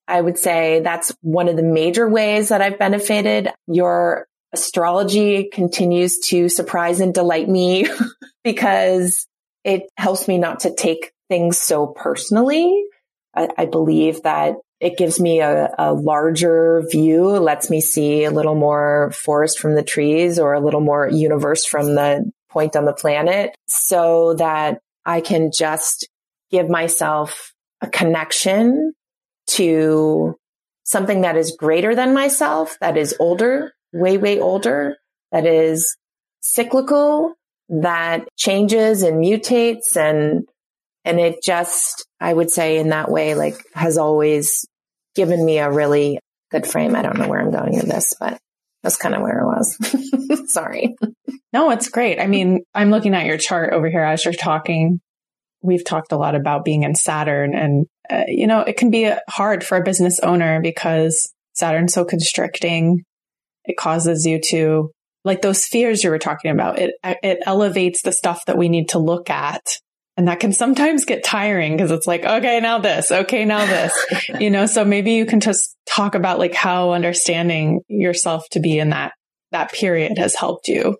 I 0.06 0.20
would 0.20 0.38
say 0.38 0.80
that's 0.80 1.14
one 1.20 1.48
of 1.48 1.56
the 1.56 1.62
major 1.62 2.08
ways 2.08 2.48
that 2.48 2.62
I've 2.62 2.78
benefited. 2.78 3.50
Your 3.66 4.26
astrology 4.52 5.50
continues 5.52 6.18
to 6.28 6.48
surprise 6.48 7.00
and 7.00 7.12
delight 7.12 7.48
me 7.48 7.86
because 8.44 9.26
it 9.64 9.82
helps 9.98 10.26
me 10.26 10.38
not 10.38 10.60
to 10.60 10.74
take 10.74 11.12
things 11.28 11.58
so 11.58 11.86
personally. 11.86 12.84
I, 13.34 13.48
I 13.58 13.66
believe 13.66 14.22
that 14.22 14.54
it 14.80 14.96
gives 14.96 15.20
me 15.20 15.40
a, 15.40 15.74
a, 15.76 15.92
larger 15.92 16.84
view, 16.90 17.26
lets 17.26 17.68
me 17.68 17.80
see 17.80 18.24
a 18.24 18.30
little 18.30 18.54
more 18.54 19.10
forest 19.12 19.58
from 19.58 19.74
the 19.74 19.82
trees 19.82 20.38
or 20.38 20.54
a 20.54 20.60
little 20.60 20.80
more 20.80 21.08
universe 21.08 21.66
from 21.66 21.94
the 21.96 22.30
point 22.48 22.76
on 22.76 22.84
the 22.84 22.92
planet 22.92 23.54
so 23.66 24.34
that 24.34 24.78
I 25.08 25.22
can 25.22 25.50
just 25.56 26.06
give 26.50 26.68
myself 26.68 27.54
a 27.80 27.88
connection 27.88 28.92
to 29.46 30.36
something 30.84 31.22
that 31.22 31.34
is 31.34 31.56
greater 31.58 31.94
than 31.94 32.12
myself, 32.12 32.76
that 32.82 32.98
is 32.98 33.16
older, 33.18 33.72
way, 33.90 34.18
way 34.18 34.38
older, 34.38 34.96
that 35.32 35.46
is 35.46 35.96
cyclical, 36.40 37.32
that 37.70 38.28
changes 38.36 39.02
and 39.02 39.24
mutates 39.24 39.96
and 39.96 40.46
and 41.06 41.18
it 41.18 41.42
just, 41.42 42.06
I 42.20 42.34
would 42.34 42.50
say 42.50 42.76
in 42.76 42.90
that 42.90 43.10
way, 43.10 43.34
like 43.34 43.64
has 43.72 43.96
always 43.96 44.66
given 45.14 45.42
me 45.42 45.56
a 45.56 45.70
really 45.70 46.18
good 46.50 46.66
frame. 46.66 46.94
I 46.94 47.00
don't 47.00 47.18
know 47.18 47.28
where 47.28 47.40
I'm 47.40 47.50
going 47.50 47.76
with 47.76 47.88
this, 47.88 48.12
but 48.20 48.38
that's 48.88 48.96
kind 48.96 49.14
of 49.14 49.20
where 49.20 49.40
it 49.40 49.44
was. 49.44 50.50
Sorry. 50.50 50.96
No, 51.52 51.70
it's 51.70 51.90
great. 51.90 52.18
I 52.18 52.26
mean, 52.26 52.64
I'm 52.74 52.90
looking 52.90 53.14
at 53.14 53.26
your 53.26 53.36
chart 53.36 53.74
over 53.74 53.90
here 53.90 54.02
as 54.02 54.24
you're 54.24 54.32
talking. 54.32 55.00
We've 55.60 55.84
talked 55.84 56.12
a 56.12 56.16
lot 56.16 56.34
about 56.34 56.64
being 56.64 56.84
in 56.84 56.94
Saturn 56.94 57.54
and, 57.54 57.84
uh, 58.08 58.24
you 58.28 58.46
know, 58.46 58.60
it 58.60 58.78
can 58.78 58.90
be 58.90 59.12
hard 59.28 59.62
for 59.62 59.76
a 59.76 59.82
business 59.82 60.20
owner 60.20 60.62
because 60.62 61.30
Saturn's 61.52 61.92
so 61.92 62.06
constricting. 62.06 63.04
It 63.66 63.76
causes 63.76 64.24
you 64.24 64.40
to, 64.48 64.90
like 65.22 65.42
those 65.42 65.66
fears 65.66 66.02
you 66.02 66.08
were 66.08 66.18
talking 66.18 66.50
about, 66.50 66.78
it, 66.78 66.94
it 67.04 67.40
elevates 67.44 68.00
the 68.00 68.12
stuff 68.12 68.46
that 68.46 68.56
we 68.56 68.70
need 68.70 68.88
to 68.90 68.98
look 68.98 69.28
at 69.28 69.80
and 70.18 70.26
that 70.26 70.40
can 70.40 70.52
sometimes 70.52 71.04
get 71.04 71.22
tiring 71.22 71.76
because 71.76 71.92
it's 71.92 72.08
like, 72.08 72.24
okay, 72.24 72.58
now 72.58 72.80
this, 72.80 73.12
okay, 73.12 73.44
now 73.44 73.64
this, 73.64 73.92
you 74.40 74.50
know, 74.50 74.66
so 74.66 74.84
maybe 74.84 75.12
you 75.12 75.24
can 75.24 75.38
just 75.38 75.76
talk 75.88 76.16
about 76.16 76.40
like 76.40 76.54
how 76.54 76.90
understanding 76.90 77.82
yourself 77.86 78.44
to 78.50 78.60
be 78.60 78.80
in 78.80 78.90
that, 78.90 79.12
that 79.52 79.72
period 79.72 80.18
has 80.18 80.34
helped 80.34 80.66
you 80.66 80.96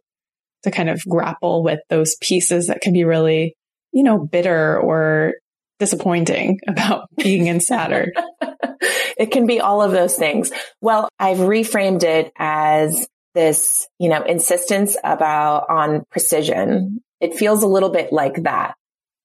to 0.62 0.70
kind 0.70 0.88
of 0.88 1.02
grapple 1.08 1.64
with 1.64 1.80
those 1.90 2.14
pieces 2.20 2.68
that 2.68 2.80
can 2.80 2.92
be 2.92 3.02
really, 3.02 3.56
you 3.90 4.04
know, 4.04 4.24
bitter 4.24 4.78
or 4.78 5.34
disappointing 5.80 6.60
about 6.68 7.08
being 7.16 7.48
in 7.48 7.58
Saturn. 7.58 8.12
it 9.18 9.32
can 9.32 9.46
be 9.46 9.60
all 9.60 9.82
of 9.82 9.90
those 9.90 10.14
things. 10.14 10.52
Well, 10.80 11.08
I've 11.18 11.38
reframed 11.38 12.04
it 12.04 12.30
as 12.38 13.08
this, 13.34 13.88
you 13.98 14.10
know, 14.10 14.22
insistence 14.22 14.96
about 15.02 15.68
on 15.68 16.04
precision. 16.08 17.00
It 17.20 17.34
feels 17.34 17.64
a 17.64 17.68
little 17.68 17.90
bit 17.90 18.12
like 18.12 18.44
that. 18.44 18.76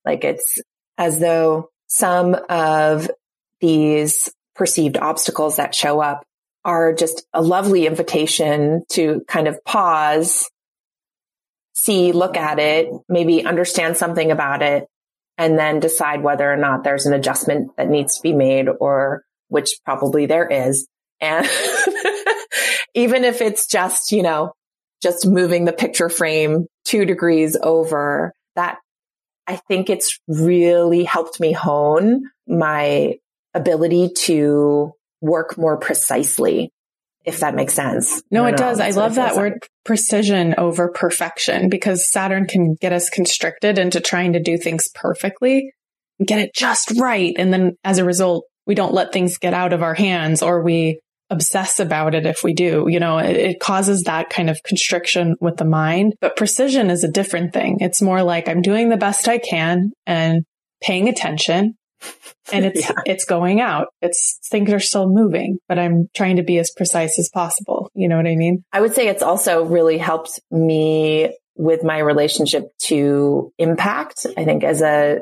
Like 0.06 0.24
it's 0.24 0.62
as 0.98 1.20
though 1.20 1.70
some 1.88 2.36
of 2.50 3.10
these 3.62 4.30
perceived 4.56 4.98
obstacles 4.98 5.58
that 5.58 5.76
show 5.76 6.00
up 6.00 6.26
are 6.66 6.94
just 6.94 7.26
a 7.34 7.42
lovely 7.42 7.86
invitation 7.86 8.84
to 8.90 9.24
kind 9.28 9.48
of 9.48 9.64
pause, 9.66 10.50
see, 11.74 12.12
look 12.12 12.38
at 12.38 12.60
it, 12.60 12.90
maybe 13.10 13.46
understand 13.46 13.98
something 13.98 14.32
about 14.32 14.62
it, 14.62 14.88
and 15.38 15.58
then 15.58 15.80
decide 15.80 16.24
whether 16.24 16.52
or 16.52 16.58
not 16.58 16.84
there's 16.84 17.06
an 17.06 17.14
adjustment 17.14 17.76
that 17.78 17.90
needs 17.90 18.18
to 18.18 18.22
be 18.22 18.34
made 18.34 18.68
or 18.80 19.24
which 19.50 19.80
probably 19.84 20.26
there 20.26 20.48
is. 20.48 20.88
And 21.20 21.48
even 22.94 23.24
if 23.24 23.42
it's 23.42 23.68
just, 23.68 24.12
you 24.12 24.24
know, 24.24 24.54
just 25.02 25.28
moving 25.28 25.66
the 25.66 25.74
picture 25.74 26.10
frame 26.10 26.68
two 26.86 27.06
degrees 27.06 27.58
over, 27.62 28.34
that 28.56 28.78
I 29.48 29.58
think 29.68 29.90
it's 29.90 30.20
really 30.28 31.04
helped 31.04 31.40
me 31.40 31.52
hone 31.52 32.24
my 32.48 33.16
ability 33.54 34.12
to 34.16 34.94
work 35.22 35.58
more 35.58 35.78
precisely, 35.78 36.72
if 37.26 37.40
that 37.40 37.56
makes 37.56 37.74
sense. 37.74 38.22
No, 38.32 38.46
it 38.46 38.58
does. 38.58 38.80
I 38.80 38.92
love 38.92 39.16
that 39.16 39.36
word 39.36 39.54
like. 39.54 39.70
precision 39.86 40.56
over 40.58 40.90
perfection 40.90 41.70
because 41.70 42.10
Saturn 42.10 42.48
can 42.48 42.76
get 42.76 42.94
us 42.94 43.10
constricted 43.10 43.78
into 43.78 44.00
trying 44.00 44.34
to 44.34 44.40
do 44.40 44.58
things 44.58 44.90
perfectly 44.94 45.72
and 46.20 46.28
get 46.28 46.40
it 46.40 46.54
just 46.54 46.92
right. 47.00 47.34
And 47.38 47.54
then 47.54 47.78
as 47.84 47.98
a 47.98 48.06
result, 48.06 48.46
we 48.66 48.76
don't 48.76 48.94
let 48.94 49.12
things 49.12 49.38
get 49.38 49.54
out 49.54 49.74
of 49.74 49.84
our 49.84 49.94
hands 49.94 50.42
or 50.42 50.62
we 50.62 51.00
obsess 51.34 51.80
about 51.80 52.16
it 52.16 52.26
if 52.26 52.44
we 52.44 52.54
do. 52.54 52.86
You 52.88 53.00
know, 53.00 53.18
it, 53.18 53.36
it, 53.36 53.60
causes 53.60 54.04
that 54.04 54.30
kind 54.30 54.50
of 54.50 54.62
constriction 54.64 55.36
with 55.42 55.58
the 55.58 55.66
mind. 55.66 56.14
But 56.22 56.36
precision 56.36 56.90
is 56.90 57.04
a 57.04 57.12
different 57.12 57.54
thing. 57.54 57.78
It's 57.80 58.02
more 58.02 58.24
like 58.24 58.48
I'm 58.48 58.62
doing 58.62 58.90
the 58.90 58.98
best 58.98 59.28
I 59.28 59.38
can 59.38 59.92
and 60.06 60.44
paying 60.82 61.10
attention 61.10 61.76
and 62.54 62.66
it's 62.66 62.82
yeah. 62.82 62.96
it's 63.06 63.26
going 63.26 63.62
out. 63.62 63.88
It's 64.02 64.40
things 64.50 64.72
are 64.74 64.80
still 64.80 65.10
moving, 65.10 65.58
but 65.68 65.80
I'm 65.80 66.10
trying 66.14 66.38
to 66.38 66.44
be 66.44 66.58
as 66.58 66.72
precise 66.72 67.18
as 67.20 67.30
possible. 67.30 67.90
You 67.94 68.08
know 68.08 68.18
what 68.18 68.28
I 68.28 68.36
mean? 68.36 68.64
I 68.72 68.82
would 68.82 68.94
say 68.94 69.08
it's 69.08 69.24
also 69.24 69.64
really 69.64 69.98
helped 69.98 70.40
me 70.52 71.36
with 71.56 71.84
my 71.84 72.00
relationship 72.00 72.66
to 72.86 73.52
impact. 73.58 74.26
I 74.38 74.44
think 74.44 74.64
as 74.64 74.82
a 74.82 75.22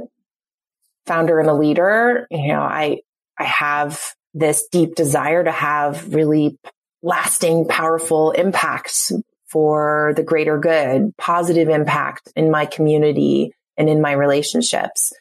founder 1.06 1.40
and 1.40 1.50
a 1.50 1.54
leader, 1.54 2.28
you 2.32 2.48
know, 2.48 2.62
I 2.62 3.00
I 3.38 3.44
have 3.46 4.02
this 4.34 4.68
deep 4.72 4.96
desire 4.96 5.44
to 5.44 5.52
have 5.52 6.14
really 6.14 6.58
lasting, 7.04 7.68
powerful 7.68 8.32
impacts 8.32 9.12
for 9.48 10.14
the 10.16 10.24
greater 10.24 10.58
good, 10.58 11.16
positive 11.18 11.68
impact 11.68 12.32
in 12.36 12.52
my 12.52 12.66
community 12.66 13.54
and 13.78 13.90
in 13.90 14.02
my 14.02 14.14
relationships. 14.14 15.12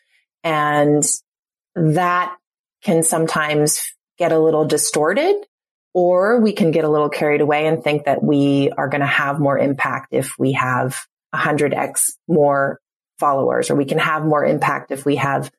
And 0.45 1.03
that 1.75 2.37
can 2.83 3.03
sometimes 3.03 3.81
get 4.19 4.33
a 4.33 4.39
little 4.39 4.65
distorted 4.65 5.35
or 5.93 6.41
we 6.41 6.53
can 6.53 6.71
get 6.71 6.85
a 6.85 6.89
little 6.89 7.09
carried 7.09 7.41
away 7.41 7.67
and 7.67 7.83
think 7.83 8.05
that 8.05 8.23
we 8.23 8.71
are 8.77 8.89
going 8.89 9.01
to 9.01 9.07
have 9.07 9.41
more 9.41 9.59
impact 9.59 10.09
if 10.13 10.39
we 10.39 10.53
have 10.53 10.97
100x 11.35 12.13
more 12.29 12.81
followers 13.19 13.71
or 13.71 13.75
we 13.75 13.85
can 13.85 13.99
have 13.99 14.25
more 14.25 14.45
impact 14.45 14.93
if 14.93 15.05
we 15.05 15.17
have 15.17 15.51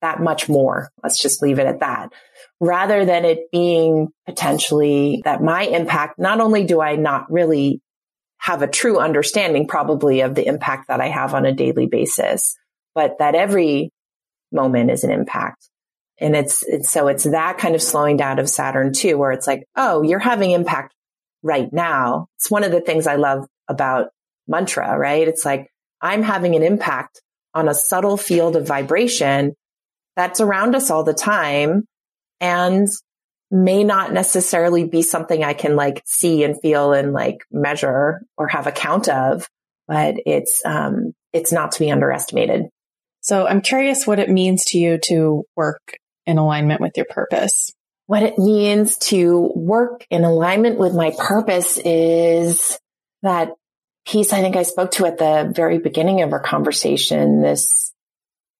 that 0.00 0.20
much 0.20 0.48
more. 0.48 0.90
Let's 1.02 1.20
just 1.20 1.42
leave 1.42 1.58
it 1.58 1.66
at 1.66 1.80
that. 1.80 2.12
Rather 2.60 3.04
than 3.04 3.24
it 3.24 3.50
being 3.52 4.08
potentially 4.26 5.22
that 5.24 5.42
my 5.42 5.62
impact, 5.62 6.18
not 6.18 6.40
only 6.40 6.64
do 6.64 6.80
I 6.80 6.96
not 6.96 7.30
really 7.30 7.80
have 8.38 8.62
a 8.62 8.68
true 8.68 8.98
understanding 8.98 9.66
probably 9.66 10.20
of 10.20 10.34
the 10.34 10.46
impact 10.46 10.88
that 10.88 11.00
I 11.00 11.08
have 11.08 11.34
on 11.34 11.46
a 11.46 11.52
daily 11.52 11.86
basis, 11.86 12.56
but 12.94 13.18
that 13.18 13.34
every 13.34 13.90
moment 14.52 14.90
is 14.90 15.04
an 15.04 15.10
impact. 15.10 15.68
And 16.20 16.34
it's, 16.34 16.64
it's 16.64 16.90
so 16.90 17.08
it's 17.08 17.24
that 17.24 17.58
kind 17.58 17.74
of 17.74 17.82
slowing 17.82 18.16
down 18.16 18.38
of 18.38 18.48
Saturn 18.48 18.92
too, 18.92 19.18
where 19.18 19.32
it's 19.32 19.46
like, 19.46 19.64
oh, 19.76 20.02
you're 20.02 20.18
having 20.18 20.50
impact 20.50 20.94
right 21.42 21.72
now. 21.72 22.26
It's 22.36 22.50
one 22.50 22.64
of 22.64 22.72
the 22.72 22.80
things 22.80 23.06
I 23.06 23.16
love 23.16 23.46
about 23.68 24.08
mantra, 24.48 24.96
right? 24.98 25.28
It's 25.28 25.44
like 25.44 25.70
I'm 26.00 26.22
having 26.22 26.56
an 26.56 26.62
impact 26.62 27.20
on 27.54 27.68
a 27.68 27.74
subtle 27.74 28.16
field 28.16 28.56
of 28.56 28.66
vibration 28.66 29.54
that's 30.18 30.40
around 30.40 30.74
us 30.74 30.90
all 30.90 31.04
the 31.04 31.14
time 31.14 31.84
and 32.40 32.88
may 33.52 33.84
not 33.84 34.12
necessarily 34.12 34.84
be 34.84 35.00
something 35.00 35.44
I 35.44 35.54
can 35.54 35.76
like 35.76 36.02
see 36.06 36.42
and 36.42 36.60
feel 36.60 36.92
and 36.92 37.12
like 37.12 37.38
measure 37.52 38.20
or 38.36 38.48
have 38.48 38.66
a 38.66 38.72
count 38.72 39.08
of, 39.08 39.46
but 39.86 40.16
it's, 40.26 40.60
um, 40.66 41.12
it's 41.32 41.52
not 41.52 41.72
to 41.72 41.78
be 41.78 41.92
underestimated. 41.92 42.64
So 43.20 43.46
I'm 43.46 43.60
curious 43.60 44.08
what 44.08 44.18
it 44.18 44.28
means 44.28 44.64
to 44.66 44.78
you 44.78 44.98
to 45.08 45.44
work 45.56 45.96
in 46.26 46.36
alignment 46.36 46.80
with 46.80 46.96
your 46.96 47.06
purpose. 47.08 47.72
What 48.06 48.24
it 48.24 48.38
means 48.38 48.98
to 48.98 49.52
work 49.54 50.04
in 50.10 50.24
alignment 50.24 50.78
with 50.78 50.94
my 50.94 51.12
purpose 51.16 51.78
is 51.78 52.76
that 53.22 53.52
piece 54.04 54.32
I 54.32 54.40
think 54.40 54.56
I 54.56 54.62
spoke 54.62 54.90
to 54.92 55.06
at 55.06 55.18
the 55.18 55.52
very 55.54 55.78
beginning 55.78 56.22
of 56.22 56.32
our 56.32 56.40
conversation, 56.40 57.40
this 57.40 57.92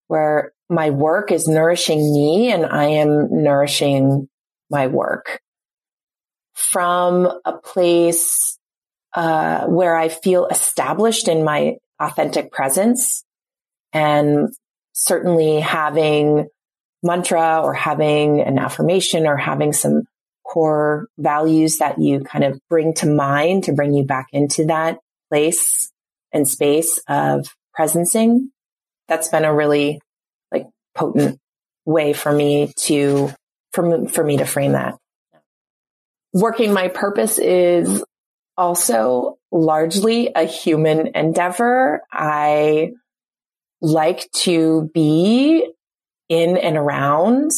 where 0.06 0.52
my 0.68 0.90
work 0.90 1.32
is 1.32 1.48
nourishing 1.48 1.98
me 1.98 2.52
and 2.52 2.66
I 2.66 2.84
am 2.84 3.42
nourishing 3.42 4.28
my 4.70 4.86
work 4.86 5.40
from 6.54 7.28
a 7.44 7.52
place 7.52 8.58
uh, 9.14 9.66
where 9.66 9.96
I 9.96 10.08
feel 10.08 10.46
established 10.46 11.28
in 11.28 11.44
my 11.44 11.76
authentic 11.98 12.52
presence 12.52 13.24
and 13.92 14.50
certainly 14.92 15.60
having 15.60 16.48
mantra 17.02 17.60
or 17.62 17.72
having 17.72 18.40
an 18.40 18.58
affirmation 18.58 19.26
or 19.26 19.36
having 19.36 19.72
some 19.72 20.02
core 20.44 21.06
values 21.18 21.78
that 21.78 22.00
you 22.00 22.20
kind 22.20 22.44
of 22.44 22.60
bring 22.68 22.94
to 22.94 23.06
mind 23.06 23.64
to 23.64 23.72
bring 23.72 23.94
you 23.94 24.04
back 24.04 24.26
into 24.32 24.66
that 24.66 24.98
place 25.30 25.90
and 26.32 26.48
space 26.48 27.00
of 27.08 27.46
presencing. 27.78 28.48
That's 29.08 29.28
been 29.28 29.44
a 29.44 29.54
really 29.54 30.00
potent 30.98 31.38
way 31.84 32.12
for 32.12 32.32
me 32.32 32.72
to, 32.80 33.30
for, 33.72 34.08
for 34.08 34.24
me 34.24 34.38
to 34.38 34.44
frame 34.44 34.72
that. 34.72 34.96
Working 36.32 36.72
my 36.72 36.88
purpose 36.88 37.38
is 37.38 38.04
also 38.56 39.38
largely 39.50 40.30
a 40.34 40.44
human 40.44 41.08
endeavor. 41.14 42.02
I 42.12 42.92
like 43.80 44.30
to 44.32 44.90
be 44.92 45.72
in 46.28 46.56
and 46.56 46.76
around 46.76 47.52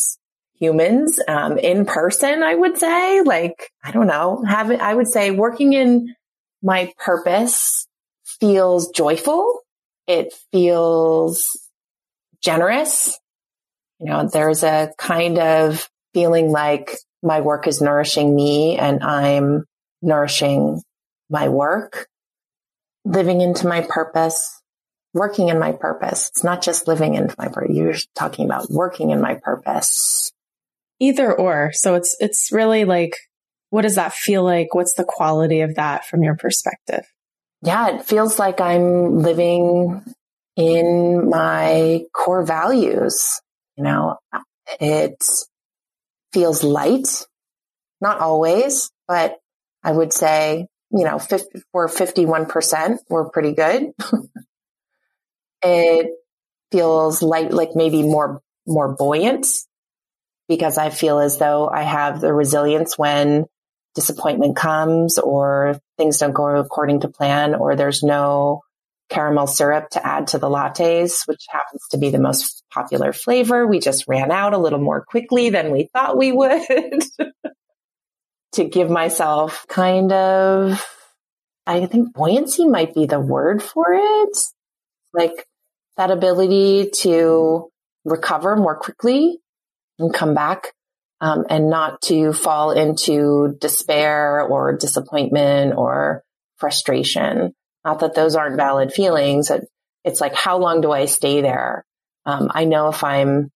humans 0.60 1.18
um, 1.26 1.58
in 1.58 1.86
person. 1.86 2.42
I 2.42 2.54
would 2.54 2.78
say, 2.78 3.22
like 3.22 3.70
I 3.82 3.90
don't 3.90 4.06
know, 4.06 4.44
have 4.46 4.70
I 4.70 4.94
would 4.94 5.08
say 5.08 5.30
working 5.30 5.72
in 5.72 6.14
my 6.62 6.92
purpose 6.98 7.86
feels 8.38 8.90
joyful. 8.90 9.60
It 10.06 10.34
feels 10.52 11.48
generous. 12.42 13.18
You 14.00 14.06
know, 14.06 14.28
there's 14.28 14.62
a 14.62 14.92
kind 14.98 15.38
of 15.38 15.88
feeling 16.14 16.50
like 16.50 16.96
my 17.22 17.40
work 17.40 17.66
is 17.66 17.80
nourishing 17.80 18.34
me 18.34 18.78
and 18.78 19.02
I'm 19.02 19.64
nourishing 20.02 20.82
my 21.28 21.48
work. 21.48 22.08
Living 23.04 23.40
into 23.40 23.66
my 23.66 23.80
purpose 23.82 24.60
working 25.12 25.48
in 25.48 25.58
my 25.58 25.72
purpose. 25.72 26.28
It's 26.28 26.44
not 26.44 26.62
just 26.62 26.86
living 26.86 27.14
into 27.14 27.34
my 27.38 27.48
purpose. 27.48 27.74
You're 27.74 27.94
talking 28.14 28.44
about 28.44 28.70
working 28.70 29.10
in 29.10 29.20
my 29.20 29.34
purpose. 29.34 30.32
Either 31.00 31.32
or. 31.32 31.72
So 31.72 31.94
it's, 31.94 32.16
it's 32.20 32.50
really 32.52 32.84
like, 32.84 33.16
what 33.70 33.82
does 33.82 33.96
that 33.96 34.12
feel 34.12 34.44
like? 34.44 34.74
What's 34.74 34.94
the 34.94 35.04
quality 35.04 35.60
of 35.60 35.76
that 35.76 36.04
from 36.06 36.22
your 36.22 36.36
perspective? 36.36 37.04
Yeah, 37.62 37.96
it 37.96 38.04
feels 38.04 38.38
like 38.38 38.60
I'm 38.60 39.18
living 39.18 40.02
in 40.56 41.28
my 41.28 42.02
core 42.12 42.44
values. 42.44 43.40
You 43.80 43.84
know, 43.84 44.18
it 44.78 45.24
feels 46.34 46.62
light, 46.62 47.08
not 48.02 48.20
always, 48.20 48.90
but 49.08 49.38
I 49.82 49.90
would 49.90 50.12
say, 50.12 50.66
you 50.90 51.04
know, 51.06 51.18
50, 51.18 51.62
we're 51.72 51.88
51%. 51.88 52.98
We're 53.08 53.30
pretty 53.30 53.54
good. 53.54 53.92
it 55.62 56.10
feels 56.70 57.22
light, 57.22 57.54
like 57.54 57.70
maybe 57.74 58.02
more, 58.02 58.42
more 58.66 58.94
buoyant 58.94 59.46
because 60.46 60.76
I 60.76 60.90
feel 60.90 61.18
as 61.18 61.38
though 61.38 61.66
I 61.66 61.80
have 61.80 62.20
the 62.20 62.34
resilience 62.34 62.98
when 62.98 63.46
disappointment 63.94 64.56
comes 64.56 65.18
or 65.18 65.80
things 65.96 66.18
don't 66.18 66.34
go 66.34 66.54
according 66.56 67.00
to 67.00 67.08
plan 67.08 67.54
or 67.54 67.76
there's 67.76 68.02
no 68.02 68.60
caramel 69.10 69.46
syrup 69.46 69.90
to 69.90 70.06
add 70.06 70.28
to 70.28 70.38
the 70.38 70.48
lattes, 70.48 71.26
which 71.26 71.44
happens 71.50 71.82
to 71.90 71.98
be 71.98 72.10
the 72.10 72.20
most 72.20 72.64
popular 72.72 73.12
flavor. 73.12 73.66
We 73.66 73.80
just 73.80 74.06
ran 74.08 74.30
out 74.30 74.54
a 74.54 74.58
little 74.58 74.78
more 74.78 75.04
quickly 75.04 75.50
than 75.50 75.72
we 75.72 75.88
thought 75.92 76.16
we 76.16 76.32
would 76.32 76.62
to 78.52 78.64
give 78.64 78.88
myself 78.88 79.66
kind 79.68 80.12
of, 80.12 80.84
I 81.66 81.86
think 81.86 82.14
buoyancy 82.14 82.66
might 82.66 82.94
be 82.94 83.06
the 83.06 83.20
word 83.20 83.62
for 83.62 83.86
it. 83.90 84.38
Like 85.12 85.44
that 85.96 86.10
ability 86.10 86.90
to 87.00 87.68
recover 88.04 88.56
more 88.56 88.76
quickly 88.76 89.38
and 89.98 90.14
come 90.14 90.34
back 90.34 90.72
um, 91.20 91.44
and 91.50 91.68
not 91.68 92.00
to 92.02 92.32
fall 92.32 92.70
into 92.70 93.56
despair 93.60 94.40
or 94.40 94.76
disappointment 94.76 95.74
or 95.76 96.22
frustration. 96.56 97.52
Not 97.84 98.00
that 98.00 98.14
those 98.14 98.36
aren't 98.36 98.56
valid 98.56 98.92
feelings. 98.92 99.50
It's 100.04 100.20
like, 100.20 100.34
how 100.34 100.58
long 100.58 100.80
do 100.80 100.92
I 100.92 101.06
stay 101.06 101.40
there? 101.40 101.84
Um, 102.26 102.50
I 102.52 102.64
know 102.64 102.88
if 102.88 103.02
I'm 103.02 103.50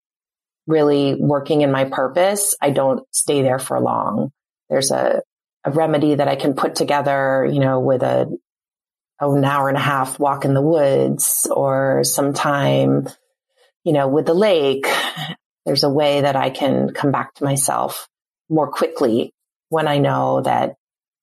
really 0.66 1.14
working 1.14 1.60
in 1.60 1.70
my 1.70 1.84
purpose, 1.84 2.56
I 2.60 2.70
don't 2.70 3.02
stay 3.12 3.42
there 3.42 3.58
for 3.58 3.80
long. 3.80 4.30
There's 4.70 4.90
a, 4.90 5.22
a 5.64 5.70
remedy 5.70 6.14
that 6.14 6.28
I 6.28 6.36
can 6.36 6.54
put 6.54 6.74
together, 6.74 7.48
you 7.50 7.60
know, 7.60 7.80
with 7.80 8.02
a 8.02 8.34
oh, 9.20 9.36
an 9.36 9.44
hour 9.44 9.68
and 9.68 9.76
a 9.76 9.80
half 9.80 10.18
walk 10.18 10.44
in 10.44 10.54
the 10.54 10.62
woods 10.62 11.46
or 11.50 12.02
some 12.04 12.32
time, 12.32 13.08
you 13.84 13.92
know, 13.92 14.08
with 14.08 14.26
the 14.26 14.34
lake. 14.34 14.86
There's 15.66 15.84
a 15.84 15.90
way 15.90 16.22
that 16.22 16.36
I 16.36 16.50
can 16.50 16.92
come 16.92 17.10
back 17.10 17.34
to 17.34 17.44
myself 17.44 18.08
more 18.48 18.70
quickly 18.70 19.32
when 19.68 19.88
I 19.88 19.98
know 19.98 20.42
that 20.42 20.74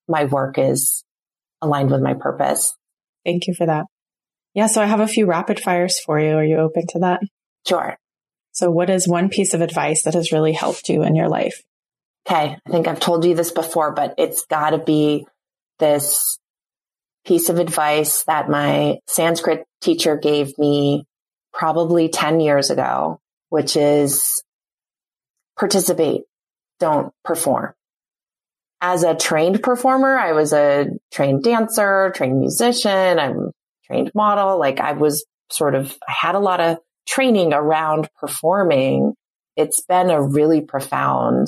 my 0.07 0.25
work 0.25 0.57
is 0.57 1.03
aligned 1.61 1.91
with 1.91 2.01
my 2.01 2.15
purpose. 2.15 2.75
Thank 3.25 3.47
you 3.47 3.53
for 3.53 3.65
that. 3.65 3.85
Yeah. 4.53 4.67
So 4.67 4.81
I 4.81 4.85
have 4.85 4.99
a 4.99 5.07
few 5.07 5.25
rapid 5.25 5.59
fires 5.59 5.99
for 5.99 6.19
you. 6.19 6.33
Are 6.33 6.43
you 6.43 6.57
open 6.57 6.85
to 6.89 6.99
that? 6.99 7.21
Sure. 7.67 7.97
So 8.51 8.69
what 8.69 8.89
is 8.89 9.07
one 9.07 9.29
piece 9.29 9.53
of 9.53 9.61
advice 9.61 10.03
that 10.03 10.13
has 10.13 10.31
really 10.31 10.51
helped 10.51 10.89
you 10.89 11.03
in 11.03 11.15
your 11.15 11.29
life? 11.29 11.61
okay, 12.27 12.57
I 12.65 12.69
think 12.69 12.87
I've 12.87 12.99
told 12.99 13.25
you 13.25 13.35
this 13.35 13.51
before, 13.51 13.93
but 13.93 14.15
it's 14.17 14.45
got 14.45 14.71
to 14.71 14.77
be 14.77 15.25
this 15.79 16.39
piece 17.25 17.49
of 17.49 17.59
advice 17.59 18.23
that 18.23 18.49
my 18.49 18.97
Sanskrit 19.07 19.65
teacher 19.81 20.17
gave 20.17 20.57
me 20.57 21.05
probably 21.53 22.09
10 22.09 22.39
years 22.39 22.69
ago, 22.69 23.19
which 23.49 23.75
is 23.75 24.43
participate, 25.57 26.21
don't 26.79 27.13
perform. 27.23 27.73
As 28.83 29.03
a 29.03 29.15
trained 29.15 29.61
performer, 29.61 30.17
I 30.17 30.31
was 30.31 30.53
a 30.53 30.87
trained 31.11 31.43
dancer, 31.43 32.11
trained 32.15 32.39
musician, 32.39 33.19
I'm 33.19 33.51
trained 33.85 34.11
model. 34.15 34.57
Like 34.57 34.79
I 34.79 34.93
was 34.93 35.23
sort 35.51 35.75
of, 35.75 35.95
I 36.07 36.13
had 36.19 36.33
a 36.33 36.39
lot 36.39 36.59
of 36.59 36.79
training 37.07 37.53
around 37.53 38.09
performing. 38.19 39.13
It's 39.55 39.81
been 39.81 40.09
a 40.09 40.21
really 40.21 40.61
profound 40.61 41.47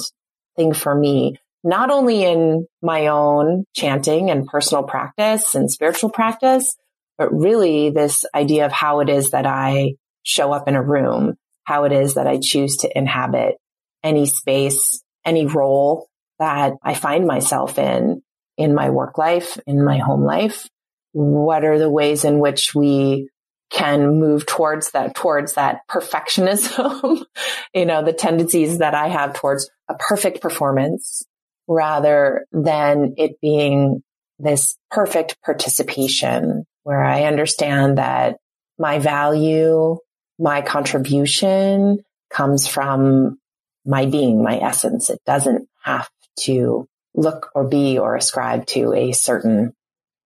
thing 0.56 0.74
for 0.74 0.94
me, 0.94 1.38
not 1.64 1.90
only 1.90 2.24
in 2.24 2.68
my 2.84 3.08
own 3.08 3.66
chanting 3.76 4.30
and 4.30 4.46
personal 4.46 4.84
practice 4.84 5.56
and 5.56 5.72
spiritual 5.72 6.12
practice, 6.12 6.76
but 7.18 7.34
really 7.34 7.90
this 7.90 8.26
idea 8.36 8.68
of 8.68 8.72
how 8.72 9.00
it 9.00 9.10
is 9.10 9.32
that 9.32 9.48
I 9.48 9.94
show 10.22 10.54
up 10.54 10.68
in 10.68 10.76
a 10.76 10.84
room, 10.84 11.34
how 11.64 11.86
it 11.86 11.94
is 11.94 12.14
that 12.14 12.28
I 12.28 12.38
choose 12.40 12.78
to 12.78 12.96
inhabit 12.96 13.56
any 14.04 14.28
space, 14.28 15.02
any 15.26 15.48
role 15.48 16.08
that 16.40 16.74
I 16.84 16.94
find 16.94 17.26
myself 17.28 17.78
in, 17.78 18.22
in 18.58 18.74
my 18.74 18.90
work 18.90 19.18
life, 19.18 19.58
in 19.66 19.84
my 19.84 19.98
home 19.98 20.24
life. 20.24 20.68
What 21.12 21.64
are 21.64 21.78
the 21.78 21.90
ways 21.90 22.26
in 22.26 22.40
which 22.40 22.74
we 22.74 23.30
can 23.74 24.20
move 24.20 24.46
towards 24.46 24.92
that, 24.92 25.16
towards 25.16 25.54
that 25.54 25.80
perfectionism, 25.90 27.24
you 27.74 27.86
know, 27.86 28.04
the 28.04 28.14
tendencies 28.14 28.78
that 28.78 28.94
I 28.94 29.08
have 29.08 29.34
towards 29.34 29.70
a 29.90 29.96
perfect 29.96 30.42
performance 30.42 31.24
rather 31.68 32.46
than 32.52 33.16
it 33.18 33.42
being 33.42 34.04
this 34.38 34.78
perfect 34.92 35.42
participation 35.44 36.66
where 36.84 37.04
I 37.04 37.24
understand 37.24 37.98
that 37.98 38.38
my 38.78 39.00
value, 39.00 39.98
my 40.38 40.62
contribution 40.62 42.00
comes 42.32 42.68
from 42.68 43.38
my 43.86 44.06
being, 44.06 44.44
my 44.44 44.60
essence. 44.60 45.10
It 45.10 45.20
doesn't 45.26 45.68
have 45.84 46.10
to 46.42 46.88
look 47.16 47.50
or 47.54 47.68
be 47.68 47.98
or 48.00 48.16
ascribe 48.16 48.66
to 48.68 48.94
a 48.94 49.12
certain 49.12 49.74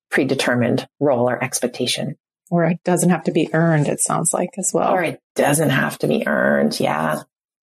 predetermined 0.09 0.87
role 0.99 1.29
or 1.29 1.41
expectation. 1.43 2.15
Or 2.49 2.63
it 2.63 2.79
doesn't 2.85 3.09
have 3.09 3.25
to 3.25 3.31
be 3.31 3.49
earned, 3.53 3.87
it 3.87 3.99
sounds 3.99 4.33
like 4.33 4.51
as 4.57 4.71
well. 4.73 4.93
Or 4.93 5.03
it 5.03 5.19
doesn't 5.35 5.69
have 5.69 5.97
to 5.99 6.07
be 6.07 6.25
earned. 6.25 6.79
Yeah. 6.79 7.21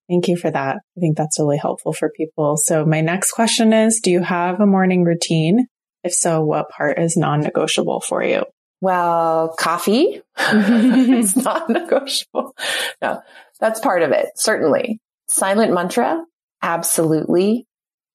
Thank 0.08 0.28
you 0.28 0.36
for 0.36 0.50
that. 0.50 0.76
I 0.76 1.00
think 1.00 1.16
that's 1.16 1.38
really 1.38 1.56
helpful 1.56 1.94
for 1.94 2.10
people. 2.10 2.58
So 2.58 2.84
my 2.84 3.00
next 3.00 3.32
question 3.32 3.72
is, 3.72 4.00
do 4.02 4.10
you 4.10 4.20
have 4.20 4.60
a 4.60 4.66
morning 4.66 5.04
routine? 5.04 5.66
If 6.02 6.12
so, 6.12 6.44
what 6.44 6.68
part 6.68 6.98
is 6.98 7.16
non-negotiable 7.16 8.00
for 8.00 8.22
you? 8.22 8.44
Well, 8.82 9.54
coffee 9.58 10.20
is 10.38 11.34
not 11.44 11.70
negotiable. 11.70 12.54
No, 13.00 13.22
that's 13.58 13.80
part 13.80 14.02
of 14.02 14.10
it. 14.10 14.26
Certainly. 14.36 15.00
Silent 15.28 15.72
mantra, 15.72 16.22
absolutely 16.60 17.66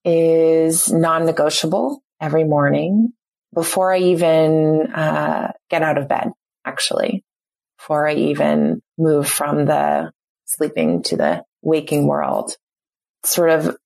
is 0.06 0.92
non-negotiable 0.92 2.02
every 2.22 2.44
morning 2.44 3.14
before 3.54 3.94
I 3.94 4.00
even 4.00 4.92
uh, 4.94 5.52
get 5.70 5.82
out 5.82 5.98
of 5.98 6.08
bed 6.08 6.32
actually, 6.66 7.24
before 7.78 8.08
I 8.08 8.14
even 8.14 8.82
move 8.98 9.28
from 9.28 9.66
the 9.66 10.12
sleeping 10.46 11.04
to 11.04 11.18
the 11.18 11.44
waking 11.62 12.08
world. 12.08 12.56
Sort 13.24 13.50
of 13.50 13.78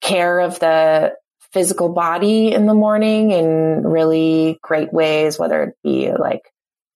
care 0.00 0.40
of 0.40 0.58
the 0.58 1.14
physical 1.52 1.90
body 1.90 2.52
in 2.52 2.66
the 2.66 2.74
morning 2.74 3.30
in 3.30 3.86
really 3.86 4.58
great 4.62 4.92
ways, 4.92 5.38
whether 5.38 5.62
it 5.62 5.74
be 5.82 6.10
like 6.12 6.42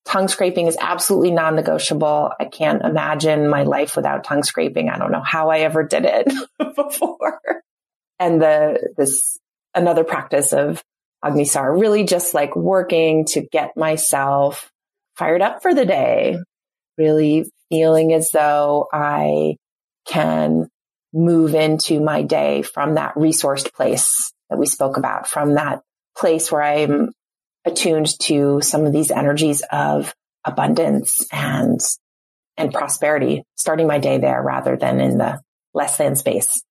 tongue 0.07 0.29
scraping 0.29 0.67
is 0.67 0.77
absolutely 0.81 1.31
non-negotiable. 1.31 2.33
I 2.39 2.47
can't 2.47 2.83
imagine 2.83 3.49
my 3.49 3.65
life 3.65 3.97
without 3.97 4.25
tongue 4.25 4.45
scraping. 4.45 4.89
I 4.89 4.99
don't 4.99 5.13
know 5.13 5.23
how 5.23 5.51
I 5.51 5.61
ever 5.61 5.85
did 5.85 6.05
it 6.07 6.33
before. 6.77 7.41
And 8.19 8.41
the, 8.41 8.95
this 8.97 9.39
another 9.75 10.05
practice 10.05 10.53
of 10.53 10.83
Agnisar, 11.25 11.79
really 11.79 12.05
just 12.05 12.35
like 12.35 12.57
working 12.57 13.25
to 13.27 13.43
get 13.43 13.77
myself 13.77 14.71
fired 15.17 15.43
up 15.43 15.63
for 15.63 15.75
the 15.75 15.85
day, 15.85 16.39
really 16.99 17.51
feeling 17.69 18.13
as 18.13 18.31
though 18.31 18.89
I 18.93 19.57
can 20.07 20.69
move 21.13 21.55
into 21.55 22.01
my 22.01 22.23
day 22.23 22.63
from 22.63 22.95
that 22.95 23.15
resourced 23.15 23.73
place 23.73 24.33
that 24.51 24.59
we 24.59 24.67
spoke 24.67 24.97
about, 24.97 25.27
from 25.29 25.55
that 25.55 25.83
place 26.17 26.53
where 26.53 26.63
I'm 26.63 27.13
attuned 27.65 28.19
to 28.21 28.61
some 28.61 28.85
of 28.87 28.93
these 28.93 29.11
energies 29.11 29.63
of 29.71 30.15
abundance 30.45 31.27
and 31.33 31.81
and 32.59 32.73
prosperity, 32.73 33.43
starting 33.57 33.87
my 33.87 33.99
day 33.99 34.17
there 34.17 34.43
rather 34.43 34.77
than 34.77 35.01
in 35.01 35.19
the 35.19 35.41
less 35.75 35.99
than 35.99 36.17
space. 36.17 36.63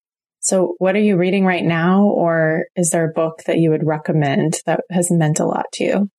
So 0.46 0.76
what 0.78 0.96
are 0.96 1.02
you 1.02 1.18
reading 1.18 1.44
right 1.44 1.64
now? 1.64 2.04
Or 2.04 2.66
is 2.76 2.92
there 2.92 3.10
a 3.10 3.14
book 3.14 3.42
that 3.48 3.58
you 3.58 3.72
would 3.72 3.86
recommend 3.86 4.60
that 4.68 4.82
has 4.92 5.10
meant 5.10 5.40
a 5.40 5.46
lot 5.46 5.66
to 5.74 5.84
you? 5.84 6.10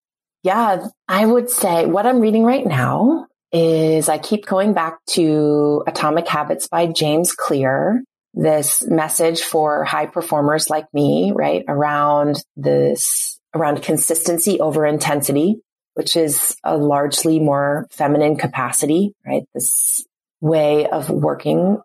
Yeah, 0.43 0.89
I 1.07 1.24
would 1.24 1.49
say 1.49 1.87
what 1.87 2.07
I'm 2.07 2.18
reading 2.18 2.43
right 2.43 2.66
now 2.66 3.29
is 3.53 4.09
I 4.09 4.18
keep 4.18 4.45
going 4.45 4.72
back 4.74 4.99
to 5.11 5.85
Atomic 5.87 6.27
Habits 6.27 6.66
by 6.66 6.89
James 6.89 7.33
Clear. 7.33 8.03
This 8.35 8.83
message 8.83 9.43
for 9.43 9.85
high 9.85 10.07
performers 10.07 10.68
like 10.68 10.87
me, 10.93 11.33
right? 11.33 11.64
Around 11.68 12.43
this, 12.57 13.39
around 13.55 13.83
consistency 13.83 14.59
over 14.59 14.85
intensity, 14.85 15.61
which 15.95 16.16
is 16.16 16.57
a 16.64 16.77
largely 16.77 17.39
more 17.39 17.87
feminine 17.93 18.37
capacity, 18.37 19.14
right? 19.24 19.45
This 19.55 20.05
way 20.41 20.89
of 20.89 21.11
working 21.11 21.79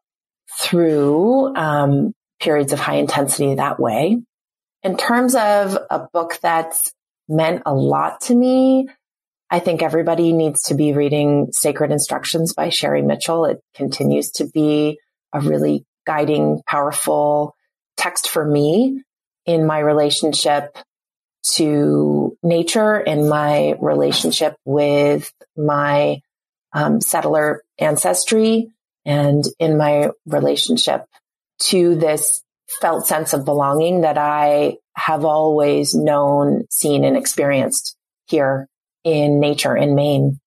through 0.59 1.55
um, 1.55 2.13
periods 2.41 2.73
of 2.73 2.79
high 2.79 2.95
intensity 2.95 3.55
that 3.55 3.79
way. 3.79 4.21
In 4.83 4.97
terms 4.97 5.35
of 5.35 5.77
a 5.89 6.07
book 6.11 6.39
that's 6.41 6.91
meant 7.31 7.63
a 7.65 7.73
lot 7.73 8.21
to 8.21 8.35
me. 8.35 8.87
I 9.49 9.59
think 9.59 9.81
everybody 9.81 10.33
needs 10.33 10.63
to 10.63 10.75
be 10.75 10.93
reading 10.93 11.49
Sacred 11.51 11.91
Instructions 11.91 12.53
by 12.53 12.69
Sherri 12.69 13.01
Mitchell. 13.01 13.45
It 13.45 13.61
continues 13.73 14.31
to 14.31 14.45
be 14.45 14.99
a 15.33 15.41
really 15.41 15.85
guiding, 16.05 16.61
powerful 16.67 17.55
text 17.97 18.29
for 18.29 18.45
me 18.45 19.01
in 19.45 19.65
my 19.65 19.79
relationship 19.79 20.77
to 21.53 22.37
nature, 22.43 22.99
in 22.99 23.27
my 23.27 23.75
relationship 23.79 24.55
with 24.63 25.31
my 25.57 26.21
um, 26.73 27.01
settler 27.01 27.63
ancestry, 27.79 28.71
and 29.05 29.43
in 29.59 29.77
my 29.77 30.11
relationship 30.25 31.05
to 31.65 31.95
this 31.95 32.43
felt 32.79 33.05
sense 33.05 33.33
of 33.33 33.45
belonging 33.45 34.01
that 34.01 34.17
I 34.17 34.77
have 34.95 35.25
always 35.25 35.93
known, 35.93 36.65
seen, 36.69 37.03
and 37.03 37.17
experienced 37.17 37.95
here 38.27 38.67
in 39.03 39.39
nature 39.39 39.75
in 39.75 39.95
Maine. 39.95 40.39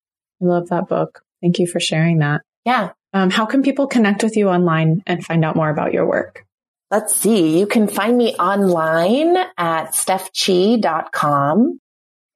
I 0.43 0.45
love 0.47 0.69
that 0.69 0.89
book. 0.89 1.23
Thank 1.43 1.59
you 1.59 1.67
for 1.67 1.81
sharing 1.81 2.19
that. 2.19 2.43
Yeah. 2.65 2.93
Um, 3.13 3.31
how 3.31 3.47
can 3.47 3.63
people 3.63 3.87
connect 3.87 4.23
with 4.23 4.37
you 4.37 4.49
online 4.49 5.03
and 5.07 5.25
find 5.25 5.45
out 5.45 5.57
more 5.57 5.71
about 5.71 5.93
your 5.93 6.07
work? 6.07 6.45
Let's 6.91 7.15
see. 7.15 7.59
You 7.59 7.67
can 7.67 7.89
find 7.89 8.17
me 8.17 8.35
online 8.35 9.37
at 9.57 9.93
stephchee.com 9.93 11.81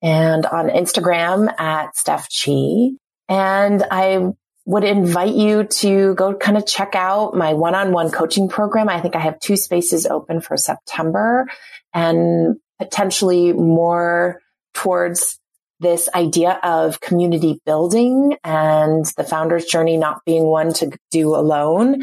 and 0.03 0.47
on 0.47 0.68
Instagram 0.68 1.53
at 1.59 1.95
stephchee. 1.95 2.97
And 3.29 3.85
I 3.91 4.33
would 4.68 4.84
invite 4.84 5.34
you 5.34 5.64
to 5.64 6.14
go 6.14 6.34
kind 6.34 6.58
of 6.58 6.66
check 6.66 6.94
out 6.94 7.34
my 7.34 7.54
one-on-one 7.54 8.10
coaching 8.10 8.50
program. 8.50 8.90
I 8.90 9.00
think 9.00 9.16
I 9.16 9.20
have 9.20 9.40
two 9.40 9.56
spaces 9.56 10.04
open 10.04 10.42
for 10.42 10.58
September 10.58 11.46
and 11.94 12.56
potentially 12.78 13.54
more 13.54 14.42
towards 14.74 15.40
this 15.80 16.10
idea 16.14 16.60
of 16.62 17.00
community 17.00 17.62
building 17.64 18.36
and 18.44 19.06
the 19.16 19.24
founder's 19.24 19.64
journey 19.64 19.96
not 19.96 20.22
being 20.26 20.44
one 20.44 20.74
to 20.74 20.90
do 21.10 21.34
alone. 21.34 22.02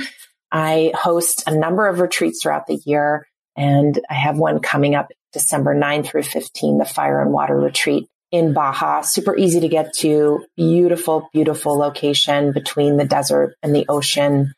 I 0.51 0.91
host 0.95 1.43
a 1.45 1.55
number 1.55 1.85
of 1.85 1.99
retreats 1.99 2.41
throughout 2.41 2.65
the 2.65 2.81
year 2.83 3.27
and 3.55 3.99
I 4.09 4.15
have 4.15 4.39
one 4.39 4.59
coming 4.59 4.95
up 4.95 5.11
December 5.33 5.75
9 5.75 6.01
through 6.01 6.23
15, 6.23 6.79
the 6.79 6.85
fire 6.85 7.21
and 7.21 7.31
water 7.31 7.55
retreat 7.55 8.07
in 8.35 8.53
Baja, 8.53 9.01
super 9.01 9.37
easy 9.37 9.61
to 9.61 9.69
get 9.69 9.93
to, 9.93 10.45
beautiful, 10.57 11.29
beautiful 11.31 11.77
location 11.77 12.51
between 12.51 12.97
the 12.97 13.05
desert 13.05 13.55
and 13.63 13.73
the 13.73 13.85
ocean. 13.87 14.53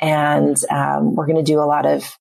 And 0.00 0.56
um, 0.68 1.14
we're 1.14 1.26
going 1.26 1.44
to 1.44 1.52
do 1.52 1.60
a 1.60 1.64
lot 1.64 1.86
of 1.86 2.18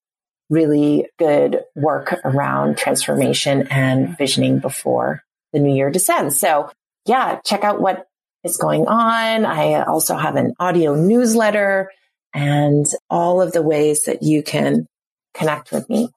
really 0.52 1.08
good 1.18 1.64
work 1.76 2.14
around 2.24 2.78
transformation 2.78 3.68
and 3.72 4.16
visioning 4.18 4.60
before 4.60 5.24
the 5.52 5.60
new 5.60 5.76
year 5.76 5.90
descends. 5.90 6.40
So 6.40 6.70
yeah, 7.06 7.40
check 7.44 7.64
out 7.64 7.82
what 7.82 8.06
is 8.44 8.58
going 8.58 8.88
on. 8.88 9.46
I 9.46 9.84
also 9.84 10.16
have 10.16 10.36
an 10.36 10.54
audio 10.60 10.94
newsletter 10.94 11.90
and 12.36 12.86
all 13.10 13.42
of 13.42 13.52
the 13.52 13.64
ways 13.64 14.04
that 14.04 14.22
you 14.22 14.44
can 14.44 14.86
connect 15.34 15.72
with 15.72 15.90
me. 15.90 16.10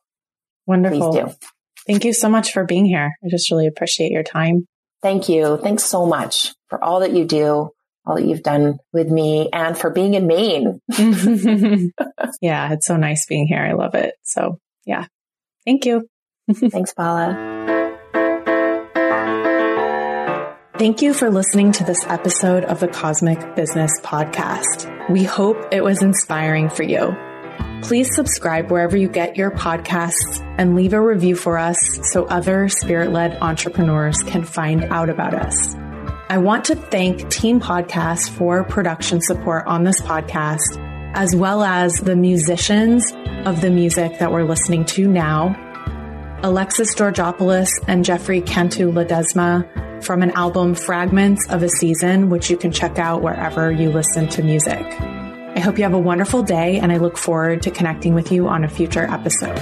Wonderful. 0.66 1.12
Please 1.12 1.24
do. 1.24 1.48
Thank 1.86 2.04
you 2.04 2.12
so 2.12 2.28
much 2.28 2.52
for 2.52 2.64
being 2.64 2.84
here. 2.84 3.10
I 3.24 3.28
just 3.30 3.50
really 3.50 3.66
appreciate 3.66 4.12
your 4.12 4.22
time. 4.22 4.66
Thank 5.02 5.28
you. 5.28 5.56
Thanks 5.56 5.84
so 5.84 6.06
much 6.06 6.54
for 6.68 6.82
all 6.82 7.00
that 7.00 7.12
you 7.12 7.24
do, 7.24 7.70
all 8.06 8.16
that 8.16 8.24
you've 8.24 8.42
done 8.42 8.78
with 8.92 9.08
me, 9.08 9.48
and 9.52 9.76
for 9.76 9.90
being 9.90 10.14
in 10.14 10.26
Maine. 10.26 10.80
yeah, 12.40 12.72
it's 12.72 12.86
so 12.86 12.96
nice 12.96 13.26
being 13.26 13.46
here. 13.46 13.60
I 13.60 13.72
love 13.72 13.94
it. 13.94 14.14
So, 14.22 14.60
yeah. 14.86 15.06
Thank 15.64 15.86
you. 15.86 16.08
Thanks, 16.52 16.94
Paula. 16.94 17.50
Thank 20.78 21.02
you 21.02 21.14
for 21.14 21.30
listening 21.30 21.72
to 21.72 21.84
this 21.84 22.04
episode 22.06 22.64
of 22.64 22.80
the 22.80 22.88
Cosmic 22.88 23.54
Business 23.54 23.92
Podcast. 24.02 25.10
We 25.10 25.22
hope 25.22 25.56
it 25.70 25.84
was 25.84 26.02
inspiring 26.02 26.70
for 26.70 26.82
you. 26.82 27.14
Please 27.82 28.14
subscribe 28.14 28.70
wherever 28.70 28.96
you 28.96 29.08
get 29.08 29.36
your 29.36 29.50
podcasts 29.50 30.40
and 30.56 30.76
leave 30.76 30.92
a 30.92 31.00
review 31.00 31.34
for 31.34 31.58
us 31.58 31.76
so 32.12 32.24
other 32.26 32.68
spirit 32.68 33.10
led 33.12 33.36
entrepreneurs 33.42 34.22
can 34.22 34.44
find 34.44 34.84
out 34.84 35.10
about 35.10 35.34
us. 35.34 35.74
I 36.28 36.38
want 36.38 36.64
to 36.66 36.76
thank 36.76 37.28
Team 37.28 37.60
Podcast 37.60 38.30
for 38.30 38.64
production 38.64 39.20
support 39.20 39.66
on 39.66 39.84
this 39.84 40.00
podcast, 40.00 40.78
as 41.14 41.36
well 41.36 41.62
as 41.62 41.92
the 41.94 42.16
musicians 42.16 43.12
of 43.44 43.60
the 43.60 43.70
music 43.70 44.18
that 44.18 44.32
we're 44.32 44.44
listening 44.44 44.84
to 44.86 45.08
now. 45.08 45.54
Alexis 46.42 46.94
Georgopoulos 46.94 47.68
and 47.86 48.04
Jefre 48.04 48.46
Cantu 48.46 48.90
Ledesma 48.92 50.02
from 50.02 50.22
an 50.22 50.30
album 50.30 50.74
Fragments 50.74 51.46
of 51.50 51.62
a 51.62 51.68
Season, 51.68 52.30
which 52.30 52.48
you 52.48 52.56
can 52.56 52.72
check 52.72 52.98
out 52.98 53.22
wherever 53.22 53.70
you 53.70 53.90
listen 53.90 54.28
to 54.28 54.42
music. 54.42 54.82
I 55.54 55.60
hope 55.60 55.76
you 55.76 55.84
have 55.84 55.92
a 55.92 55.98
wonderful 55.98 56.42
day 56.42 56.78
and 56.78 56.90
I 56.90 56.96
look 56.96 57.18
forward 57.18 57.62
to 57.62 57.70
connecting 57.70 58.14
with 58.14 58.32
you 58.32 58.48
on 58.48 58.64
a 58.64 58.68
future 58.68 59.04
episode. 59.04 59.58